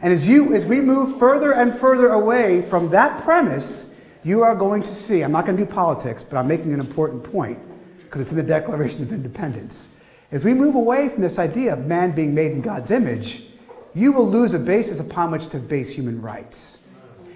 And 0.00 0.12
as 0.12 0.28
you 0.28 0.54
as 0.54 0.66
we 0.66 0.80
move 0.80 1.18
further 1.18 1.52
and 1.52 1.74
further 1.74 2.10
away 2.10 2.62
from 2.62 2.90
that 2.90 3.22
premise, 3.22 3.92
you 4.24 4.42
are 4.42 4.54
going 4.54 4.82
to 4.82 4.94
see, 4.94 5.22
I'm 5.22 5.32
not 5.32 5.46
going 5.46 5.56
to 5.56 5.64
do 5.64 5.70
politics, 5.70 6.24
but 6.24 6.36
I'm 6.36 6.48
making 6.48 6.72
an 6.72 6.80
important 6.80 7.24
point 7.24 7.58
because 8.04 8.20
it's 8.20 8.30
in 8.30 8.36
the 8.36 8.42
Declaration 8.42 9.02
of 9.02 9.12
Independence. 9.12 9.88
As 10.30 10.44
we 10.44 10.54
move 10.54 10.74
away 10.74 11.08
from 11.08 11.22
this 11.22 11.38
idea 11.38 11.72
of 11.72 11.86
man 11.86 12.12
being 12.12 12.34
made 12.34 12.52
in 12.52 12.60
God's 12.60 12.90
image, 12.90 13.44
you 13.94 14.12
will 14.12 14.28
lose 14.28 14.54
a 14.54 14.58
basis 14.58 15.00
upon 15.00 15.30
which 15.30 15.48
to 15.48 15.58
base 15.58 15.90
human 15.90 16.20
rights. 16.22 16.78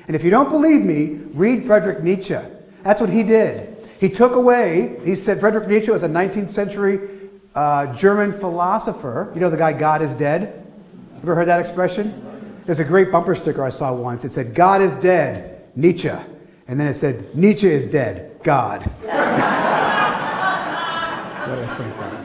And 0.07 0.15
if 0.15 0.25
you 0.25 0.31
don't 0.31 0.49
believe 0.49 0.83
me, 0.83 1.21
read 1.35 1.65
Friedrich 1.65 2.03
Nietzsche. 2.03 2.39
That's 2.83 3.01
what 3.01 3.11
he 3.11 3.23
did. 3.23 3.76
He 3.99 4.09
took 4.09 4.33
away, 4.33 4.99
he 5.05 5.15
said, 5.15 5.41
Frederick 5.41 5.69
Nietzsche 5.69 5.91
was 5.91 6.03
a 6.03 6.09
19th 6.09 6.49
century 6.49 7.01
uh, 7.55 7.95
German 7.95 8.33
philosopher. 8.33 9.31
You 9.35 9.41
know 9.41 9.51
the 9.51 9.57
guy, 9.57 9.73
God 9.73 10.03
is 10.03 10.13
dead? 10.13 10.67
Ever 11.23 11.35
heard 11.35 11.49
that 11.49 11.61
expression? 11.61 12.23
There's 12.67 12.81
a 12.81 12.85
great 12.85 13.11
bumper 13.11 13.35
sticker 13.35 13.65
I 13.65 13.71
saw 13.71 13.95
once. 13.95 14.25
It 14.25 14.33
said, 14.33 14.55
God 14.55 14.83
is 14.83 14.97
dead, 14.97 15.65
Nietzsche. 15.75 16.11
And 16.69 16.79
then 16.79 16.87
it 16.87 16.95
said, 16.95 17.35
Nietzsche 17.35 17.69
is 17.69 17.87
dead, 17.87 18.41
God. 18.43 18.85
well, 19.03 19.15
that's 21.47 21.73
pretty 21.73 21.93
funny. 21.93 22.17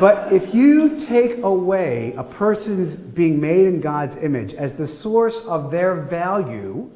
But 0.00 0.32
if 0.32 0.54
you 0.54 0.98
take 0.98 1.42
away 1.44 2.14
a 2.16 2.24
person's 2.24 2.96
being 2.96 3.40
made 3.40 3.66
in 3.66 3.80
God's 3.80 4.16
image 4.16 4.54
as 4.54 4.74
the 4.74 4.86
source 4.86 5.42
of 5.42 5.70
their 5.70 5.94
value, 5.94 6.90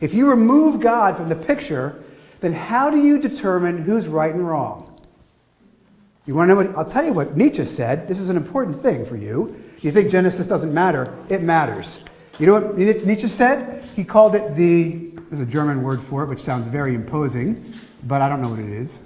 if 0.00 0.14
you 0.14 0.28
remove 0.28 0.80
God 0.80 1.16
from 1.16 1.28
the 1.28 1.36
picture, 1.36 2.02
then 2.40 2.52
how 2.52 2.90
do 2.90 3.02
you 3.02 3.18
determine 3.18 3.78
who's 3.78 4.08
right 4.08 4.34
and 4.34 4.46
wrong? 4.46 4.86
You 6.26 6.34
want 6.34 6.48
to 6.48 6.54
know 6.54 6.62
what? 6.62 6.76
I'll 6.76 6.88
tell 6.88 7.04
you 7.04 7.12
what 7.12 7.36
Nietzsche 7.36 7.64
said. 7.64 8.08
This 8.08 8.20
is 8.20 8.30
an 8.30 8.36
important 8.36 8.76
thing 8.76 9.04
for 9.04 9.16
you. 9.16 9.54
You 9.80 9.90
think 9.90 10.10
Genesis 10.10 10.46
doesn't 10.46 10.72
matter? 10.72 11.12
It 11.28 11.42
matters. 11.42 12.00
You 12.38 12.46
know 12.46 12.60
what 12.60 12.76
Nietzsche 12.78 13.28
said? 13.28 13.84
He 13.96 14.04
called 14.04 14.34
it 14.34 14.54
the, 14.54 15.10
there's 15.28 15.40
a 15.40 15.46
German 15.46 15.82
word 15.82 16.00
for 16.00 16.22
it, 16.22 16.28
which 16.28 16.40
sounds 16.40 16.66
very 16.68 16.94
imposing, 16.94 17.74
but 18.04 18.22
I 18.22 18.28
don't 18.28 18.40
know 18.40 18.48
what 18.48 18.60
it 18.60 18.70
is. 18.70 19.00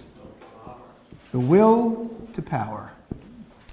The 1.32 1.40
will 1.40 2.14
to 2.34 2.42
power. 2.42 2.92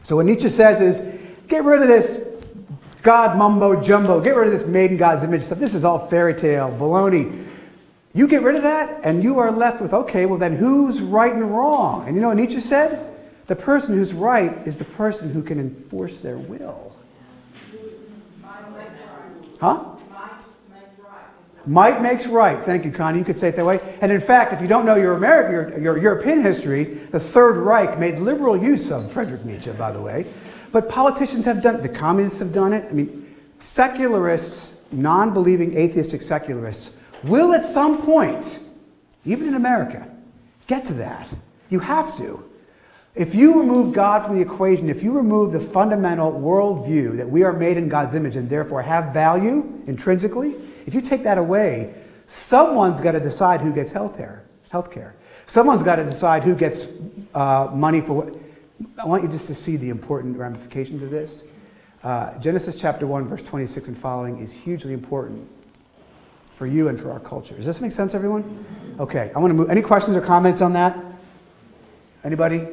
So 0.03 0.15
what 0.15 0.25
Nietzsche 0.25 0.49
says 0.49 0.81
is 0.81 1.01
get 1.47 1.63
rid 1.63 1.81
of 1.81 1.87
this 1.87 2.19
God 3.01 3.37
mumbo 3.37 3.81
jumbo, 3.81 4.21
get 4.21 4.35
rid 4.35 4.47
of 4.47 4.53
this 4.53 4.65
made 4.65 4.91
in 4.91 4.97
God's 4.97 5.23
image 5.23 5.41
stuff. 5.41 5.57
This 5.57 5.73
is 5.73 5.83
all 5.83 5.99
fairy 5.99 6.33
tale, 6.33 6.69
baloney. 6.69 7.45
You 8.13 8.27
get 8.27 8.43
rid 8.43 8.55
of 8.55 8.63
that, 8.63 9.01
and 9.03 9.23
you 9.23 9.39
are 9.39 9.51
left 9.51 9.81
with 9.81 9.93
okay, 9.93 10.25
well, 10.25 10.37
then 10.37 10.55
who's 10.55 11.01
right 11.01 11.33
and 11.33 11.55
wrong? 11.55 12.07
And 12.07 12.15
you 12.15 12.21
know 12.21 12.27
what 12.27 12.37
Nietzsche 12.37 12.59
said? 12.59 13.07
The 13.47 13.55
person 13.55 13.95
who's 13.95 14.13
right 14.13 14.67
is 14.67 14.77
the 14.77 14.85
person 14.85 15.31
who 15.31 15.41
can 15.41 15.59
enforce 15.59 16.19
their 16.19 16.37
will. 16.37 16.95
Huh? 19.59 19.85
Might 21.65 22.01
makes 22.01 22.25
right. 22.25 22.59
Thank 22.59 22.85
you, 22.85 22.91
Connie. 22.91 23.19
You 23.19 23.25
could 23.25 23.37
say 23.37 23.49
it 23.49 23.55
that 23.55 23.65
way. 23.65 23.79
And 24.01 24.11
in 24.11 24.19
fact, 24.19 24.51
if 24.51 24.61
you 24.61 24.67
don't 24.67 24.83
know 24.85 24.95
your, 24.95 25.13
American, 25.13 25.51
your, 25.51 25.79
your 25.79 25.97
European 25.97 26.41
history, 26.41 26.85
the 26.85 27.19
Third 27.19 27.57
Reich 27.57 27.99
made 27.99 28.17
liberal 28.17 28.57
use 28.57 28.91
of 28.91 29.11
Friedrich 29.11 29.45
Nietzsche, 29.45 29.71
by 29.71 29.91
the 29.91 30.01
way. 30.01 30.25
But 30.71 30.89
politicians 30.89 31.45
have 31.45 31.61
done 31.61 31.75
it, 31.75 31.81
the 31.81 31.89
communists 31.89 32.39
have 32.39 32.53
done 32.53 32.73
it. 32.73 32.87
I 32.89 32.93
mean, 32.93 33.35
secularists, 33.59 34.77
non 34.91 35.33
believing 35.33 35.77
atheistic 35.77 36.21
secularists, 36.21 36.91
will 37.23 37.53
at 37.53 37.65
some 37.65 38.01
point, 38.01 38.59
even 39.25 39.47
in 39.47 39.55
America, 39.55 40.07
get 40.67 40.85
to 40.85 40.93
that. 40.95 41.27
You 41.69 41.79
have 41.79 42.15
to. 42.17 42.43
If 43.13 43.35
you 43.35 43.59
remove 43.59 43.93
God 43.93 44.25
from 44.25 44.35
the 44.35 44.41
equation, 44.41 44.89
if 44.89 45.03
you 45.03 45.11
remove 45.11 45.51
the 45.51 45.59
fundamental 45.59 46.31
worldview 46.31 47.17
that 47.17 47.29
we 47.29 47.43
are 47.43 47.51
made 47.51 47.75
in 47.75 47.89
God's 47.89 48.15
image 48.15 48.37
and 48.37 48.49
therefore 48.49 48.81
have 48.81 49.13
value 49.13 49.81
intrinsically, 49.85 50.55
if 50.85 50.93
you 50.93 51.01
take 51.01 51.23
that 51.23 51.37
away, 51.37 51.93
someone's 52.25 53.01
got 53.01 53.11
to 53.11 53.19
decide 53.19 53.59
who 53.59 53.73
gets 53.73 53.91
health 53.91 54.15
care. 54.15 54.45
Health 54.69 54.91
care. 54.91 55.15
Someone's 55.45 55.83
got 55.83 55.97
to 55.97 56.05
decide 56.05 56.45
who 56.45 56.55
gets 56.55 56.87
uh, 57.35 57.69
money 57.73 57.99
for 57.99 58.13
what. 58.13 58.37
I 58.97 59.05
want 59.05 59.23
you 59.23 59.29
just 59.29 59.47
to 59.47 59.55
see 59.55 59.77
the 59.77 59.89
important 59.89 60.37
ramifications 60.37 61.03
of 61.03 61.09
this. 61.09 61.43
Uh, 62.03 62.37
Genesis 62.39 62.75
chapter 62.75 63.05
1, 63.05 63.27
verse 63.27 63.43
26 63.43 63.89
and 63.89 63.97
following 63.97 64.39
is 64.39 64.53
hugely 64.53 64.93
important 64.93 65.47
for 66.53 66.65
you 66.65 66.87
and 66.87 66.99
for 66.99 67.11
our 67.11 67.19
culture. 67.19 67.55
Does 67.55 67.65
this 67.65 67.81
make 67.81 67.91
sense, 67.91 68.13
everyone? 68.13 68.65
Okay, 68.99 69.31
I 69.35 69.39
want 69.39 69.51
to 69.51 69.55
move. 69.55 69.69
Any 69.69 69.81
questions 69.81 70.17
or 70.17 70.21
comments 70.21 70.61
on 70.61 70.73
that? 70.73 71.03
Anybody? 72.23 72.67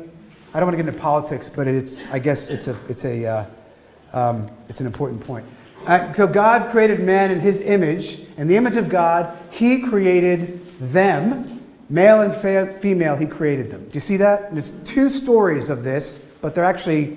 I 0.55 0.61
don't 0.61 0.67
want 0.67 0.77
to 0.79 0.83
get 0.83 0.89
into 0.89 1.01
politics, 1.01 1.51
but 1.51 1.67
it's, 1.67 2.07
I 2.07 2.19
guess 2.19 2.49
it's, 2.51 2.69
a, 2.69 2.79
it's, 2.89 3.05
a, 3.05 3.27
uh, 3.27 3.47
um, 4.13 4.51
it's 4.69 4.81
an 4.81 4.87
important 4.87 5.21
point. 5.21 5.47
Uh, 5.87 6.13
so 6.13 6.27
God 6.27 6.71
created 6.71 7.01
man 7.01 7.31
in 7.31 7.41
his 7.41 7.61
image. 7.61 8.21
In 8.37 8.49
the 8.49 8.57
image 8.57 8.77
of 8.77 8.89
God, 8.89 9.37
he 9.51 9.83
created 9.83 10.67
them. 10.79 11.58
Male 11.91 12.23
and 12.23 12.35
fa- 12.35 12.77
female, 12.79 13.17
he 13.17 13.27
created 13.27 13.71
them. 13.71 13.85
Do 13.85 13.95
you 13.95 14.01
see 14.01 14.19
that? 14.19 14.53
There's 14.53 14.73
two 14.85 15.09
stories 15.09 15.71
of 15.71 15.85
this, 15.85 16.19
but 16.41 16.55
they're 16.55 16.65
actually, 16.65 17.17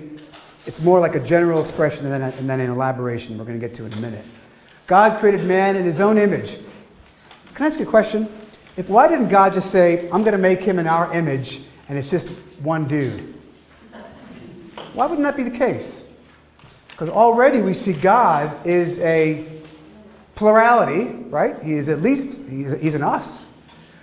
it's 0.66 0.80
more 0.80 0.98
like 0.98 1.14
a 1.14 1.20
general 1.20 1.60
expression 1.60 2.06
and 2.06 2.12
then, 2.12 2.22
and 2.22 2.48
then 2.48 2.60
an 2.60 2.70
elaboration 2.70 3.36
we're 3.36 3.44
going 3.44 3.60
to 3.60 3.66
get 3.66 3.74
to 3.76 3.84
in 3.84 3.92
a 3.92 3.96
minute. 3.96 4.24
God 4.86 5.20
created 5.20 5.44
man 5.46 5.76
in 5.76 5.84
his 5.84 6.00
own 6.00 6.18
image. 6.18 6.56
Can 7.54 7.64
I 7.64 7.66
ask 7.66 7.78
you 7.78 7.86
a 7.86 7.88
question? 7.88 8.28
If, 8.76 8.88
why 8.88 9.08
didn't 9.08 9.28
God 9.28 9.52
just 9.52 9.70
say, 9.70 10.08
I'm 10.10 10.22
going 10.22 10.32
to 10.32 10.38
make 10.38 10.60
him 10.60 10.78
in 10.78 10.86
our 10.86 11.12
image 11.14 11.60
and 11.88 11.98
it's 11.98 12.08
just 12.08 12.30
one 12.62 12.88
dude. 12.88 13.34
Why 14.94 15.06
wouldn't 15.06 15.24
that 15.24 15.36
be 15.36 15.42
the 15.42 15.56
case? 15.56 16.06
Because 16.88 17.08
already 17.08 17.60
we 17.60 17.74
see 17.74 17.92
God 17.92 18.66
is 18.66 18.98
a 19.00 19.60
plurality, 20.34 21.06
right? 21.28 21.62
He 21.62 21.74
is 21.74 21.88
at 21.88 22.00
least, 22.00 22.40
he's, 22.48 22.78
he's 22.80 22.94
an 22.94 23.02
us. 23.02 23.46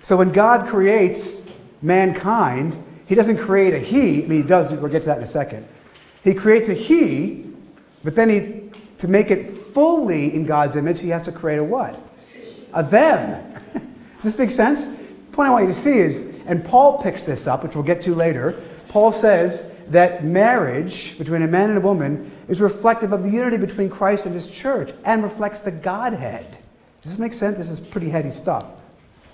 So 0.02 0.18
when 0.18 0.32
God 0.32 0.68
creates 0.68 1.41
mankind, 1.82 2.82
he 3.06 3.16
doesn't 3.16 3.38
create 3.38 3.74
a 3.74 3.80
he. 3.80 4.24
I 4.24 4.28
mean, 4.28 4.41
he 4.41 4.47
does, 4.47 4.74
we'll 4.74 4.91
get 4.91 5.02
to 5.04 5.08
that 5.08 5.18
in 5.18 5.24
a 5.24 5.28
second. 5.28 5.68
He 6.24 6.34
creates 6.34 6.70
a 6.70 6.74
he, 6.74 7.45
but 8.04 8.16
then 8.16 8.30
he, 8.30 8.70
to 9.00 9.08
make 9.08 9.32
it 9.32 9.50
fully 9.50 10.34
in 10.34 10.45
God's 10.45 10.76
image, 10.76 11.00
he 11.00 11.10
has 11.10 11.24
to 11.24 11.32
create 11.32 11.60
a 11.60 11.64
what? 11.64 12.02
A 12.74 12.84
them. 12.84 13.54
Does 14.16 14.24
this 14.24 14.38
make 14.38 14.52
sense? 14.52 14.86
The 14.86 15.32
point 15.32 15.47
I 15.47 15.52
want 15.52 15.64
you 15.64 15.70
to 15.70 15.74
see 15.74 15.97
is 15.97 16.39
and 16.50 16.66
Paul 16.66 16.97
picks 16.97 17.24
this 17.24 17.45
up, 17.47 17.64
which 17.64 17.76
we'll 17.76 17.84
get 17.84 18.02
to 18.02 18.16
later. 18.16 18.60
Paul 18.88 19.12
says 19.12 19.72
that 19.89 20.26
marriage 20.26 21.16
between 21.20 21.43
a 21.43 21.47
man 21.47 21.70
and 21.70 21.78
a 21.78 21.82
woman 21.82 22.32
is 22.47 22.60
reflective 22.60 23.14
of 23.14 23.22
the 23.22 23.30
unity 23.30 23.58
between 23.58 23.88
Christ 23.88 24.26
and 24.26 24.34
his 24.34 24.47
church 24.47 24.91
and 25.06 25.22
reflects 25.22 25.62
the 25.62 25.72
Godhead. 25.72 26.58
Does 27.02 27.12
this 27.12 27.20
make 27.20 27.34
sense? 27.34 27.60
This 27.60 27.70
is 27.70 27.80
pretty 27.80 28.10
heady 28.10 28.32
stuff. 28.32 28.74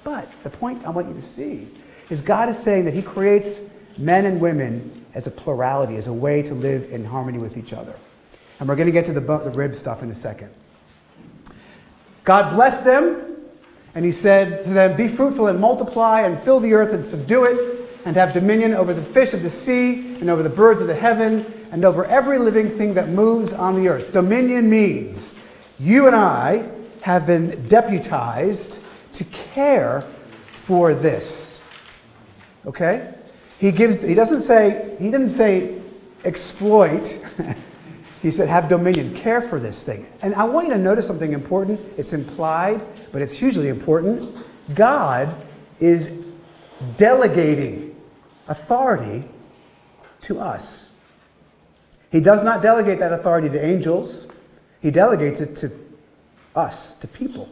But 0.06 0.32
the 0.44 0.52
point 0.52 0.86
I 0.86 0.92
want 0.92 1.08
you 1.08 1.16
to 1.16 1.22
see 1.22 1.68
is 2.10 2.22
God 2.22 2.48
is 2.48 2.58
saying 2.58 2.86
that 2.86 2.94
he 2.94 3.02
creates 3.02 3.60
men 3.98 4.26
and 4.26 4.40
women 4.40 5.04
as 5.16 5.26
a 5.26 5.32
plurality, 5.32 5.98
as 5.98 6.06
a 6.06 6.14
way 6.14 6.44
to 6.44 6.54
live 6.54 6.92
in 6.92 7.04
harmony 7.04 7.40
with 7.40 7.58
each 7.58 7.74
other. 7.74 7.96
And 8.60 8.70
we're 8.70 8.76
going 8.76 8.86
to 8.86 8.94
get 8.94 9.06
to 9.06 9.14
the, 9.14 9.20
the 9.20 9.52
rib 9.56 9.74
stuff 9.74 10.04
in 10.04 10.12
a 10.12 10.16
second. 10.16 10.52
God 12.24 12.54
blessed 12.54 12.86
them 12.86 13.36
and 13.96 14.06
he 14.06 14.12
said 14.12 14.64
to 14.66 14.70
them, 14.70 14.96
Be 14.96 15.08
fruitful 15.08 15.48
and 15.48 15.60
multiply, 15.60 16.22
and 16.22 16.40
fill 16.40 16.60
the 16.60 16.74
earth 16.74 16.94
and 16.94 17.04
subdue 17.04 17.46
it, 17.46 17.90
and 18.06 18.16
have 18.16 18.34
dominion 18.34 18.74
over 18.74 18.94
the 18.94 19.02
fish 19.02 19.34
of 19.34 19.42
the 19.42 19.50
sea, 19.50 20.16
and 20.20 20.30
over 20.30 20.44
the 20.44 20.50
birds 20.50 20.82
of 20.82 20.88
the 20.88 20.96
heaven, 20.96 21.46
and 21.72 21.84
over 21.84 22.06
every 22.06 22.38
living 22.38 22.70
thing 22.70 22.94
that 22.94 23.10
moves 23.10 23.54
on 23.54 23.76
the 23.76 23.88
earth. 23.88 24.12
Dominion 24.12 24.70
means 24.70 25.34
you 25.80 26.08
and 26.08 26.16
I 26.16 26.70
have 27.02 27.26
been 27.26 27.68
deputized 27.68 28.82
to 29.18 29.24
care 29.26 30.02
for 30.48 30.94
this. 30.94 31.60
Okay? 32.66 33.14
He 33.60 33.72
gives 33.72 34.04
he 34.04 34.16
doesn't 34.16 34.42
say 34.42 34.96
he 35.00 35.12
didn't 35.12 35.30
say 35.30 35.80
exploit. 36.24 37.20
He 38.26 38.32
said, 38.32 38.50
have 38.50 38.68
dominion, 38.68 39.14
care 39.14 39.40
for 39.40 39.60
this 39.60 39.84
thing. 39.84 40.04
And 40.24 40.34
I 40.34 40.46
want 40.46 40.66
you 40.66 40.74
to 40.74 40.80
notice 40.80 41.06
something 41.06 41.32
important. 41.32 41.80
It's 41.96 42.12
implied, 42.12 42.82
but 43.12 43.22
it's 43.22 43.38
hugely 43.38 43.68
important. 43.68 44.36
God 44.74 45.36
is 45.80 46.12
delegating 46.98 47.96
authority 48.48 49.30
to 50.22 50.40
us. 50.40 50.90
He 52.12 52.20
does 52.20 52.42
not 52.42 52.64
delegate 52.64 52.98
that 52.98 53.14
authority 53.14 53.48
to 53.48 53.64
angels, 53.64 54.26
He 54.82 54.90
delegates 54.90 55.40
it 55.40 55.56
to 55.58 55.72
us, 56.56 56.96
to 56.96 57.08
people. 57.08 57.48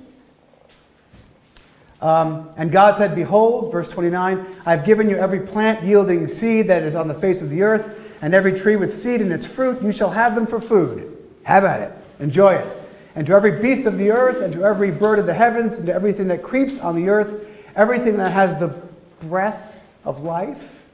Um, 2.04 2.50
and 2.58 2.70
God 2.70 2.98
said, 2.98 3.16
Behold, 3.16 3.72
verse 3.72 3.88
29, 3.88 4.46
I've 4.66 4.84
given 4.84 5.10
you 5.10 5.16
every 5.16 5.40
plant 5.40 5.86
yielding 5.86 6.28
seed 6.28 6.68
that 6.68 6.84
is 6.84 6.96
on 6.96 7.08
the 7.08 7.14
face 7.14 7.42
of 7.42 7.50
the 7.50 7.64
earth 7.64 7.98
and 8.24 8.34
every 8.34 8.58
tree 8.58 8.78
with 8.78 8.94
seed 8.94 9.20
in 9.20 9.34
its 9.34 9.46
fruit, 9.46 9.82
you 9.82 9.92
shall 9.92 10.12
have 10.12 10.34
them 10.34 10.48
for 10.48 10.62
food. 10.62 11.18
Have 11.44 11.66
at 11.66 11.82
it. 11.82 11.94
Enjoy 12.20 12.54
it. 12.54 12.82
And 13.16 13.28
to 13.28 13.34
every 13.34 13.62
beast 13.62 13.86
of 13.86 13.98
the 13.98 14.12
earth, 14.12 14.42
and 14.42 14.54
to 14.54 14.64
every 14.64 14.92
bird 14.92 15.20
of 15.20 15.26
the 15.26 15.34
heavens, 15.34 15.76
and 15.76 15.88
to 15.88 15.94
everything 15.94 16.28
that 16.30 16.42
creeps 16.42 16.80
on 16.80 16.96
the 16.96 17.10
earth, 17.10 17.46
everything 17.76 18.16
that 18.18 18.32
has 18.32 18.58
the 18.58 18.82
breath 19.22 19.94
of 20.06 20.24
life. 20.24 20.88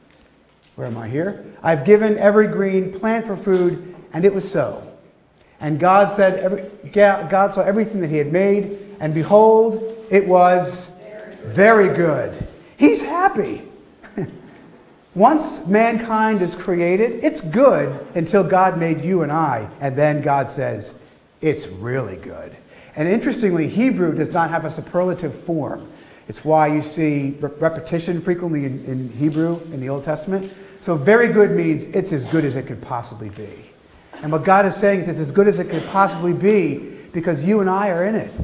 Where 0.76 0.88
am 0.88 0.98
I 0.98 1.08
here? 1.08 1.46
I've 1.62 1.86
given 1.86 2.18
every 2.18 2.48
green 2.48 2.92
plant 2.92 3.28
for 3.28 3.36
food, 3.36 3.96
and 4.12 4.26
it 4.26 4.34
was 4.34 4.50
so. 4.50 4.92
And 5.60 5.80
God 5.80 6.14
said, 6.14 6.40
every, 6.40 6.64
God 6.92 7.54
saw 7.54 7.62
everything 7.62 8.02
that 8.02 8.10
He 8.10 8.18
had 8.18 8.34
made, 8.34 8.96
and 9.00 9.14
behold, 9.14 10.08
it 10.10 10.28
was 10.28 10.99
very 11.44 11.96
good. 11.96 12.48
He's 12.78 13.02
happy. 13.02 13.64
Once 15.16 15.66
mankind 15.66 16.42
is 16.42 16.56
created, 16.56 17.24
it's 17.24 17.42
good 17.42 18.06
until 18.16 18.44
God 18.44 18.78
made 18.78 19.04
you 19.04 19.22
and 19.24 19.32
I, 19.32 19.70
and 19.82 19.96
then 19.96 20.22
God 20.22 20.50
says, 20.50 20.96
it's 21.42 21.68
really 21.68 22.18
good. 22.18 22.56
And 22.96 23.08
interestingly, 23.08 23.68
Hebrew 23.68 24.14
does 24.14 24.32
not 24.32 24.50
have 24.50 24.66
a 24.66 24.72
superlative 24.72 25.34
form. 25.34 25.90
It's 26.28 26.44
why 26.44 26.68
you 26.68 26.82
see 26.82 27.32
re- 27.40 27.50
repetition 27.58 28.22
frequently 28.22 28.66
in, 28.66 28.84
in 28.86 29.10
Hebrew 29.14 29.60
in 29.74 29.80
the 29.80 29.90
Old 29.90 30.04
Testament. 30.04 30.52
So, 30.82 30.96
very 30.96 31.28
good 31.30 31.52
means 31.52 31.88
it's 31.88 32.12
as 32.14 32.26
good 32.26 32.46
as 32.46 32.56
it 32.56 32.68
could 32.68 32.82
possibly 32.82 33.30
be. 33.30 33.70
And 34.22 34.32
what 34.32 34.44
God 34.44 34.66
is 34.66 34.76
saying 34.76 35.00
is 35.00 35.08
it's 35.08 35.20
as 35.20 35.32
good 35.32 35.48
as 35.48 35.60
it 35.60 35.70
could 35.70 35.86
possibly 35.88 36.34
be 36.34 36.98
because 37.12 37.44
you 37.44 37.62
and 37.62 37.70
I 37.70 37.90
are 37.90 38.06
in 38.06 38.16
it. 38.16 38.38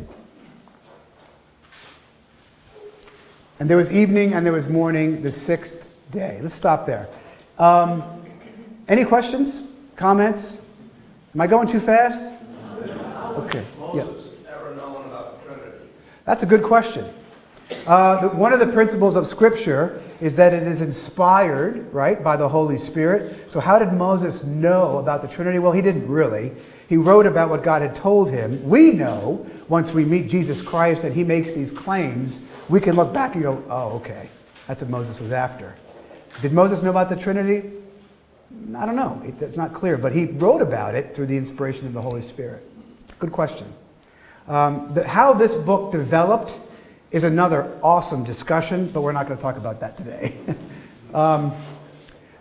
And 3.60 3.70
there 3.70 3.78
was 3.78 3.92
evening 3.92 4.34
and 4.34 4.46
there 4.46 4.54
was 4.54 4.68
morning, 4.68 5.22
the 5.22 5.32
sixth 5.32 5.88
day. 6.12 6.40
Let's 6.42 6.54
stop 6.54 6.86
there. 6.86 7.08
Um, 7.58 8.04
any 8.88 9.06
questions? 9.06 9.62
Comments? 9.96 10.62
Am 11.34 11.42
I 11.42 11.48
going 11.48 11.68
too 11.68 11.80
fast? 11.80 12.34
Okay. 13.38 13.64
Yeah. 13.94 14.06
That's 16.26 16.44
a 16.44 16.46
good 16.46 16.64
question. 16.64 17.06
Uh, 17.86 18.30
one 18.30 18.52
of 18.52 18.60
the 18.60 18.68
principles 18.68 19.16
of 19.16 19.28
Scripture 19.28 20.02
is 20.20 20.36
that 20.36 20.54
it 20.54 20.64
is 20.64 20.82
inspired, 20.82 21.92
right, 21.94 22.24
by 22.24 22.36
the 22.36 22.48
Holy 22.48 22.78
Spirit. 22.78 23.52
So, 23.52 23.60
how 23.60 23.80
did 23.80 23.94
Moses 23.94 24.44
know 24.44 24.98
about 24.98 25.22
the 25.22 25.28
Trinity? 25.28 25.60
Well, 25.60 25.72
he 25.72 25.82
didn't 25.82 26.08
really. 26.08 26.52
He 26.88 26.98
wrote 26.98 27.26
about 27.26 27.50
what 27.50 27.64
God 27.64 27.82
had 27.82 27.96
told 27.96 28.30
him. 28.30 28.64
We 28.68 28.92
know 28.92 29.46
once 29.68 29.92
we 29.92 30.06
meet 30.06 30.30
Jesus 30.30 30.62
Christ 30.62 31.04
and 31.04 31.14
he 31.14 31.24
makes 31.24 31.54
these 31.54 31.72
claims, 31.72 32.42
we 32.70 32.80
can 32.80 32.96
look 32.96 33.14
back 33.14 33.36
and 33.36 33.44
go, 33.44 33.64
oh, 33.70 33.96
okay, 33.96 34.30
that's 34.68 34.84
what 34.84 34.92
Moses 34.92 35.20
was 35.20 35.32
after. 35.32 35.76
Did 36.42 36.54
Moses 36.54 36.84
know 36.84 36.92
about 36.92 37.10
the 37.10 37.16
Trinity? 37.16 37.72
I 38.76 38.86
don't 38.86 38.96
know. 38.96 39.22
It's 39.24 39.58
not 39.58 39.74
clear, 39.74 39.98
but 39.98 40.14
he 40.14 40.26
wrote 40.26 40.62
about 40.62 40.96
it 40.96 41.16
through 41.16 41.28
the 41.28 41.38
inspiration 41.38 41.88
of 41.88 41.94
the 41.94 42.02
Holy 42.02 42.22
Spirit. 42.22 42.64
Good 43.20 43.32
question. 43.32 43.72
Um, 44.48 44.94
the, 44.94 45.08
how 45.08 45.34
this 45.34 45.56
book 45.56 45.92
developed 45.92 46.60
is 47.12 47.24
another 47.24 47.78
awesome 47.82 48.24
discussion, 48.24 48.88
but 48.88 49.02
we're 49.02 49.12
not 49.12 49.28
going 49.28 49.38
to 49.38 49.42
talk 49.42 49.58
about 49.58 49.80
that 49.80 49.98
today. 49.98 50.36
um, 51.14 51.54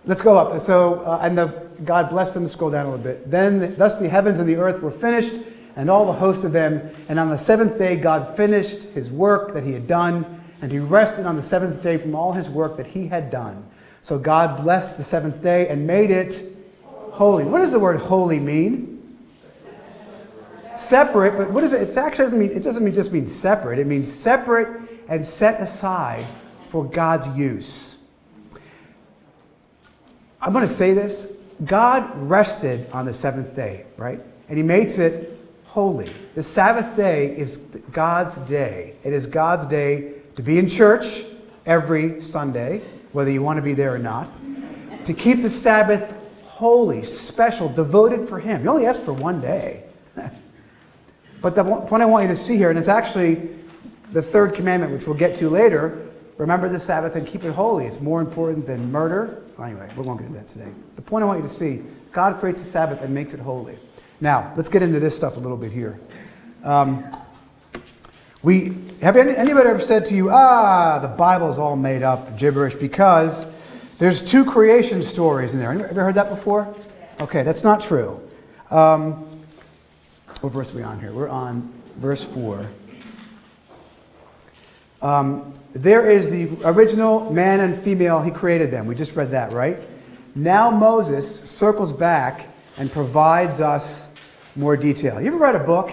let's 0.07 0.21
go 0.21 0.37
up. 0.37 0.59
So, 0.61 1.01
uh, 1.01 1.21
and 1.23 1.37
the, 1.37 1.71
God 1.85 2.11
bless 2.11 2.35
them, 2.35 2.47
scroll 2.47 2.71
down 2.71 2.87
a 2.87 2.91
little 2.91 3.05
bit. 3.05 3.31
Then, 3.31 3.61
the, 3.61 3.67
thus 3.69 3.97
the 3.97 4.09
heavens 4.09 4.39
and 4.39 4.49
the 4.49 4.57
earth 4.57 4.83
were 4.83 4.91
finished, 4.91 5.35
and 5.77 5.91
all 5.91 6.07
the 6.07 6.13
host 6.13 6.45
of 6.45 6.53
them. 6.53 6.89
And 7.09 7.19
on 7.19 7.31
the 7.31 7.39
seventh 7.39 7.79
day, 7.79 7.97
God 7.97 8.37
finished 8.37 8.85
his 8.95 9.11
work 9.11 9.55
that 9.55 9.65
he 9.65 9.73
had 9.73 9.87
done, 9.87 10.43
and 10.63 10.71
he 10.71 10.79
rested 10.79 11.27
on 11.27 11.37
the 11.37 11.43
seventh 11.43 11.83
day 11.83 11.97
from 11.97 12.15
all 12.15 12.33
his 12.33 12.49
work 12.49 12.77
that 12.77 12.89
he 12.89 13.09
had 13.09 13.31
done. 13.31 13.67
So, 14.03 14.19
God 14.19 14.63
blessed 14.63 14.97
the 14.97 15.03
seventh 15.03 15.43
day 15.43 15.69
and 15.69 15.87
made 15.87 16.11
it 16.11 16.43
holy. 16.85 17.45
What 17.45 17.59
does 17.59 17.73
the 17.73 17.81
word 17.81 18.01
holy 18.01 18.39
mean? 18.39 18.95
separate, 20.77 21.37
but 21.37 21.51
what 21.51 21.65
is 21.65 21.73
it? 21.73 21.89
It 21.89 21.97
actually 21.97 22.25
doesn't 22.25 22.39
mean 22.39 22.51
it 22.51 22.63
doesn't 22.63 22.85
mean 22.85 22.95
just 22.95 23.13
mean 23.13 23.27
separate. 23.27 23.79
It 23.79 23.87
means 23.87 24.13
separate 24.13 24.69
and 25.09 25.27
set 25.27 25.61
aside 25.61 26.27
for 26.69 26.85
God's 26.85 27.29
use. 27.29 27.94
I'm 30.45 30.53
going 30.53 30.67
to 30.67 30.73
say 30.73 30.93
this. 30.93 31.33
God 31.65 32.11
rested 32.17 32.91
on 32.91 33.07
the 33.07 33.15
seventh 33.15 33.57
day, 33.57 33.87
right? 33.97 34.21
And 34.49 34.59
he 34.59 34.63
makes 34.63 34.99
it 34.99 35.39
holy. 35.65 36.11
The 36.35 36.43
Sabbath 36.43 36.95
day 36.97 37.35
is 37.35 37.57
God's 37.93 38.37
day. 38.39 38.95
It 39.03 39.15
is 39.15 39.27
God's 39.27 39.65
day 39.65 40.17
to 40.37 40.43
be 40.43 40.59
in 40.59 40.69
church 40.69 41.23
every 41.65 42.21
Sunday, 42.21 42.83
whether 43.13 43.31
you 43.31 43.41
want 43.41 43.57
to 43.57 43.63
be 43.63 43.73
there 43.73 43.95
or 43.95 43.99
not. 43.99 44.31
To 45.07 45.15
keep 45.15 45.41
the 45.41 45.49
Sabbath 45.49 46.15
holy, 46.43 47.05
special, 47.05 47.71
devoted 47.71 48.29
for 48.29 48.39
him. 48.39 48.65
You 48.65 48.71
only 48.71 48.85
ask 48.85 49.01
for 49.03 49.13
one 49.13 49.41
day. 49.41 49.85
But 51.41 51.55
the 51.55 51.63
point 51.63 52.03
I 52.03 52.07
want 52.07 52.23
you 52.23 52.29
to 52.29 52.37
see 52.37 52.57
here, 52.57 52.71
and 52.71 52.79
it's 52.79 52.89
actually 52.89 53.51
the 54.13 54.23
third 54.23 54.55
commandment, 54.55 54.95
which 54.95 55.07
we'll 55.07 55.17
get 55.17 55.35
to 55.37 55.51
later 55.51 56.11
remember 56.39 56.69
the 56.69 56.81
Sabbath 56.81 57.17
and 57.17 57.27
keep 57.27 57.45
it 57.45 57.53
holy. 57.53 57.85
It's 57.85 58.01
more 58.01 58.21
important 58.21 58.67
than 58.67 58.91
murder. 58.91 59.44
Anyway, 59.63 59.89
we 59.97 60.03
won't 60.03 60.19
going 60.19 60.19
to 60.19 60.23
get 60.23 60.27
into 60.27 60.39
that 60.39 60.49
today. 60.49 60.73
The 60.97 61.03
point 61.03 61.23
I 61.23 61.27
want 61.27 61.39
you 61.39 61.45
to 61.45 61.49
see 61.49 61.83
God 62.13 62.39
creates 62.39 62.61
the 62.61 62.67
Sabbath 62.67 63.03
and 63.03 63.15
makes 63.15 63.35
it 63.35 63.41
holy. 63.41 63.79
Now, 64.21 64.53
let's 64.57 64.69
get 64.69 64.83
into 64.83 65.01
this 65.01 65.15
stuff 65.15 65.37
a 65.37 65.41
little 65.41 65.57
bit 65.57 65.73
here. 65.73 65.99
Um, 66.63 67.05
we 68.43 68.77
have 69.01 69.17
any, 69.17 69.37
anybody 69.37 69.69
ever 69.69 69.81
said 69.81 70.05
to 70.07 70.15
you, 70.15 70.31
ah, 70.31 70.99
the 70.99 71.09
Bible's 71.09 71.59
all 71.59 71.77
made 71.77 72.03
up 72.03 72.39
gibberish 72.39 72.75
because 72.75 73.47
there's 73.99 74.23
two 74.23 74.45
creation 74.45 75.03
stories 75.03 75.55
in 75.55 75.61
there. 75.61 75.71
Ever 75.73 76.05
heard 76.05 76.15
that 76.17 76.29
before? 76.29 76.75
Okay, 77.21 77.43
that's 77.43 77.65
not 77.65 77.81
true. 77.81 78.21
Um, 78.71 79.27
what 80.41 80.53
verse 80.53 80.73
are 80.73 80.77
we 80.77 80.83
on 80.83 81.01
here? 81.01 81.13
We're 81.13 81.29
on 81.29 81.73
verse 81.97 82.25
4. 82.25 82.69
Um, 85.05 85.53
there 85.73 86.11
is 86.11 86.31
the 86.31 86.49
original 86.65 87.31
man 87.31 87.61
and 87.61 87.77
female, 87.77 88.23
he 88.23 88.31
created 88.31 88.71
them. 88.71 88.87
We 88.87 88.95
just 88.95 89.15
read 89.15 89.33
that, 89.33 89.53
right? 89.53 89.79
Now 90.35 90.71
Moses 90.71 91.41
circles 91.41 91.93
back 91.93 92.49
and 92.79 92.91
provides 92.91 93.61
us 93.61 94.09
more 94.57 94.79
detail. 94.79 95.21
You 95.21 95.29
ever 95.29 95.37
read 95.37 95.57
a 95.57 95.61
book 95.61 95.93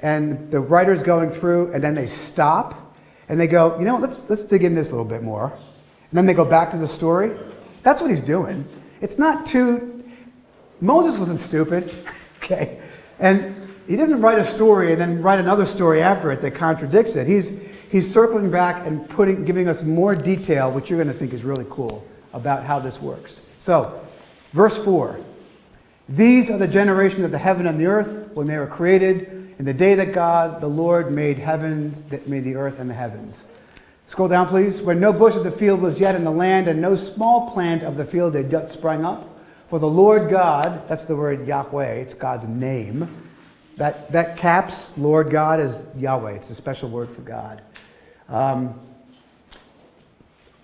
and 0.00 0.48
the 0.52 0.60
writer's 0.60 1.02
going 1.02 1.30
through 1.30 1.72
and 1.72 1.82
then 1.82 1.96
they 1.96 2.06
stop 2.06 2.96
and 3.28 3.40
they 3.40 3.48
go, 3.48 3.76
you 3.80 3.84
know, 3.84 3.96
let's, 3.96 4.22
let's 4.30 4.44
dig 4.44 4.62
in 4.62 4.76
this 4.76 4.90
a 4.90 4.92
little 4.92 5.04
bit 5.04 5.24
more. 5.24 5.46
And 5.46 6.12
then 6.12 6.26
they 6.26 6.34
go 6.34 6.44
back 6.44 6.70
to 6.70 6.76
the 6.76 6.86
story? 6.86 7.36
That's 7.82 8.00
what 8.00 8.10
he's 8.10 8.20
doing. 8.20 8.64
It's 9.00 9.18
not 9.18 9.44
too. 9.44 10.04
Moses 10.80 11.18
wasn't 11.18 11.40
stupid, 11.40 11.92
okay? 12.44 12.80
And 13.18 13.65
he 13.86 13.96
doesn't 13.96 14.20
write 14.20 14.38
a 14.38 14.44
story 14.44 14.92
and 14.92 15.00
then 15.00 15.22
write 15.22 15.38
another 15.38 15.66
story 15.66 16.02
after 16.02 16.30
it 16.32 16.40
that 16.40 16.54
contradicts 16.54 17.16
it. 17.16 17.26
He's, 17.26 17.50
he's 17.90 18.12
circling 18.12 18.50
back 18.50 18.86
and 18.86 19.08
putting, 19.08 19.44
giving 19.44 19.68
us 19.68 19.82
more 19.82 20.14
detail, 20.14 20.70
which 20.72 20.90
you're 20.90 21.02
going 21.02 21.12
to 21.12 21.18
think 21.18 21.32
is 21.32 21.44
really 21.44 21.66
cool 21.70 22.06
about 22.32 22.64
how 22.64 22.78
this 22.78 23.00
works. 23.00 23.42
So, 23.58 24.04
verse 24.52 24.76
4 24.78 25.20
These 26.08 26.50
are 26.50 26.58
the 26.58 26.68
generation 26.68 27.24
of 27.24 27.30
the 27.30 27.38
heaven 27.38 27.66
and 27.66 27.80
the 27.80 27.86
earth 27.86 28.30
when 28.34 28.46
they 28.46 28.58
were 28.58 28.66
created, 28.66 29.54
in 29.58 29.64
the 29.64 29.74
day 29.74 29.94
that 29.94 30.12
God, 30.12 30.60
the 30.60 30.68
Lord, 30.68 31.10
made 31.10 31.38
heaven, 31.38 31.92
that 32.10 32.28
made 32.28 32.44
the 32.44 32.56
earth 32.56 32.78
and 32.78 32.90
the 32.90 32.94
heavens. 32.94 33.46
Scroll 34.06 34.28
down, 34.28 34.46
please. 34.46 34.82
When 34.82 35.00
no 35.00 35.12
bush 35.12 35.34
of 35.34 35.44
the 35.44 35.50
field 35.50 35.80
was 35.80 35.98
yet 35.98 36.14
in 36.14 36.24
the 36.24 36.30
land, 36.30 36.68
and 36.68 36.80
no 36.80 36.94
small 36.94 37.50
plant 37.50 37.82
of 37.82 37.96
the 37.96 38.04
field 38.04 38.34
had 38.34 38.52
yet 38.52 38.70
sprung 38.70 39.04
up. 39.04 39.36
For 39.68 39.78
the 39.78 39.88
Lord 39.88 40.30
God, 40.30 40.86
that's 40.88 41.04
the 41.04 41.16
word 41.16 41.46
Yahweh, 41.46 41.94
it's 41.94 42.14
God's 42.14 42.44
name. 42.44 43.25
That, 43.76 44.10
that 44.12 44.36
caps 44.36 44.96
Lord 44.96 45.30
God 45.30 45.60
as 45.60 45.86
Yahweh. 45.96 46.32
It's 46.32 46.50
a 46.50 46.54
special 46.54 46.88
word 46.88 47.10
for 47.10 47.20
God. 47.22 47.62
Um, 48.28 48.80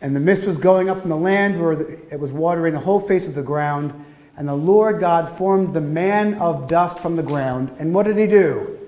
and 0.01 0.17
the 0.17 0.21
mist 0.21 0.45
was 0.45 0.59
going 0.59 0.91
up 0.91 1.01
from 1.01 1.11
the 1.11 1.17
land 1.17 1.61
where 1.61 1.73
it 1.73 2.19
was 2.19 2.33
watering 2.33 2.75
the 2.75 2.81
whole 2.81 3.01
face 3.01 3.29
of 3.29 3.35
the 3.35 3.43
ground. 3.43 3.93
And 4.37 4.49
the 4.49 4.55
Lord 4.55 4.99
God 4.99 5.29
formed 5.29 5.75
the 5.75 5.81
man 5.81 6.35
of 6.35 6.67
dust 6.67 6.99
from 6.99 7.17
the 7.17 7.23
ground. 7.23 7.75
And 7.79 7.95
what 7.95 8.07
did 8.07 8.17
he 8.17 8.27
do? 8.27 8.79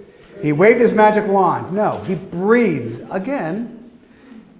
He 0.43 0.53
waved 0.53 0.81
his 0.81 0.93
magic 0.93 1.27
wand. 1.27 1.73
No, 1.73 1.99
he 2.05 2.15
breathes 2.15 2.99
again 3.11 3.91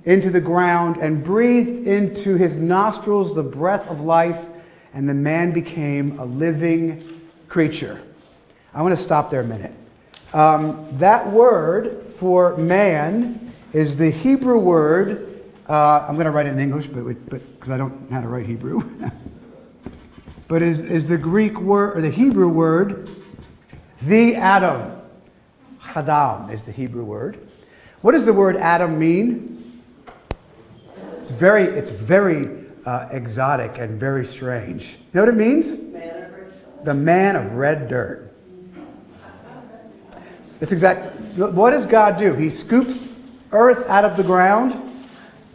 into 0.05 0.31
the 0.31 0.41
ground 0.41 0.99
and 0.99 1.25
breathed 1.25 1.87
into 1.87 2.37
his 2.37 2.57
nostrils 2.57 3.35
the 3.35 3.43
breath 3.43 3.91
of 3.91 4.01
life, 4.01 4.49
and 4.93 5.09
the 5.09 5.15
man 5.15 5.53
became 5.53 6.19
a 6.19 6.25
living 6.25 7.23
creature. 7.49 8.01
I 8.75 8.83
want 8.83 8.93
to 8.93 9.03
stop 9.03 9.31
there 9.31 9.41
a 9.41 9.45
minute. 9.45 9.73
Um, 10.33 10.87
that 10.99 11.31
word 11.31 12.13
for 12.15 12.57
man 12.57 13.53
is 13.73 13.97
the 13.97 14.11
Hebrew 14.11 14.59
word. 14.59 15.43
Uh, 15.69 16.05
I'm 16.09 16.15
going 16.17 16.27
to 16.27 16.33
write 16.33 16.47
it 16.47 16.51
in 16.51 16.59
English, 16.59 16.89
but 16.89 17.31
because 17.31 17.71
I 17.71 17.79
don't 17.79 18.11
know 18.11 18.17
how 18.17 18.21
to 18.21 18.29
write 18.29 18.47
Hebrew. 18.47 18.83
but 20.49 20.61
is, 20.61 20.83
is 20.83 21.07
the 21.07 21.17
Greek 21.17 21.61
word 21.61 21.97
or 21.97 22.01
the 22.01 22.11
Hebrew 22.11 22.49
word, 22.49 23.09
the 24.03 24.35
Adam. 24.35 25.01
Hadam 25.81 26.53
is 26.53 26.65
the 26.65 26.73
Hebrew 26.73 27.05
word. 27.05 27.49
What 28.01 28.13
does 28.13 28.27
the 28.27 28.33
word 28.33 28.57
Adam 28.57 28.99
mean? 28.99 29.83
It's 31.23 31.31
very, 31.31 31.63
it's 31.63 31.91
very 31.91 32.67
uh, 32.85 33.09
exotic 33.13 33.79
and 33.79 34.01
very 34.01 34.27
strange. 34.27 34.93
You 34.93 34.99
know 35.15 35.21
what 35.23 35.29
it 35.29 35.37
means? 35.37 35.77
the 36.85 36.95
man 36.95 37.35
of 37.35 37.53
red 37.53 37.89
dirt. 37.89 38.24
It's 40.61 40.73
exact. 40.73 41.17
What 41.37 41.71
does 41.71 41.87
God 41.87 42.17
do? 42.17 42.35
He 42.35 42.51
scoops 42.51 43.09
earth 43.53 43.89
out 43.89 44.05
of 44.05 44.17
the 44.17 44.23
ground. 44.23 44.81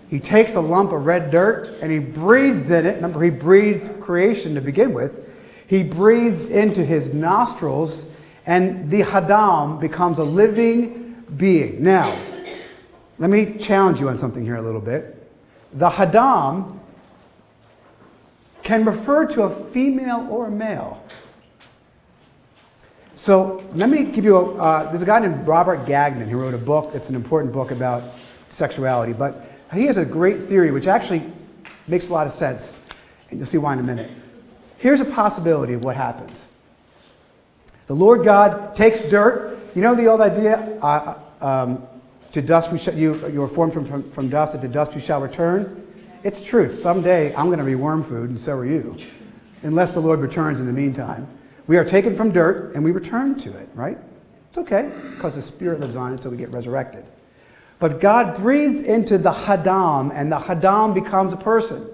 He 0.09 0.19
takes 0.19 0.55
a 0.55 0.61
lump 0.61 0.91
of 0.91 1.05
red 1.05 1.29
dirt 1.29 1.67
and 1.81 1.91
he 1.91 1.99
breathes 1.99 2.71
in 2.71 2.85
it. 2.85 2.95
Remember, 2.95 3.21
he 3.23 3.29
breathed 3.29 4.01
creation 4.01 4.55
to 4.55 4.61
begin 4.61 4.93
with. 4.93 5.25
He 5.67 5.83
breathes 5.83 6.49
into 6.49 6.83
his 6.83 7.13
nostrils, 7.13 8.07
and 8.47 8.89
the 8.89 9.01
Hadam 9.01 9.79
becomes 9.79 10.17
a 10.17 10.23
living 10.23 11.23
being. 11.37 11.83
Now, 11.83 12.17
let 13.19 13.29
me 13.29 13.55
challenge 13.59 13.99
you 14.01 14.09
on 14.09 14.17
something 14.17 14.43
here 14.43 14.55
a 14.55 14.61
little 14.61 14.81
bit. 14.81 15.15
The 15.73 15.89
Hadam 15.89 16.79
can 18.63 18.83
refer 18.83 19.27
to 19.27 19.43
a 19.43 19.49
female 19.65 20.27
or 20.31 20.47
a 20.47 20.51
male. 20.51 21.03
So 23.19 23.61
let 23.73 23.89
me 23.89 24.05
give 24.05 24.23
you 24.23 24.37
a. 24.37 24.55
Uh, 24.55 24.89
there's 24.89 25.01
a 25.01 25.05
guy 25.05 25.19
named 25.19 25.45
Robert 25.45 25.85
Gagnon 25.85 26.29
who 26.29 26.37
wrote 26.37 26.53
a 26.53 26.57
book. 26.57 26.91
It's 26.93 27.09
an 27.09 27.15
important 27.15 27.51
book 27.51 27.71
about 27.71 28.01
sexuality. 28.47 29.11
But 29.11 29.45
he 29.73 29.87
has 29.87 29.97
a 29.97 30.05
great 30.05 30.43
theory 30.43 30.71
which 30.71 30.87
actually 30.87 31.29
makes 31.85 32.07
a 32.07 32.13
lot 32.13 32.27
of 32.27 32.31
sense, 32.31 32.77
and 33.29 33.37
you'll 33.37 33.45
see 33.45 33.57
why 33.57 33.73
in 33.73 33.79
a 33.79 33.83
minute. 33.83 34.09
Here's 34.77 35.01
a 35.01 35.05
possibility 35.05 35.73
of 35.73 35.83
what 35.83 35.97
happens. 35.97 36.45
The 37.87 37.93
Lord 37.93 38.23
God 38.23 38.73
takes 38.73 39.01
dirt. 39.01 39.59
You 39.75 39.81
know 39.81 39.95
the 39.95 40.05
old 40.05 40.21
idea? 40.21 40.79
Uh, 40.81 41.19
um, 41.41 41.85
to 42.31 42.41
dust 42.41 42.71
we 42.71 42.77
shall, 42.77 42.95
you, 42.95 43.15
you 43.27 43.41
were 43.41 43.49
formed 43.49 43.73
from, 43.73 43.83
from, 43.83 44.09
from 44.11 44.29
dust, 44.29 44.53
and 44.53 44.61
to 44.61 44.69
dust 44.69 44.95
you 44.95 45.01
shall 45.01 45.19
return. 45.19 45.85
It's 46.23 46.41
truth. 46.41 46.71
Someday 46.71 47.35
I'm 47.35 47.47
going 47.47 47.59
to 47.59 47.65
be 47.65 47.75
worm 47.75 48.01
food, 48.01 48.29
and 48.29 48.39
so 48.39 48.55
are 48.55 48.65
you, 48.65 48.95
unless 49.63 49.93
the 49.93 49.99
Lord 49.99 50.21
returns 50.21 50.61
in 50.61 50.67
the 50.67 50.73
meantime. 50.73 51.27
We 51.69 51.77
are 51.77 51.85
taken 51.85 52.15
from 52.15 52.31
dirt 52.31 52.73
and 52.73 52.83
we 52.83 52.89
return 52.89 53.37
to 53.41 53.55
it, 53.55 53.69
right? 53.75 53.95
It's 54.49 54.57
okay, 54.57 54.91
because 55.11 55.35
the 55.35 55.41
Spirit 55.43 55.79
lives 55.79 55.95
on 55.95 56.13
until 56.13 56.31
we 56.31 56.37
get 56.37 56.51
resurrected. 56.51 57.05
But 57.77 57.99
God 57.99 58.37
breathes 58.37 58.81
into 58.81 59.19
the 59.19 59.31
Hadam, 59.31 60.11
and 60.11 60.31
the 60.31 60.39
Hadam 60.39 60.95
becomes 60.95 61.31
a 61.31 61.37
person. 61.37 61.87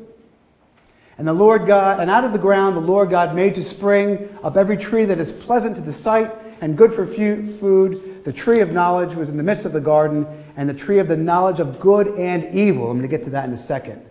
And 1.17 1.27
the 1.27 1.33
Lord 1.33 1.67
God, 1.67 1.99
and 1.99 2.09
out 2.09 2.23
of 2.23 2.31
the 2.31 2.39
ground 2.39 2.77
the 2.77 2.79
Lord 2.79 3.09
God 3.09 3.35
made 3.35 3.53
to 3.55 3.63
spring 3.65 4.29
up 4.45 4.55
every 4.55 4.77
tree 4.77 5.03
that 5.03 5.19
is 5.19 5.33
pleasant 5.33 5.75
to 5.75 5.81
the 5.81 5.91
sight 5.91 6.31
and 6.61 6.77
good 6.77 6.93
for 6.93 7.05
food. 7.05 8.23
The 8.23 8.31
tree 8.31 8.61
of 8.61 8.71
knowledge 8.71 9.13
was 9.13 9.27
in 9.27 9.35
the 9.35 9.43
midst 9.43 9.65
of 9.65 9.73
the 9.73 9.81
garden, 9.81 10.25
and 10.55 10.69
the 10.69 10.73
tree 10.73 10.99
of 10.99 11.09
the 11.09 11.17
knowledge 11.17 11.59
of 11.59 11.81
good 11.81 12.17
and 12.17 12.45
evil. 12.55 12.89
I'm 12.89 12.97
going 12.97 13.09
to 13.09 13.09
get 13.09 13.25
to 13.25 13.31
that 13.31 13.43
in 13.43 13.53
a 13.53 13.57
second. 13.57 14.05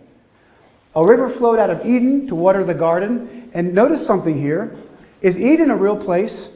A 0.95 1.03
river 1.03 1.27
flowed 1.27 1.57
out 1.57 1.71
of 1.71 1.83
Eden 1.87 2.27
to 2.27 2.35
water 2.35 2.63
the 2.63 2.75
garden. 2.75 3.49
And 3.53 3.73
notice 3.73 4.05
something 4.05 4.39
here. 4.39 4.77
Is 5.25 5.39
Eden 5.39 5.71
a 5.71 5.75
real 5.75 5.97
place? 5.97 6.51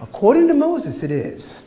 According 0.00 0.48
to 0.48 0.54
Moses, 0.54 1.02
it 1.02 1.10
is. 1.10 1.62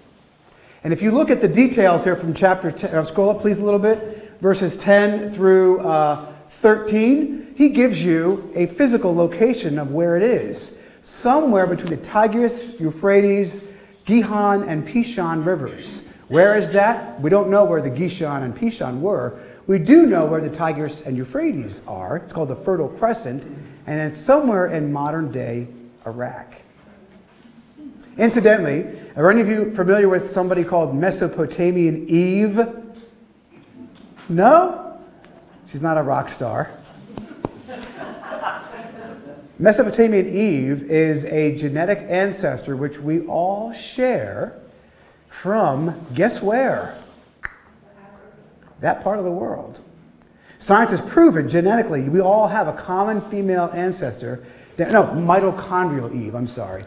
And 0.83 0.91
if 0.91 1.03
you 1.03 1.11
look 1.11 1.29
at 1.29 1.39
the 1.39 1.47
details 1.47 2.03
here 2.03 2.15
from 2.15 2.33
chapter 2.33 2.71
10, 2.71 2.95
uh, 2.95 3.03
scroll 3.03 3.29
up 3.29 3.39
please 3.39 3.59
a 3.59 3.63
little 3.63 3.79
bit, 3.79 4.39
verses 4.41 4.75
10 4.75 5.31
through 5.31 5.81
uh, 5.81 6.33
13, 6.49 7.53
he 7.55 7.69
gives 7.69 8.03
you 8.03 8.51
a 8.55 8.65
physical 8.65 9.13
location 9.13 9.77
of 9.77 9.91
where 9.91 10.17
it 10.17 10.23
is. 10.23 10.75
Somewhere 11.03 11.67
between 11.67 11.91
the 11.91 11.97
Tigris, 11.97 12.79
Euphrates, 12.79 13.71
Gihon, 14.05 14.63
and 14.63 14.87
Pishon 14.87 15.45
rivers. 15.45 16.07
Where 16.29 16.57
is 16.57 16.71
that? 16.71 17.21
We 17.21 17.29
don't 17.29 17.51
know 17.51 17.65
where 17.65 17.83
the 17.83 17.91
Gishon 17.91 18.41
and 18.41 18.55
Pishon 18.55 18.99
were. 18.99 19.39
We 19.67 19.77
do 19.77 20.07
know 20.07 20.25
where 20.25 20.41
the 20.41 20.49
Tigris 20.49 21.01
and 21.01 21.15
Euphrates 21.15 21.83
are. 21.87 22.17
It's 22.17 22.33
called 22.33 22.49
the 22.49 22.55
Fertile 22.55 22.89
Crescent, 22.89 23.45
and 23.89 23.99
it's 23.99 24.19
somewhere 24.19 24.67
in 24.67 24.93
modern 24.93 25.31
day 25.31 25.67
Iraq. 26.05 26.61
Incidentally, 28.19 28.85
are 29.15 29.31
any 29.31 29.41
of 29.41 29.47
you 29.47 29.73
familiar 29.73 30.07
with 30.07 30.29
somebody 30.29 30.63
called 30.63 30.93
Mesopotamian 30.95 32.07
Eve? 32.07 32.59
No? 34.29 35.01
She's 35.65 35.81
not 35.81 35.97
a 35.97 36.03
rock 36.03 36.29
star. 36.29 36.69
Mesopotamian 39.57 40.27
Eve 40.27 40.83
is 40.83 41.25
a 41.25 41.55
genetic 41.57 41.97
ancestor 42.07 42.75
which 42.75 42.99
we 42.99 43.25
all 43.25 43.73
share 43.73 44.59
from, 45.29 46.05
guess 46.13 46.43
where? 46.43 46.95
That 48.81 49.01
part 49.01 49.17
of 49.17 49.25
the 49.25 49.31
world. 49.31 49.79
Science 50.59 50.91
has 50.91 51.01
proven 51.01 51.49
genetically 51.49 52.09
we 52.09 52.19
all 52.19 52.47
have 52.47 52.67
a 52.67 52.73
common 52.73 53.21
female 53.21 53.71
ancestor 53.73 54.43
no, 54.87 55.07
mitochondrial 55.07 56.13
Eve, 56.15 56.35
I'm 56.35 56.47
sorry, 56.47 56.83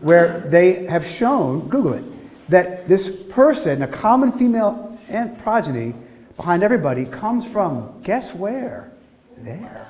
where 0.00 0.40
they 0.40 0.86
have 0.86 1.06
shown, 1.06 1.68
Google 1.68 1.94
it, 1.94 2.04
that 2.48 2.88
this 2.88 3.10
person, 3.10 3.82
a 3.82 3.86
common 3.86 4.32
female 4.32 4.98
ant 5.08 5.38
progeny 5.38 5.94
behind 6.36 6.62
everybody, 6.62 7.04
comes 7.04 7.44
from, 7.44 8.00
guess 8.02 8.34
where? 8.34 8.90
There. 9.38 9.88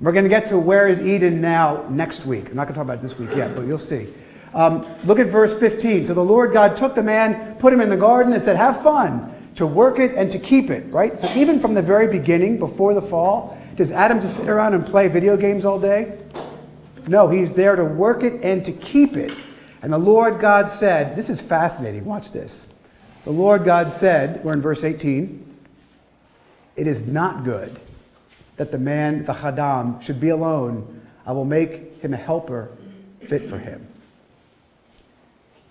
We're 0.00 0.12
going 0.12 0.24
to 0.24 0.30
get 0.30 0.46
to 0.46 0.58
where 0.58 0.88
is 0.88 1.00
Eden 1.00 1.40
now 1.40 1.86
next 1.88 2.26
week. 2.26 2.50
I'm 2.50 2.56
not 2.56 2.64
going 2.64 2.74
to 2.74 2.78
talk 2.80 2.84
about 2.84 2.98
it 2.98 3.02
this 3.02 3.18
week 3.18 3.30
yet, 3.34 3.54
but 3.56 3.66
you'll 3.66 3.78
see. 3.78 4.08
Um, 4.54 4.86
look 5.04 5.18
at 5.18 5.26
verse 5.26 5.54
15. 5.54 6.06
So 6.06 6.14
the 6.14 6.24
Lord 6.24 6.52
God 6.52 6.76
took 6.76 6.94
the 6.94 7.02
man, 7.02 7.56
put 7.56 7.72
him 7.72 7.80
in 7.80 7.88
the 7.88 7.96
garden, 7.96 8.32
and 8.32 8.44
said, 8.44 8.56
Have 8.56 8.82
fun 8.82 9.34
to 9.58 9.66
work 9.66 9.98
it 9.98 10.14
and 10.14 10.32
to 10.32 10.38
keep 10.38 10.70
it, 10.70 10.90
right? 10.92 11.18
So 11.18 11.28
even 11.34 11.58
from 11.58 11.74
the 11.74 11.82
very 11.82 12.06
beginning, 12.06 12.58
before 12.58 12.94
the 12.94 13.02
fall, 13.02 13.58
does 13.74 13.92
Adam 13.92 14.20
just 14.20 14.36
sit 14.36 14.48
around 14.48 14.74
and 14.74 14.86
play 14.86 15.08
video 15.08 15.36
games 15.36 15.64
all 15.64 15.78
day? 15.78 16.16
No, 17.08 17.28
he's 17.28 17.54
there 17.54 17.74
to 17.74 17.84
work 17.84 18.22
it 18.22 18.44
and 18.44 18.64
to 18.64 18.70
keep 18.70 19.16
it. 19.16 19.32
And 19.82 19.92
the 19.92 19.98
Lord 19.98 20.38
God 20.38 20.70
said, 20.70 21.16
This 21.16 21.28
is 21.28 21.40
fascinating. 21.40 22.04
Watch 22.04 22.30
this. 22.30 22.72
The 23.24 23.32
Lord 23.32 23.64
God 23.64 23.90
said, 23.90 24.42
we're 24.42 24.54
in 24.54 24.62
verse 24.62 24.84
18, 24.84 25.44
it 26.76 26.86
is 26.86 27.06
not 27.06 27.44
good 27.44 27.78
that 28.56 28.72
the 28.72 28.78
man, 28.78 29.24
the 29.24 29.34
Hadam, 29.34 30.00
should 30.00 30.18
be 30.18 30.30
alone. 30.30 31.02
I 31.26 31.32
will 31.32 31.44
make 31.44 32.00
him 32.00 32.14
a 32.14 32.16
helper 32.16 32.70
fit 33.26 33.42
for 33.42 33.58
him. 33.58 33.86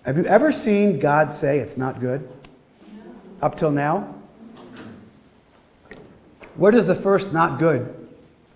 Have 0.04 0.18
you 0.18 0.24
ever 0.26 0.52
seen 0.52 1.00
God 1.00 1.32
say 1.32 1.58
it's 1.58 1.76
not 1.76 2.00
good? 2.00 2.28
Up 3.40 3.56
till 3.56 3.70
now? 3.70 4.14
Where 6.56 6.72
does 6.72 6.86
the 6.86 6.94
first 6.94 7.32
not 7.32 7.58
good 7.58 7.94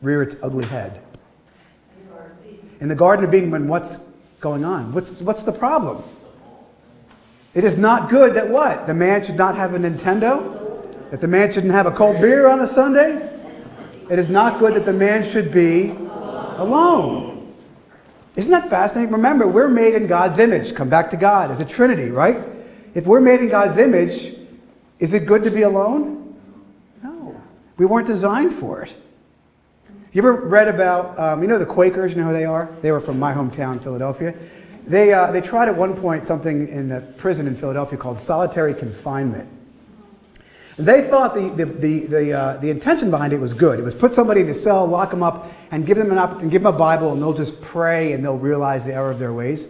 rear 0.01 0.23
its 0.23 0.37
ugly 0.43 0.67
head? 0.67 1.03
In 2.81 2.89
the 2.89 2.97
Garden 2.97 3.25
of 3.25 3.33
Eden, 3.33 3.53
when 3.53 3.69
what's 3.69 4.01
going 4.41 4.65
on? 4.65 4.93
What's, 4.93 5.21
what's 5.21 5.45
the 5.45 5.53
problem? 5.53 6.03
It 7.55 7.63
is 7.63 7.77
not 7.77 8.11
good 8.11 8.35
that 8.35 8.49
what? 8.49 8.87
The 8.87 8.95
man 8.95 9.25
should 9.25 9.37
not 9.37 9.57
have 9.57 9.75
a 9.75 9.79
Nintendo? 9.79 11.11
That 11.11 11.21
the 11.21 11.29
man 11.29 11.53
shouldn't 11.53 11.73
have 11.73 11.87
a 11.87 11.93
cold 11.93 12.21
beer 12.21 12.49
on 12.49 12.61
a 12.61 12.67
Sunday? 12.67 13.29
It 14.11 14.19
is 14.19 14.29
not 14.29 14.59
good 14.59 14.75
that 14.75 14.85
the 14.85 14.93
man 14.93 15.25
should 15.25 15.53
be 15.53 15.91
alone. 15.91 17.55
Isn't 18.35 18.51
that 18.51 18.69
fascinating? 18.69 19.13
Remember, 19.13 19.47
we're 19.47 19.69
made 19.69 19.95
in 19.95 20.09
God's 20.09 20.41
image. 20.41 20.75
Come 20.75 20.89
back 20.89 21.09
to 21.11 21.17
God 21.17 21.53
as 21.53 21.61
a 21.61 21.65
Trinity, 21.65 22.11
right? 22.11 22.39
If 22.95 23.07
we're 23.07 23.21
made 23.21 23.41
in 23.41 23.49
God's 23.49 23.79
image, 23.79 24.35
is 25.03 25.15
it 25.15 25.27
good 25.27 25.43
to 25.43 25.51
be 25.51 25.63
alone? 25.63 26.33
No. 27.03 27.35
We 27.77 27.87
weren't 27.87 28.07
designed 28.07 28.53
for 28.53 28.83
it. 28.83 28.95
You 30.13 30.21
ever 30.21 30.33
read 30.33 30.69
about, 30.69 31.19
um, 31.19 31.43
you 31.43 31.49
know, 31.49 31.59
the 31.59 31.67
Quakers, 31.67 32.13
you 32.13 32.21
know 32.21 32.29
who 32.29 32.33
they 32.33 32.45
are? 32.45 32.71
They 32.83 32.93
were 32.93 33.01
from 33.01 33.19
my 33.19 33.33
hometown, 33.33 33.83
Philadelphia. 33.83 34.33
They, 34.87 35.13
uh, 35.13 35.33
they 35.33 35.41
tried 35.41 35.69
at 35.69 35.77
one 35.77 35.97
point 35.97 36.25
something 36.25 36.69
in 36.69 36.93
a 36.93 37.01
prison 37.01 37.49
in 37.49 37.57
Philadelphia 37.57 37.99
called 37.99 38.17
solitary 38.17 38.75
confinement. 38.75 39.49
And 40.77 40.87
they 40.87 41.03
thought 41.03 41.35
the, 41.35 41.49
the, 41.49 41.65
the, 41.65 42.07
the, 42.07 42.33
uh, 42.33 42.57
the 42.59 42.71
intention 42.71 43.11
behind 43.11 43.33
it 43.33 43.41
was 43.41 43.55
good. 43.55 43.81
It 43.81 43.83
was 43.83 43.97
put 43.97 44.15
somebody 44.15 44.43
in 44.43 44.49
a 44.51 44.55
cell, 44.55 44.87
lock 44.87 45.11
them 45.11 45.25
up, 45.25 45.51
and 45.73 45.85
give 45.85 45.97
them, 45.97 46.13
an 46.13 46.19
op- 46.19 46.41
and 46.43 46.49
give 46.49 46.63
them 46.63 46.73
a 46.73 46.79
Bible, 46.79 47.13
and 47.13 47.21
they'll 47.21 47.33
just 47.33 47.61
pray 47.61 48.13
and 48.13 48.25
they'll 48.25 48.39
realize 48.39 48.85
the 48.85 48.95
error 48.95 49.11
of 49.11 49.19
their 49.19 49.33
ways. 49.33 49.67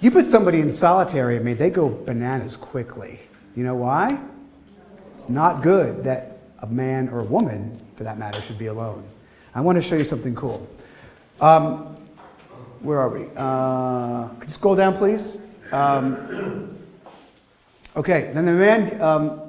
You 0.00 0.10
put 0.10 0.24
somebody 0.24 0.60
in 0.60 0.72
solitary, 0.72 1.36
I 1.36 1.40
mean, 1.40 1.58
they 1.58 1.68
go 1.68 1.90
bananas 1.90 2.56
quickly. 2.56 3.20
You 3.54 3.64
know 3.64 3.74
why? 3.74 4.18
It's 5.24 5.30
not 5.30 5.62
good 5.62 6.04
that 6.04 6.36
a 6.58 6.66
man 6.66 7.08
or 7.08 7.20
a 7.20 7.24
woman, 7.24 7.80
for 7.96 8.04
that 8.04 8.18
matter, 8.18 8.42
should 8.42 8.58
be 8.58 8.66
alone. 8.66 9.02
I 9.54 9.62
want 9.62 9.76
to 9.76 9.80
show 9.80 9.96
you 9.96 10.04
something 10.04 10.34
cool. 10.34 10.68
Um, 11.40 11.96
where 12.80 13.00
are 13.00 13.08
we? 13.08 13.26
Uh, 13.34 14.28
could 14.34 14.50
you 14.50 14.52
scroll 14.52 14.76
down, 14.76 14.98
please? 14.98 15.38
Um, 15.72 16.76
okay, 17.96 18.32
then 18.34 18.44
the 18.44 18.52
man, 18.52 19.00
um, 19.00 19.40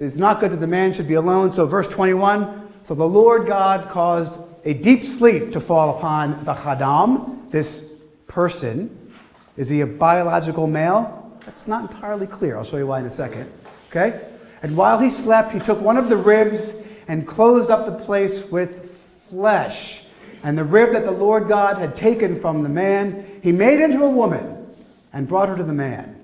it's 0.00 0.16
not 0.16 0.40
good 0.40 0.50
that 0.50 0.58
the 0.58 0.66
man 0.66 0.92
should 0.92 1.06
be 1.06 1.14
alone. 1.14 1.52
So, 1.52 1.64
verse 1.64 1.86
21 1.86 2.72
So 2.82 2.96
the 2.96 3.06
Lord 3.06 3.46
God 3.46 3.88
caused 3.90 4.40
a 4.64 4.74
deep 4.74 5.04
sleep 5.04 5.52
to 5.52 5.60
fall 5.60 5.96
upon 5.96 6.44
the 6.44 6.54
Hadam, 6.54 7.52
this 7.52 7.84
person. 8.26 9.12
Is 9.56 9.68
he 9.68 9.80
a 9.82 9.86
biological 9.86 10.66
male? 10.66 11.38
That's 11.46 11.68
not 11.68 11.92
entirely 11.92 12.26
clear. 12.26 12.56
I'll 12.56 12.64
show 12.64 12.78
you 12.78 12.88
why 12.88 12.98
in 12.98 13.06
a 13.06 13.10
second. 13.10 13.52
Okay? 13.90 14.33
And 14.64 14.78
while 14.78 14.98
he 14.98 15.10
slept, 15.10 15.52
he 15.52 15.58
took 15.58 15.78
one 15.78 15.98
of 15.98 16.08
the 16.08 16.16
ribs 16.16 16.74
and 17.06 17.28
closed 17.28 17.70
up 17.70 17.84
the 17.84 18.02
place 18.02 18.42
with 18.46 18.96
flesh. 19.28 20.04
And 20.42 20.56
the 20.56 20.64
rib 20.64 20.94
that 20.94 21.04
the 21.04 21.10
Lord 21.10 21.48
God 21.48 21.76
had 21.76 21.94
taken 21.94 22.34
from 22.34 22.62
the 22.62 22.70
man, 22.70 23.40
he 23.42 23.52
made 23.52 23.82
into 23.82 24.02
a 24.02 24.08
woman 24.08 24.74
and 25.12 25.28
brought 25.28 25.50
her 25.50 25.56
to 25.56 25.64
the 25.64 25.74
man. 25.74 26.18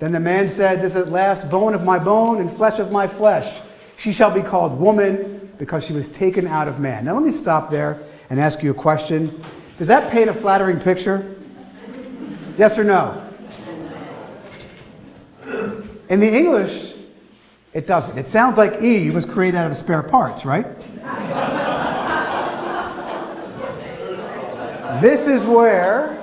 Then 0.00 0.10
the 0.10 0.18
man 0.18 0.48
said, 0.48 0.82
This 0.82 0.96
is 0.96 1.06
at 1.06 1.08
last 1.10 1.48
bone 1.48 1.72
of 1.72 1.84
my 1.84 2.00
bone 2.00 2.40
and 2.40 2.50
flesh 2.50 2.80
of 2.80 2.90
my 2.90 3.06
flesh. 3.06 3.60
She 3.96 4.12
shall 4.12 4.32
be 4.32 4.42
called 4.42 4.80
woman 4.80 5.52
because 5.56 5.84
she 5.84 5.92
was 5.92 6.08
taken 6.08 6.48
out 6.48 6.66
of 6.66 6.80
man. 6.80 7.04
Now 7.04 7.14
let 7.14 7.22
me 7.22 7.30
stop 7.30 7.70
there 7.70 8.00
and 8.28 8.40
ask 8.40 8.60
you 8.60 8.72
a 8.72 8.74
question. 8.74 9.40
Does 9.78 9.86
that 9.86 10.10
paint 10.10 10.28
a 10.28 10.34
flattering 10.34 10.80
picture? 10.80 11.36
Yes 12.58 12.76
or 12.76 12.82
no? 12.82 13.22
In 16.08 16.18
the 16.18 16.36
English, 16.36 16.95
it 17.76 17.86
doesn't. 17.86 18.16
It 18.16 18.26
sounds 18.26 18.56
like 18.56 18.80
Eve 18.80 19.14
was 19.14 19.26
created 19.26 19.58
out 19.58 19.66
of 19.66 19.76
spare 19.76 20.02
parts, 20.02 20.46
right? 20.46 20.66
This 25.02 25.26
is 25.26 25.44
where 25.44 26.22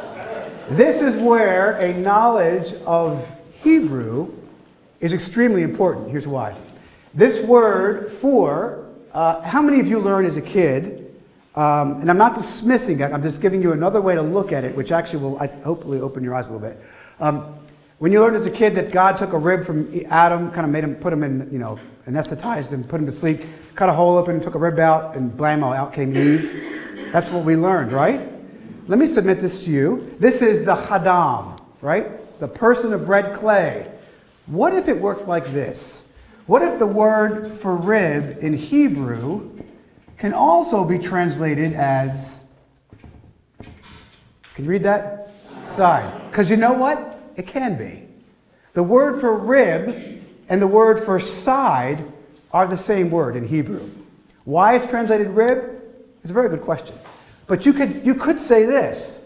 this 0.69 1.01
is 1.01 1.15
where 1.15 1.73
a 1.73 1.93
knowledge 1.93 2.73
of 2.87 3.39
Hebrew 3.61 4.33
is 4.99 5.13
extremely 5.13 5.61
important. 5.61 6.09
Here's 6.09 6.25
why. 6.25 6.57
This 7.13 7.39
word 7.41 8.11
for, 8.11 8.89
uh, 9.11 9.41
how 9.41 9.61
many 9.61 9.79
of 9.79 9.87
you 9.87 9.99
learned 9.99 10.25
as 10.25 10.37
a 10.37 10.41
kid? 10.41 11.13
Um, 11.53 11.97
and 11.99 12.09
I'm 12.09 12.17
not 12.17 12.33
dismissing 12.33 12.99
it, 12.99 13.11
I'm 13.11 13.21
just 13.21 13.41
giving 13.41 13.61
you 13.61 13.73
another 13.73 14.01
way 14.01 14.15
to 14.15 14.23
look 14.23 14.51
at 14.51 14.63
it, 14.63 14.75
which 14.75 14.91
actually 14.91 15.21
will 15.21 15.37
I, 15.37 15.45
hopefully 15.45 15.99
open 16.01 16.23
your 16.23 16.33
eyes 16.33 16.49
a 16.49 16.53
little 16.53 16.67
bit. 16.67 16.83
Um, 17.19 17.59
when 18.03 18.11
you 18.11 18.19
learned 18.19 18.35
as 18.35 18.45
a 18.45 18.51
kid 18.51 18.75
that 18.75 18.91
God 18.91 19.15
took 19.15 19.31
a 19.31 19.37
rib 19.37 19.63
from 19.63 19.89
Adam, 20.09 20.51
kind 20.51 20.65
of 20.65 20.71
made 20.71 20.83
him, 20.83 20.93
put 20.93 21.13
him 21.13 21.23
in, 21.23 21.47
you 21.49 21.57
know, 21.57 21.79
anesthetized 22.05 22.73
him, 22.73 22.83
put 22.83 22.99
him 22.99 23.05
to 23.05 23.13
sleep, 23.13 23.43
cut 23.75 23.87
a 23.87 23.93
hole 23.93 24.17
open, 24.17 24.41
took 24.41 24.55
a 24.55 24.59
rib 24.59 24.77
out, 24.77 25.15
and 25.15 25.31
blammo, 25.31 25.73
out 25.73 25.93
came 25.93 26.13
Eve. 26.13 27.09
That's 27.13 27.29
what 27.29 27.45
we 27.45 27.55
learned, 27.55 27.93
right? 27.93 28.19
Let 28.87 28.99
me 28.99 29.05
submit 29.05 29.39
this 29.39 29.63
to 29.63 29.71
you. 29.71 30.13
This 30.19 30.41
is 30.41 30.65
the 30.65 30.75
Hadam, 30.75 31.57
right? 31.79 32.39
The 32.41 32.47
person 32.49 32.91
of 32.91 33.07
red 33.07 33.33
clay. 33.33 33.89
What 34.47 34.73
if 34.73 34.89
it 34.89 34.99
worked 34.99 35.29
like 35.29 35.53
this? 35.53 36.05
What 36.45 36.61
if 36.61 36.79
the 36.79 36.85
word 36.85 37.53
for 37.53 37.73
rib 37.73 38.37
in 38.41 38.51
Hebrew 38.51 39.49
can 40.17 40.33
also 40.33 40.83
be 40.83 40.99
translated 40.99 41.71
as, 41.71 42.43
can 44.55 44.65
you 44.65 44.69
read 44.69 44.83
that? 44.83 45.31
Side. 45.63 46.29
Because 46.29 46.51
you 46.51 46.57
know 46.57 46.73
what? 46.73 47.12
It 47.35 47.47
can 47.47 47.77
be. 47.77 48.07
The 48.73 48.83
word 48.83 49.19
for 49.19 49.37
rib 49.37 50.23
and 50.49 50.61
the 50.61 50.67
word 50.67 50.99
for 50.99 51.19
side 51.19 52.05
are 52.51 52.67
the 52.67 52.77
same 52.77 53.09
word 53.09 53.35
in 53.35 53.47
Hebrew. 53.47 53.89
Why 54.45 54.75
it's 54.75 54.85
translated 54.85 55.27
rib 55.29 55.81
is 56.23 56.31
a 56.31 56.33
very 56.33 56.49
good 56.49 56.61
question. 56.61 56.95
But 57.47 57.65
you 57.65 57.73
could, 57.73 57.93
you 58.05 58.15
could 58.15 58.39
say 58.39 58.65
this 58.65 59.19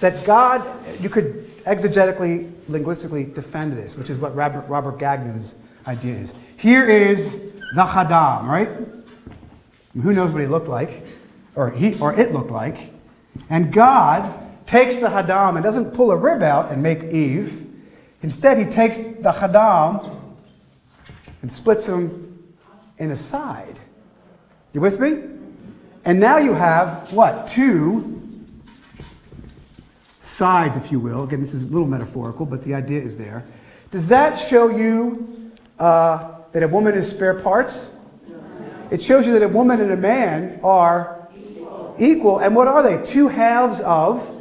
that 0.00 0.24
God, 0.26 0.62
you 1.00 1.08
could 1.08 1.56
exegetically, 1.64 2.52
linguistically 2.68 3.24
defend 3.24 3.72
this, 3.72 3.96
which 3.96 4.10
is 4.10 4.18
what 4.18 4.34
Robert, 4.36 4.68
Robert 4.68 4.98
Gagnon's 4.98 5.54
idea 5.86 6.14
is. 6.14 6.34
Here 6.58 6.88
is 6.88 7.38
the 7.74 7.84
Hadam, 7.84 8.44
right? 8.46 8.68
Who 10.02 10.12
knows 10.12 10.32
what 10.32 10.42
he 10.42 10.46
looked 10.46 10.68
like, 10.68 11.06
or, 11.54 11.70
he, 11.70 11.98
or 11.98 12.18
it 12.18 12.32
looked 12.32 12.50
like. 12.50 12.92
And 13.48 13.72
God 13.72 14.45
takes 14.66 14.96
the 14.96 15.06
Hadam 15.06 15.54
and 15.54 15.62
doesn't 15.62 15.92
pull 15.92 16.10
a 16.10 16.16
rib 16.16 16.42
out 16.42 16.70
and 16.70 16.82
make 16.82 17.04
Eve. 17.04 17.66
Instead, 18.22 18.58
he 18.58 18.64
takes 18.64 18.98
the 18.98 19.32
Hadam 19.32 20.20
and 21.42 21.52
splits 21.52 21.86
him 21.86 22.54
in 22.98 23.10
a 23.12 23.16
side. 23.16 23.78
You 24.72 24.80
with 24.80 25.00
me? 25.00 25.22
And 26.04 26.20
now 26.20 26.38
you 26.38 26.54
have 26.54 27.12
what? 27.12 27.46
Two 27.46 28.20
sides, 30.20 30.76
if 30.76 30.90
you 30.90 31.00
will. 31.00 31.24
Again, 31.24 31.40
this 31.40 31.54
is 31.54 31.62
a 31.62 31.66
little 31.66 31.86
metaphorical, 31.86 32.46
but 32.46 32.62
the 32.62 32.74
idea 32.74 33.00
is 33.00 33.16
there. 33.16 33.44
Does 33.90 34.08
that 34.08 34.34
show 34.34 34.68
you 34.68 35.52
uh, 35.78 36.40
that 36.52 36.62
a 36.62 36.68
woman 36.68 36.94
is 36.94 37.08
spare 37.08 37.34
parts? 37.34 37.92
It 38.90 39.02
shows 39.02 39.26
you 39.26 39.32
that 39.32 39.42
a 39.42 39.48
woman 39.48 39.80
and 39.80 39.92
a 39.92 39.96
man 39.96 40.60
are 40.62 41.28
equal. 41.98 42.38
And 42.38 42.54
what 42.54 42.68
are 42.68 42.82
they? 42.82 43.04
Two 43.04 43.28
halves 43.28 43.80
of 43.80 44.35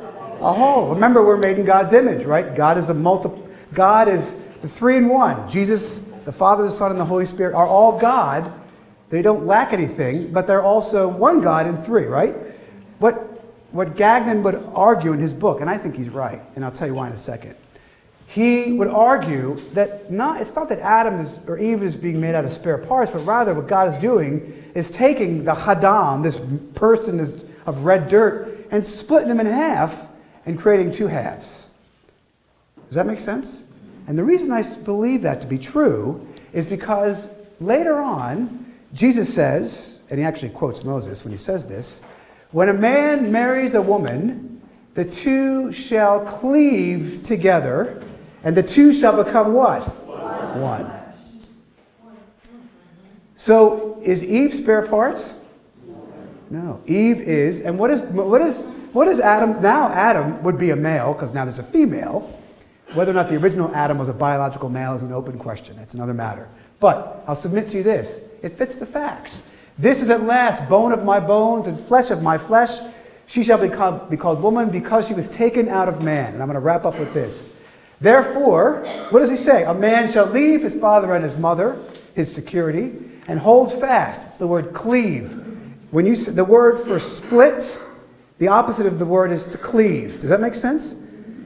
whole. 0.53 0.93
Remember, 0.93 1.23
we're 1.23 1.37
made 1.37 1.57
in 1.57 1.65
God's 1.65 1.93
image, 1.93 2.25
right? 2.25 2.55
God 2.55 2.77
is 2.77 2.89
a 2.89 2.93
multi. 2.93 3.29
God 3.73 4.07
is 4.07 4.35
the 4.61 4.69
three 4.69 4.97
in 4.97 5.07
one. 5.07 5.49
Jesus, 5.49 5.99
the 6.25 6.31
Father, 6.31 6.63
the 6.63 6.71
Son, 6.71 6.91
and 6.91 6.99
the 6.99 7.05
Holy 7.05 7.25
Spirit 7.25 7.53
are 7.53 7.67
all 7.67 7.99
God. 7.99 8.51
They 9.09 9.21
don't 9.21 9.45
lack 9.45 9.73
anything, 9.73 10.31
but 10.31 10.47
they're 10.47 10.63
also 10.63 11.07
one 11.07 11.41
God 11.41 11.67
in 11.67 11.77
three, 11.77 12.05
right? 12.05 12.35
What, 12.99 13.15
what 13.71 13.95
Gagnon 13.95 14.41
would 14.43 14.55
argue 14.73 15.13
in 15.13 15.19
his 15.19 15.33
book, 15.33 15.61
and 15.61 15.69
I 15.69 15.77
think 15.77 15.95
he's 15.95 16.09
right, 16.09 16.41
and 16.55 16.65
I'll 16.65 16.71
tell 16.71 16.87
you 16.87 16.95
why 16.95 17.07
in 17.07 17.13
a 17.13 17.17
second. 17.17 17.55
He 18.27 18.73
would 18.73 18.87
argue 18.87 19.55
that 19.73 20.11
not, 20.11 20.41
it's 20.41 20.55
not 20.55 20.67
that 20.69 20.79
Adam 20.79 21.19
is, 21.19 21.39
or 21.47 21.59
Eve 21.59 21.83
is 21.83 21.95
being 21.95 22.19
made 22.19 22.33
out 22.33 22.43
of 22.43 22.51
spare 22.51 22.77
parts, 22.77 23.11
but 23.11 23.23
rather 23.25 23.53
what 23.53 23.67
God 23.67 23.87
is 23.87 23.97
doing 23.97 24.71
is 24.73 24.89
taking 24.89 25.43
the 25.43 25.53
Hadam, 25.53 26.23
this 26.23 26.41
person 26.73 27.19
is 27.19 27.45
of 27.65 27.85
red 27.85 28.07
dirt, 28.07 28.67
and 28.71 28.85
splitting 28.85 29.29
him 29.29 29.39
in 29.39 29.45
half 29.45 30.07
and 30.45 30.59
creating 30.59 30.91
two 30.91 31.07
halves. 31.07 31.69
Does 32.87 32.95
that 32.95 33.05
make 33.05 33.19
sense? 33.19 33.63
And 34.07 34.17
the 34.17 34.23
reason 34.23 34.51
I 34.51 34.63
believe 34.83 35.21
that 35.23 35.41
to 35.41 35.47
be 35.47 35.57
true 35.57 36.27
is 36.53 36.65
because 36.65 37.29
later 37.59 38.01
on, 38.01 38.73
Jesus 38.93 39.33
says, 39.33 40.01
and 40.09 40.19
he 40.19 40.25
actually 40.25 40.49
quotes 40.49 40.83
Moses 40.83 41.23
when 41.23 41.31
he 41.31 41.37
says 41.37 41.65
this 41.65 42.01
when 42.51 42.69
a 42.69 42.73
man 42.73 43.31
marries 43.31 43.75
a 43.75 43.81
woman, 43.81 44.61
the 44.93 45.03
two 45.03 45.73
shall 45.73 46.21
cleave 46.21 47.21
together, 47.21 48.01
and 48.43 48.55
the 48.55 48.63
two 48.63 48.93
shall 48.93 49.21
become 49.21 49.53
what? 49.53 49.83
One. 50.07 50.61
One. 50.61 50.91
So 53.35 53.99
is 54.03 54.23
Eve 54.23 54.53
spare 54.53 54.87
parts? 54.87 55.35
No. 56.55 56.81
Eve 56.85 57.19
is, 57.19 57.59
and 57.59 57.77
what 57.77 57.91
is 57.91 58.01
what 58.03 58.41
is 58.41 58.63
what 58.93 59.09
is 59.09 59.19
Adam? 59.19 59.61
Now 59.61 59.89
Adam 59.89 60.41
would 60.43 60.57
be 60.57 60.69
a 60.69 60.75
male 60.75 61.11
because 61.11 61.33
now 61.33 61.43
there's 61.43 61.59
a 61.59 61.63
female. 61.63 62.33
Whether 62.93 63.11
or 63.11 63.13
not 63.13 63.27
the 63.27 63.35
original 63.35 63.75
Adam 63.75 63.97
was 63.97 64.07
a 64.07 64.13
biological 64.13 64.69
male 64.69 64.95
is 64.95 65.01
an 65.01 65.11
open 65.11 65.37
question. 65.37 65.77
It's 65.79 65.95
another 65.95 66.13
matter. 66.13 66.47
But 66.79 67.25
I'll 67.27 67.35
submit 67.35 67.67
to 67.69 67.77
you 67.77 67.83
this: 67.83 68.21
it 68.41 68.53
fits 68.53 68.77
the 68.77 68.85
facts. 68.85 69.43
This 69.77 70.01
is 70.01 70.09
at 70.09 70.23
last 70.23 70.69
bone 70.69 70.93
of 70.93 71.03
my 71.03 71.19
bones 71.19 71.67
and 71.67 71.77
flesh 71.77 72.09
of 72.09 72.23
my 72.23 72.37
flesh. 72.37 72.79
She 73.27 73.43
shall 73.43 73.57
be 73.57 73.67
called, 73.67 74.09
be 74.09 74.15
called 74.15 74.41
woman 74.41 74.69
because 74.69 75.09
she 75.09 75.13
was 75.13 75.27
taken 75.27 75.67
out 75.67 75.89
of 75.89 76.01
man. 76.01 76.33
And 76.33 76.41
I'm 76.41 76.47
going 76.47 76.53
to 76.53 76.61
wrap 76.61 76.85
up 76.85 76.97
with 76.97 77.13
this. 77.13 77.53
Therefore, 77.99 78.85
what 79.09 79.19
does 79.19 79.29
he 79.29 79.35
say? 79.35 79.63
A 79.63 79.73
man 79.73 80.09
shall 80.09 80.27
leave 80.27 80.61
his 80.61 80.75
father 80.75 81.13
and 81.13 81.23
his 81.23 81.35
mother, 81.35 81.83
his 82.13 82.33
security, 82.33 82.93
and 83.27 83.39
hold 83.39 83.73
fast. 83.73 84.21
It's 84.27 84.37
the 84.37 84.47
word 84.47 84.73
cleave. 84.73 85.44
When 85.95 86.05
you 86.05 86.17
the 86.17 86.43
word 86.43 86.81
for 86.81 86.99
split, 86.99 87.79
the 88.37 88.49
opposite 88.49 88.85
of 88.85 88.99
the 88.99 89.05
word 89.05 89.31
is 89.31 89.45
to 89.45 89.57
cleave. 89.57 90.19
Does 90.19 90.29
that 90.29 90.41
make 90.41 90.53
sense? 90.53 90.93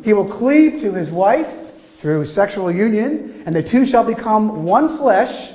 He 0.03 0.11
will 0.11 0.25
cleave 0.25 0.81
to 0.81 0.91
his 0.91 1.11
wife 1.11 1.71
through 1.97 2.25
sexual 2.25 2.71
union, 2.71 3.43
and 3.45 3.53
the 3.53 3.61
two 3.61 3.85
shall 3.85 4.03
become 4.03 4.63
one 4.63 4.97
flesh. 4.97 5.51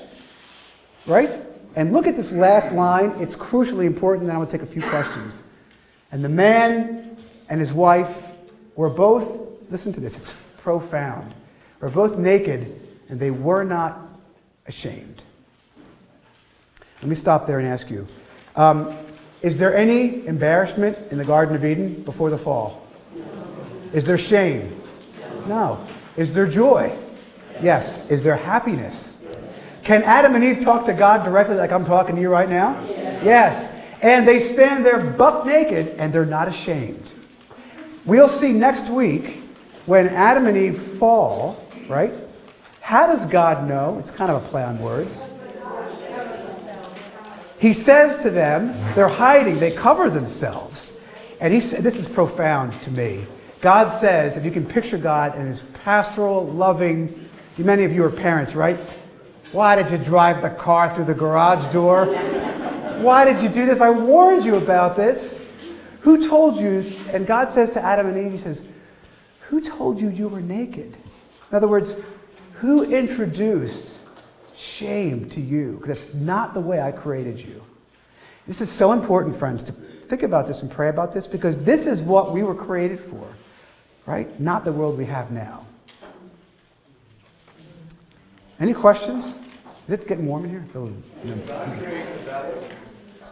Right? 1.06 1.36
And 1.74 1.92
look 1.92 2.06
at 2.06 2.14
this 2.14 2.30
last 2.30 2.72
line. 2.72 3.16
It's 3.18 3.34
crucially 3.34 3.86
important. 3.86 4.28
Then 4.28 4.36
I'm 4.36 4.42
going 4.42 4.48
to 4.48 4.56
take 4.56 4.62
a 4.62 4.72
few 4.72 4.82
questions. 4.82 5.42
And 6.12 6.24
the 6.24 6.28
man 6.28 7.16
and 7.48 7.58
his 7.58 7.72
wife 7.72 8.34
were 8.76 8.90
both, 8.90 9.40
listen 9.70 9.92
to 9.94 9.98
this, 9.98 10.20
it's 10.20 10.36
profound, 10.58 11.34
were 11.80 11.90
both 11.90 12.16
naked, 12.16 12.80
and 13.08 13.18
they 13.18 13.32
were 13.32 13.64
not 13.64 13.98
ashamed. 14.68 15.24
Let 17.02 17.08
me 17.08 17.16
stop 17.16 17.48
there 17.48 17.58
and 17.58 17.66
ask 17.66 17.90
you 17.90 18.06
um, 18.56 18.96
Is 19.42 19.58
there 19.58 19.76
any 19.76 20.26
embarrassment 20.26 20.98
in 21.10 21.18
the 21.18 21.24
Garden 21.24 21.54
of 21.54 21.64
Eden 21.64 22.02
before 22.02 22.30
the 22.30 22.38
fall? 22.38 22.86
Is 23.92 24.06
there 24.06 24.18
shame? 24.18 24.80
No. 25.46 25.84
Is 26.16 26.34
there 26.34 26.46
joy? 26.46 26.96
Yes. 27.62 28.10
Is 28.10 28.24
there 28.24 28.36
happiness? 28.36 29.18
Can 29.84 30.02
Adam 30.02 30.34
and 30.34 30.42
Eve 30.42 30.64
talk 30.64 30.86
to 30.86 30.94
God 30.94 31.24
directly 31.24 31.56
like 31.56 31.70
I'm 31.70 31.84
talking 31.84 32.16
to 32.16 32.22
you 32.22 32.30
right 32.30 32.48
now? 32.48 32.82
Yes. 33.22 33.70
And 34.02 34.26
they 34.26 34.40
stand 34.40 34.84
there 34.84 34.98
buck 34.98 35.46
naked 35.46 35.88
and 35.98 36.12
they're 36.12 36.24
not 36.24 36.48
ashamed. 36.48 37.12
We'll 38.04 38.28
see 38.28 38.52
next 38.52 38.88
week 38.88 39.42
when 39.86 40.08
Adam 40.08 40.46
and 40.46 40.56
Eve 40.56 40.78
fall, 40.78 41.62
right? 41.88 42.18
How 42.80 43.06
does 43.06 43.24
God 43.26 43.68
know? 43.68 43.98
It's 43.98 44.10
kind 44.10 44.30
of 44.30 44.44
a 44.44 44.48
play 44.48 44.62
on 44.62 44.78
words. 44.78 45.26
He 47.64 47.72
says 47.72 48.18
to 48.18 48.28
them, 48.28 48.76
they're 48.94 49.08
hiding, 49.08 49.58
they 49.58 49.70
cover 49.70 50.10
themselves. 50.10 50.92
And 51.40 51.50
he 51.50 51.60
said, 51.60 51.82
this 51.82 51.98
is 51.98 52.06
profound 52.06 52.74
to 52.82 52.90
me. 52.90 53.26
God 53.62 53.88
says, 53.88 54.36
if 54.36 54.44
you 54.44 54.50
can 54.50 54.66
picture 54.66 54.98
God 54.98 55.34
in 55.34 55.46
his 55.46 55.62
pastoral, 55.62 56.44
loving, 56.44 57.26
many 57.56 57.84
of 57.84 57.92
you 57.94 58.04
are 58.04 58.10
parents, 58.10 58.54
right? 58.54 58.76
Why 59.52 59.76
did 59.76 59.90
you 59.90 59.96
drive 59.96 60.42
the 60.42 60.50
car 60.50 60.94
through 60.94 61.06
the 61.06 61.14
garage 61.14 61.66
door? 61.68 62.04
Why 63.00 63.24
did 63.24 63.40
you 63.40 63.48
do 63.48 63.64
this? 63.64 63.80
I 63.80 63.88
warned 63.88 64.44
you 64.44 64.56
about 64.56 64.94
this. 64.94 65.42
Who 66.00 66.28
told 66.28 66.58
you? 66.58 66.92
And 67.14 67.26
God 67.26 67.50
says 67.50 67.70
to 67.70 67.82
Adam 67.82 68.08
and 68.08 68.26
Eve, 68.26 68.32
He 68.32 68.36
says, 68.36 68.68
Who 69.48 69.62
told 69.62 69.98
you 69.98 70.10
you 70.10 70.28
were 70.28 70.42
naked? 70.42 70.98
In 71.50 71.56
other 71.56 71.68
words, 71.68 71.94
who 72.56 72.84
introduced 72.84 74.03
shame 74.56 75.28
to 75.30 75.40
you? 75.40 75.82
That's 75.84 76.14
not 76.14 76.54
the 76.54 76.60
way 76.60 76.80
I 76.80 76.92
created 76.92 77.40
you. 77.40 77.62
This 78.46 78.60
is 78.60 78.70
so 78.70 78.92
important, 78.92 79.34
friends, 79.34 79.64
to 79.64 79.72
think 79.72 80.22
about 80.22 80.46
this 80.46 80.62
and 80.62 80.70
pray 80.70 80.88
about 80.88 81.12
this 81.12 81.26
because 81.26 81.58
this 81.64 81.86
is 81.86 82.02
what 82.02 82.32
we 82.32 82.42
were 82.42 82.54
created 82.54 83.00
for, 83.00 83.26
right? 84.06 84.38
Not 84.38 84.64
the 84.64 84.72
world 84.72 84.98
we 84.98 85.06
have 85.06 85.30
now. 85.30 85.66
Any 88.60 88.74
questions? 88.74 89.38
Is 89.88 89.94
it 89.94 90.06
getting 90.06 90.26
warm 90.26 90.44
in 90.44 90.50
here? 90.50 90.64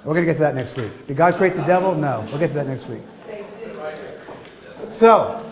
We're 0.04 0.14
going 0.14 0.22
to 0.22 0.24
get 0.24 0.34
to 0.34 0.40
that 0.40 0.54
next 0.54 0.76
week. 0.76 1.06
Did 1.06 1.16
God 1.16 1.34
create 1.34 1.54
the 1.54 1.62
devil? 1.62 1.94
No. 1.94 2.26
We'll 2.28 2.38
get 2.38 2.48
to 2.48 2.54
that 2.54 2.66
next 2.66 2.88
week. 2.88 3.02
So, 4.90 5.44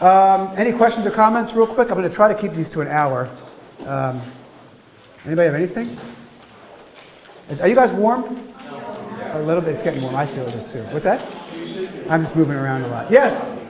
um, 0.00 0.52
any 0.56 0.72
questions 0.72 1.06
or 1.06 1.12
comments, 1.12 1.54
real 1.54 1.66
quick? 1.66 1.90
I'm 1.90 1.96
going 1.96 2.08
to 2.08 2.14
try 2.14 2.28
to 2.28 2.34
keep 2.34 2.52
these 2.52 2.68
to 2.70 2.80
an 2.80 2.88
hour. 2.88 3.30
Um, 3.86 4.20
Anybody 5.24 5.46
have 5.46 5.54
anything? 5.54 5.96
Is, 7.48 7.60
are 7.60 7.68
you 7.68 7.76
guys 7.76 7.92
warm? 7.92 8.52
A 9.34 9.40
little 9.42 9.62
bit. 9.62 9.72
It's 9.74 9.82
getting 9.82 10.02
warm. 10.02 10.16
I 10.16 10.26
feel 10.26 10.44
this 10.46 10.72
too. 10.72 10.82
What's 10.84 11.04
that? 11.04 11.20
I'm 12.10 12.20
just 12.20 12.34
moving 12.34 12.56
around 12.56 12.82
a 12.82 12.88
lot. 12.88 13.10
Yes. 13.10 13.62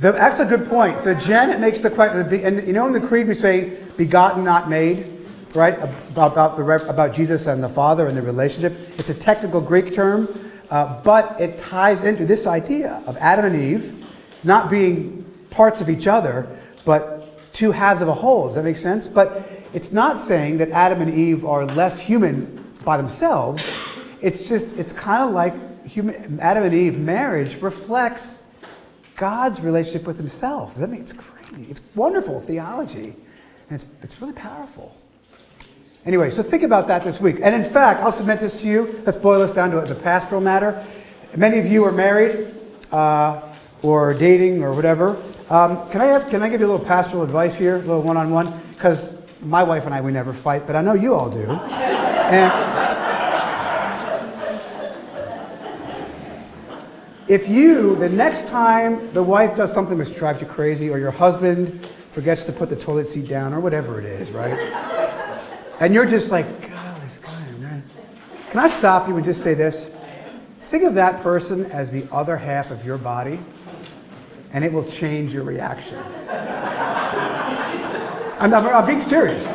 The, 0.00 0.12
that's 0.12 0.38
a 0.38 0.44
good 0.44 0.68
point. 0.68 1.00
So 1.00 1.12
Janet 1.12 1.58
makes 1.58 1.80
the 1.80 1.90
question, 1.90 2.32
and 2.44 2.64
you 2.66 2.72
know 2.72 2.86
in 2.86 2.92
the 2.92 3.00
creed 3.00 3.26
we 3.26 3.34
say 3.34 3.76
begotten, 3.96 4.44
not 4.44 4.70
made, 4.70 5.17
right? 5.58 5.76
About, 5.76 6.32
about, 6.32 6.56
the, 6.56 6.88
about 6.88 7.12
Jesus 7.12 7.46
and 7.48 7.62
the 7.62 7.68
Father 7.68 8.06
and 8.06 8.16
the 8.16 8.22
relationship. 8.22 8.72
It's 8.96 9.10
a 9.10 9.14
technical 9.14 9.60
Greek 9.60 9.92
term, 9.92 10.28
uh, 10.70 11.02
but 11.02 11.40
it 11.40 11.58
ties 11.58 12.04
into 12.04 12.24
this 12.24 12.46
idea 12.46 13.02
of 13.06 13.16
Adam 13.16 13.44
and 13.44 13.56
Eve 13.56 14.06
not 14.44 14.70
being 14.70 15.24
parts 15.50 15.80
of 15.80 15.90
each 15.90 16.06
other, 16.06 16.48
but 16.84 17.52
two 17.52 17.72
halves 17.72 18.00
of 18.00 18.08
a 18.08 18.14
whole. 18.14 18.46
Does 18.46 18.54
that 18.54 18.64
make 18.64 18.76
sense? 18.76 19.08
But 19.08 19.50
it's 19.72 19.92
not 19.92 20.18
saying 20.18 20.58
that 20.58 20.70
Adam 20.70 21.02
and 21.02 21.12
Eve 21.12 21.44
are 21.44 21.66
less 21.66 22.00
human 22.00 22.72
by 22.84 22.96
themselves. 22.96 23.68
It's 24.20 24.48
just, 24.48 24.78
it's 24.78 24.92
kind 24.92 25.28
of 25.28 25.34
like 25.34 25.86
human, 25.86 26.38
Adam 26.40 26.62
and 26.62 26.74
Eve 26.74 26.98
marriage 26.98 27.60
reflects 27.60 28.42
God's 29.16 29.60
relationship 29.60 30.06
with 30.06 30.16
himself. 30.16 30.74
Does 30.74 30.82
that 30.82 30.90
mean 30.90 31.00
it's 31.00 31.12
crazy? 31.12 31.66
It's 31.68 31.80
wonderful 31.96 32.40
theology. 32.40 33.16
And 33.68 33.82
it's, 33.82 33.86
it's 34.02 34.20
really 34.22 34.34
powerful. 34.34 34.96
Anyway, 36.06 36.30
so 36.30 36.42
think 36.42 36.62
about 36.62 36.88
that 36.88 37.04
this 37.04 37.20
week. 37.20 37.36
And 37.42 37.54
in 37.54 37.64
fact, 37.64 38.00
I'll 38.00 38.12
submit 38.12 38.40
this 38.40 38.60
to 38.62 38.68
you. 38.68 39.02
Let's 39.04 39.16
boil 39.16 39.40
this 39.40 39.52
down 39.52 39.70
to 39.72 39.78
it 39.78 39.82
as 39.82 39.90
a 39.90 39.94
pastoral 39.94 40.40
matter. 40.40 40.84
Many 41.36 41.58
of 41.58 41.66
you 41.66 41.84
are 41.84 41.92
married 41.92 42.54
uh, 42.90 43.42
or 43.82 44.14
dating 44.14 44.62
or 44.62 44.72
whatever. 44.72 45.20
Um, 45.50 45.88
can, 45.90 46.00
I 46.00 46.06
have, 46.06 46.28
can 46.30 46.42
I 46.42 46.48
give 46.48 46.60
you 46.60 46.66
a 46.66 46.70
little 46.70 46.84
pastoral 46.84 47.22
advice 47.22 47.54
here, 47.54 47.76
a 47.76 47.78
little 47.80 48.02
one 48.02 48.16
on 48.16 48.30
one? 48.30 48.52
Because 48.70 49.18
my 49.40 49.62
wife 49.62 49.86
and 49.86 49.94
I, 49.94 50.00
we 50.00 50.12
never 50.12 50.32
fight, 50.32 50.66
but 50.66 50.76
I 50.76 50.82
know 50.82 50.94
you 50.94 51.14
all 51.14 51.28
do. 51.28 51.46
And 52.28 52.68
If 57.28 57.46
you, 57.46 57.94
the 57.96 58.08
next 58.08 58.48
time 58.48 59.12
the 59.12 59.22
wife 59.22 59.54
does 59.54 59.70
something 59.70 59.98
which 59.98 60.14
drives 60.14 60.40
you 60.40 60.46
crazy, 60.46 60.88
or 60.88 60.98
your 60.98 61.10
husband 61.10 61.84
forgets 62.10 62.42
to 62.44 62.52
put 62.52 62.70
the 62.70 62.76
toilet 62.76 63.06
seat 63.06 63.28
down, 63.28 63.52
or 63.52 63.60
whatever 63.60 63.98
it 63.98 64.06
is, 64.06 64.30
right? 64.30 64.96
And 65.80 65.94
you're 65.94 66.06
just 66.06 66.32
like, 66.32 66.46
God, 66.68 67.02
this 67.02 67.18
guy, 67.18 67.50
man. 67.60 67.82
Can 68.50 68.60
I 68.60 68.68
stop 68.68 69.06
you 69.08 69.16
and 69.16 69.24
just 69.24 69.42
say 69.42 69.54
this? 69.54 69.90
Think 70.62 70.84
of 70.84 70.94
that 70.94 71.22
person 71.22 71.66
as 71.66 71.92
the 71.92 72.06
other 72.12 72.36
half 72.36 72.70
of 72.70 72.84
your 72.84 72.98
body, 72.98 73.38
and 74.52 74.64
it 74.64 74.72
will 74.72 74.84
change 74.84 75.32
your 75.32 75.44
reaction. 75.44 75.98
I'm, 78.40 78.52
I'm, 78.52 78.66
I'm 78.66 78.86
being 78.86 79.00
serious. 79.00 79.46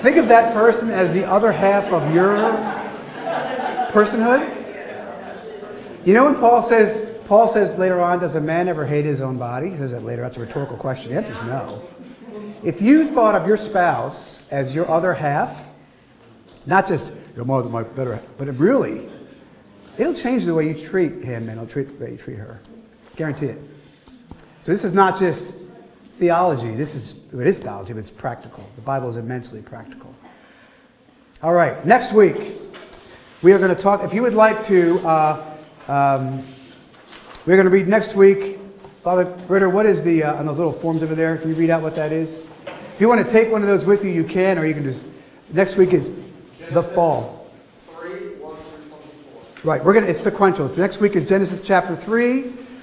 Think 0.00 0.16
of 0.16 0.28
that 0.28 0.54
person 0.54 0.90
as 0.90 1.12
the 1.12 1.26
other 1.26 1.52
half 1.52 1.92
of 1.92 2.14
your 2.14 2.36
personhood. 3.92 4.56
You 6.06 6.14
know 6.14 6.24
when 6.24 6.36
Paul 6.36 6.62
says, 6.62 7.18
Paul 7.26 7.48
says 7.48 7.76
later 7.78 8.00
on, 8.00 8.18
does 8.20 8.34
a 8.34 8.40
man 8.40 8.68
ever 8.68 8.86
hate 8.86 9.04
his 9.04 9.20
own 9.20 9.36
body? 9.36 9.70
He 9.70 9.76
says 9.76 9.92
that 9.92 10.04
later. 10.04 10.22
That's 10.22 10.38
a 10.38 10.40
rhetorical 10.40 10.76
question. 10.76 11.12
The 11.12 11.18
answer 11.18 11.32
is 11.32 11.40
no. 11.42 11.82
If 12.62 12.82
you 12.82 13.06
thought 13.10 13.34
of 13.34 13.46
your 13.46 13.56
spouse 13.56 14.46
as 14.50 14.74
your 14.74 14.90
other 14.90 15.14
half, 15.14 15.66
not 16.66 16.86
just 16.86 17.12
your 17.34 17.46
mother, 17.46 17.70
my 17.70 17.82
better 17.82 18.14
half, 18.14 18.26
but 18.36 18.48
really, 18.58 19.08
it'll 19.96 20.12
change 20.12 20.44
the 20.44 20.54
way 20.54 20.68
you 20.68 20.74
treat 20.74 21.24
him 21.24 21.48
and 21.48 21.52
it'll 21.52 21.66
treat 21.66 21.84
the 21.84 22.04
way 22.04 22.12
you 22.12 22.18
treat 22.18 22.36
her. 22.36 22.60
Guarantee 23.16 23.46
it. 23.46 23.58
So 24.60 24.72
this 24.72 24.84
is 24.84 24.92
not 24.92 25.18
just 25.18 25.54
theology. 26.18 26.74
This 26.74 26.94
is 26.94 27.16
it 27.32 27.46
is 27.46 27.60
theology, 27.60 27.94
but 27.94 28.00
it's 28.00 28.10
practical. 28.10 28.68
The 28.76 28.82
Bible 28.82 29.08
is 29.08 29.16
immensely 29.16 29.62
practical. 29.62 30.14
All 31.42 31.54
right, 31.54 31.84
next 31.86 32.12
week 32.12 32.60
we 33.40 33.54
are 33.54 33.58
going 33.58 33.74
to 33.74 33.82
talk. 33.82 34.04
If 34.04 34.12
you 34.12 34.20
would 34.20 34.34
like 34.34 34.62
to, 34.64 34.98
uh, 35.00 35.54
um, 35.88 36.42
we're 37.46 37.56
going 37.56 37.64
to 37.64 37.70
read 37.70 37.88
next 37.88 38.14
week. 38.14 38.59
Father 39.02 39.24
Ritter, 39.48 39.70
what 39.70 39.86
is 39.86 40.04
the 40.04 40.24
uh, 40.24 40.34
on 40.34 40.44
those 40.44 40.58
little 40.58 40.74
forms 40.74 41.02
over 41.02 41.14
there? 41.14 41.38
Can 41.38 41.48
you 41.48 41.54
read 41.54 41.70
out 41.70 41.80
what 41.80 41.96
that 41.96 42.12
is? 42.12 42.42
If 42.66 42.96
you 43.00 43.08
want 43.08 43.24
to 43.24 43.32
take 43.32 43.50
one 43.50 43.62
of 43.62 43.68
those 43.68 43.86
with 43.86 44.04
you, 44.04 44.10
you 44.10 44.24
can, 44.24 44.58
or 44.58 44.66
you 44.66 44.74
can 44.74 44.82
just. 44.82 45.06
Next 45.52 45.76
week 45.76 45.94
is 45.94 46.10
the 46.70 46.82
fall. 46.82 47.50
Right, 49.64 49.82
we're 49.82 49.94
gonna. 49.94 50.06
It's 50.06 50.20
sequential. 50.20 50.68
So 50.68 50.82
next 50.82 51.00
week 51.00 51.16
is 51.16 51.24
Genesis 51.24 51.62
chapter 51.62 51.96
three, 51.96 52.42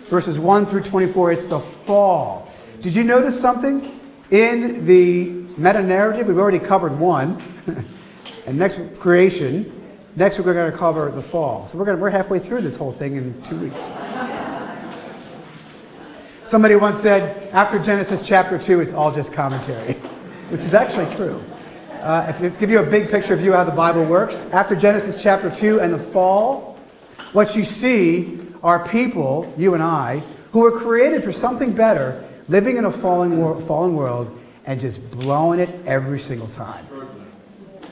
verses 0.10 0.40
one 0.40 0.66
through 0.66 0.84
twenty-four. 0.84 1.32
It's 1.32 1.46
the 1.46 1.60
fall. 1.60 2.52
Did 2.82 2.96
you 2.96 3.04
notice 3.04 3.40
something 3.40 4.00
in 4.32 4.88
the 4.88 5.30
meta 5.56 5.84
narrative? 5.84 6.28
We've 6.28 6.40
already 6.40 6.58
covered 6.60 6.98
one, 6.98 7.40
and 8.48 8.58
next 8.58 8.80
creation. 9.00 9.72
Next 10.16 10.40
week 10.40 10.48
we're 10.48 10.56
going 10.56 10.72
to 10.72 10.78
cover 10.78 11.12
the 11.12 11.22
fall. 11.22 11.68
So 11.68 11.78
we're 11.78 11.86
going 11.86 11.98
to, 11.98 12.02
we're 12.02 12.10
halfway 12.10 12.40
through 12.40 12.62
this 12.62 12.76
whole 12.76 12.92
thing 12.92 13.18
in 13.18 13.40
two 13.44 13.56
weeks. 13.58 13.92
Somebody 16.48 16.78
once 16.78 17.02
said, 17.02 17.52
after 17.52 17.78
Genesis 17.78 18.22
chapter 18.22 18.58
2, 18.58 18.80
it's 18.80 18.94
all 18.94 19.14
just 19.14 19.34
commentary, 19.34 19.94
which 20.50 20.62
is 20.62 20.74
actually 20.74 21.14
true. 21.14 21.44
Uh, 22.00 22.26
if, 22.30 22.38
to 22.40 22.58
give 22.58 22.70
you 22.70 22.80
a 22.80 22.90
big 22.90 23.10
picture 23.10 23.34
of 23.34 23.42
you 23.44 23.52
how 23.52 23.66
the 23.66 23.72
Bible 23.74 24.06
works, 24.06 24.46
after 24.54 24.74
Genesis 24.74 25.22
chapter 25.22 25.54
2 25.54 25.82
and 25.82 25.94
the 25.94 26.00
fall, 26.00 26.78
what 27.34 27.58
you 27.58 27.66
see 27.66 28.40
are 28.64 28.88
people, 28.88 29.54
you 29.58 29.74
and 29.74 29.84
I, 29.84 30.24
who 30.54 30.62
were 30.62 30.72
created 30.72 31.22
for 31.22 31.34
something 31.34 31.74
better, 31.74 32.24
living 32.48 32.78
in 32.78 32.86
a 32.86 32.92
fallen, 32.94 33.38
wor- 33.38 33.60
fallen 33.60 33.94
world 33.94 34.32
and 34.66 34.80
just 34.80 35.12
blowing 35.12 35.60
it 35.60 35.70
every 35.86 36.18
single 36.18 36.48
time. 36.48 36.88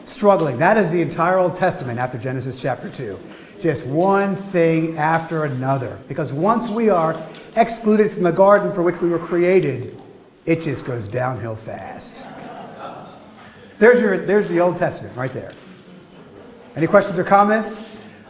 Struggling. 0.06 0.58
That 0.60 0.78
is 0.78 0.92
the 0.92 1.02
entire 1.02 1.38
Old 1.38 1.56
Testament 1.56 2.00
after 2.00 2.18
Genesis 2.18 2.56
chapter 2.56 2.90
2 2.90 3.20
just 3.60 3.86
one 3.88 4.36
thing 4.36 4.98
after 4.98 5.46
another. 5.46 6.00
Because 6.08 6.34
once 6.34 6.70
we 6.70 6.90
are 6.90 7.20
excluded 7.56 8.12
from 8.12 8.24
the 8.24 8.32
garden 8.32 8.74
for 8.74 8.84
which 8.84 9.02
we 9.02 9.10
were 9.10 9.20
created, 9.20 10.00
it 10.46 10.62
just 10.62 10.86
goes 10.86 11.08
downhill 11.08 11.56
fast. 11.56 12.26
There's, 13.80 14.00
your, 14.00 14.26
there's 14.26 14.48
the 14.48 14.60
Old 14.60 14.78
Testament 14.78 15.16
right 15.18 15.34
there. 15.34 15.54
Any 16.76 16.88
questions 16.88 17.18
or 17.18 17.24
comments? 17.24 17.80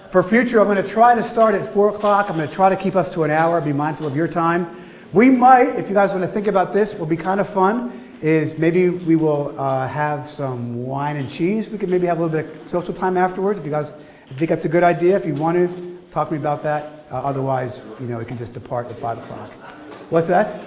For 0.10 0.24
future, 0.24 0.60
I'm 0.60 0.68
going 0.68 0.82
to 0.82 0.88
try 0.88 1.14
to 1.14 1.24
start 1.24 1.56
at 1.56 1.66
4 1.74 1.90
o'clock. 1.90 2.30
I'm 2.30 2.38
going 2.38 2.48
to 2.48 2.54
try 2.54 2.70
to 2.70 2.78
keep 2.78 2.96
us 2.96 3.10
to 3.16 3.24
an 3.24 3.32
hour, 3.32 3.60
be 3.60 3.74
mindful 3.74 4.08
of 4.08 4.16
your 4.16 4.28
time. 4.28 4.68
We 5.12 5.30
might, 5.30 5.76
if 5.76 5.90
you 5.90 5.94
guys 5.94 6.12
want 6.12 6.24
to 6.24 6.28
think 6.28 6.48
about 6.48 6.74
this, 6.74 6.94
will 6.94 7.06
be 7.06 7.18
kind 7.18 7.40
of 7.40 7.50
fun, 7.50 7.92
is 8.22 8.58
maybe 8.58 8.90
we 8.90 9.16
will 9.16 9.60
uh, 9.60 9.88
have 9.88 10.26
some 10.26 10.86
wine 10.86 11.18
and 11.18 11.30
cheese. 11.30 11.70
We 11.70 11.78
could 11.78 11.90
maybe 11.90 12.08
have 12.08 12.20
a 12.20 12.26
little 12.26 12.44
bit 12.44 12.64
of 12.64 12.70
social 12.70 12.94
time 12.94 13.18
afterwards 13.18 13.60
if 13.60 13.66
you 13.66 13.72
guys 13.72 13.94
I 14.30 14.34
think 14.34 14.50
that's 14.50 14.66
a 14.66 14.70
good 14.70 14.84
idea. 14.84 15.16
If 15.16 15.26
you 15.26 15.36
want 15.36 15.56
to, 15.56 16.00
talk 16.10 16.30
to 16.30 16.34
me 16.34 16.40
about 16.40 16.64
that. 16.64 17.06
Uh, 17.12 17.18
otherwise, 17.18 17.82
you 18.00 18.08
know, 18.08 18.18
we 18.18 18.26
can 18.26 18.38
just 18.38 18.54
depart 18.54 18.88
at 18.88 18.98
5 18.98 19.20
o'clock. 19.20 19.52
What's 20.10 20.28
that? 20.28 20.62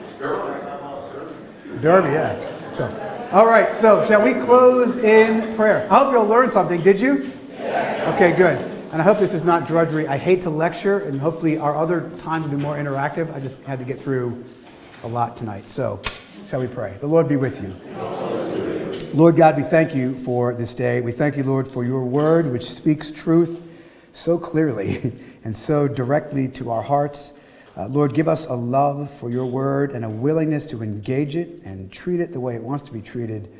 Derby, 1.81 2.13
yeah. 2.13 2.41
So, 2.73 3.29
all 3.33 3.47
right, 3.47 3.75
so 3.75 4.05
shall 4.05 4.23
we 4.23 4.35
close 4.35 4.97
in 4.99 5.55
prayer? 5.57 5.89
I 5.91 5.99
hope 5.99 6.13
you'll 6.13 6.27
learn 6.27 6.51
something. 6.51 6.81
Did 6.83 7.01
you? 7.01 7.33
Okay, 7.61 8.35
good. 8.37 8.59
And 8.93 9.03
I 9.03 9.05
hope 9.05 9.19
this 9.19 9.35
is 9.35 9.43
not 9.43 9.67
drudgery. 9.67 10.07
I 10.07 10.17
hate 10.17 10.43
to 10.43 10.51
lecture, 10.51 11.01
and 11.01 11.21
hopefully 11.21 11.59
our 11.59 11.77
other 11.77 12.11
times 12.21 12.47
will 12.47 12.57
be 12.57 12.63
more 12.63 12.77
interactive. 12.77 13.35
I 13.35 13.41
just 13.41 13.61
had 13.63 13.79
to 13.81 13.85
get 13.85 13.99
through 13.99 14.45
a 15.03 15.09
lot 15.09 15.37
tonight. 15.37 15.69
So, 15.69 16.01
shall 16.49 16.61
we 16.61 16.67
pray? 16.67 16.97
The 16.99 17.07
Lord 17.07 17.29
be 17.29 17.37
with 17.37 17.61
you. 17.63 17.69
Lord 19.13 19.37
God, 19.37 19.59
we 19.59 19.63
thank 19.63 19.95
you 19.95 20.17
for 20.17 20.55
this 20.55 20.75
day. 20.75 21.03
We 21.03 21.13
thank 21.13 21.37
you, 21.37 21.43
Lord, 21.43 21.69
for 21.69 21.85
your 21.85 22.05
word, 22.05 22.51
which 22.51 22.71
speaks 22.71 23.11
truth 23.11 23.63
so 24.15 24.39
clearly 24.39 25.13
and 25.45 25.55
so 25.55 25.87
directly 25.87 26.49
to 26.49 26.71
our 26.71 26.81
hearts. 26.81 27.35
Uh, 27.77 27.87
Lord, 27.89 28.15
give 28.15 28.29
us 28.29 28.47
a 28.47 28.55
love 28.55 29.11
for 29.11 29.29
your 29.29 29.45
word 29.45 29.93
and 29.93 30.07
a 30.07 30.09
willingness 30.09 30.67
to 30.69 30.83
engage 30.83 31.37
it 31.37 31.61
and 31.65 31.93
treat 31.93 32.19
it 32.19 32.33
the 32.33 32.41
way 32.41 32.55
it 32.55 32.63
wants 32.63 32.83
to 32.85 32.93
be 32.93 33.03
treated 33.03 33.53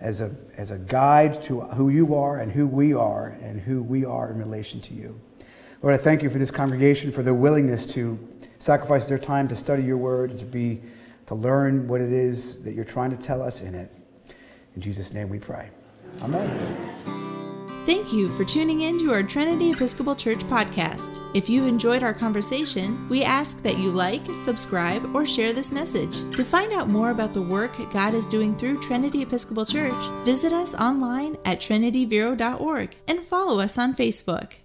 as 0.00 0.20
a, 0.20 0.34
as 0.58 0.72
a 0.72 0.78
guide 0.78 1.40
to 1.44 1.60
who 1.60 1.90
you 1.90 2.16
are 2.16 2.40
and 2.40 2.50
who 2.50 2.66
we 2.66 2.92
are 2.92 3.36
and 3.40 3.60
who 3.60 3.84
we 3.84 4.04
are 4.04 4.32
in 4.32 4.38
relation 4.38 4.80
to 4.80 4.94
you. 4.94 5.18
Lord, 5.80 5.94
I 5.94 6.02
thank 6.02 6.24
you 6.24 6.30
for 6.30 6.38
this 6.38 6.50
congregation, 6.50 7.12
for 7.12 7.22
their 7.22 7.34
willingness 7.34 7.86
to 7.86 8.18
sacrifice 8.58 9.06
their 9.06 9.18
time 9.18 9.46
to 9.46 9.54
study 9.54 9.84
your 9.84 9.96
word, 9.96 10.30
and 10.30 10.38
to 10.40 10.44
be 10.44 10.80
to 11.26 11.34
learn 11.34 11.88
what 11.88 12.00
it 12.00 12.12
is 12.12 12.62
that 12.62 12.74
you're 12.74 12.84
trying 12.84 13.10
to 13.10 13.16
tell 13.16 13.42
us 13.42 13.60
in 13.60 13.74
it. 13.74 13.90
In 14.74 14.82
Jesus' 14.82 15.12
name 15.12 15.28
we 15.28 15.38
pray. 15.38 15.70
Amen. 16.22 16.92
Thank 17.84 18.12
you 18.12 18.28
for 18.28 18.44
tuning 18.44 18.82
in 18.82 18.96
to 19.00 19.12
our 19.12 19.24
Trinity 19.24 19.72
Episcopal 19.72 20.14
Church 20.14 20.38
podcast. 20.38 21.18
If 21.34 21.50
you 21.50 21.66
enjoyed 21.66 22.04
our 22.04 22.14
conversation, 22.14 23.08
we 23.08 23.24
ask 23.24 23.60
that 23.64 23.76
you 23.76 23.90
like, 23.90 24.24
subscribe, 24.36 25.16
or 25.16 25.26
share 25.26 25.52
this 25.52 25.72
message. 25.72 26.18
To 26.36 26.44
find 26.44 26.72
out 26.72 26.88
more 26.88 27.10
about 27.10 27.34
the 27.34 27.42
work 27.42 27.72
God 27.92 28.14
is 28.14 28.28
doing 28.28 28.56
through 28.56 28.80
Trinity 28.82 29.22
Episcopal 29.22 29.66
Church, 29.66 30.04
visit 30.24 30.52
us 30.52 30.76
online 30.76 31.36
at 31.44 31.58
trinityvero.org 31.58 32.94
and 33.08 33.18
follow 33.18 33.58
us 33.58 33.76
on 33.76 33.96
Facebook. 33.96 34.61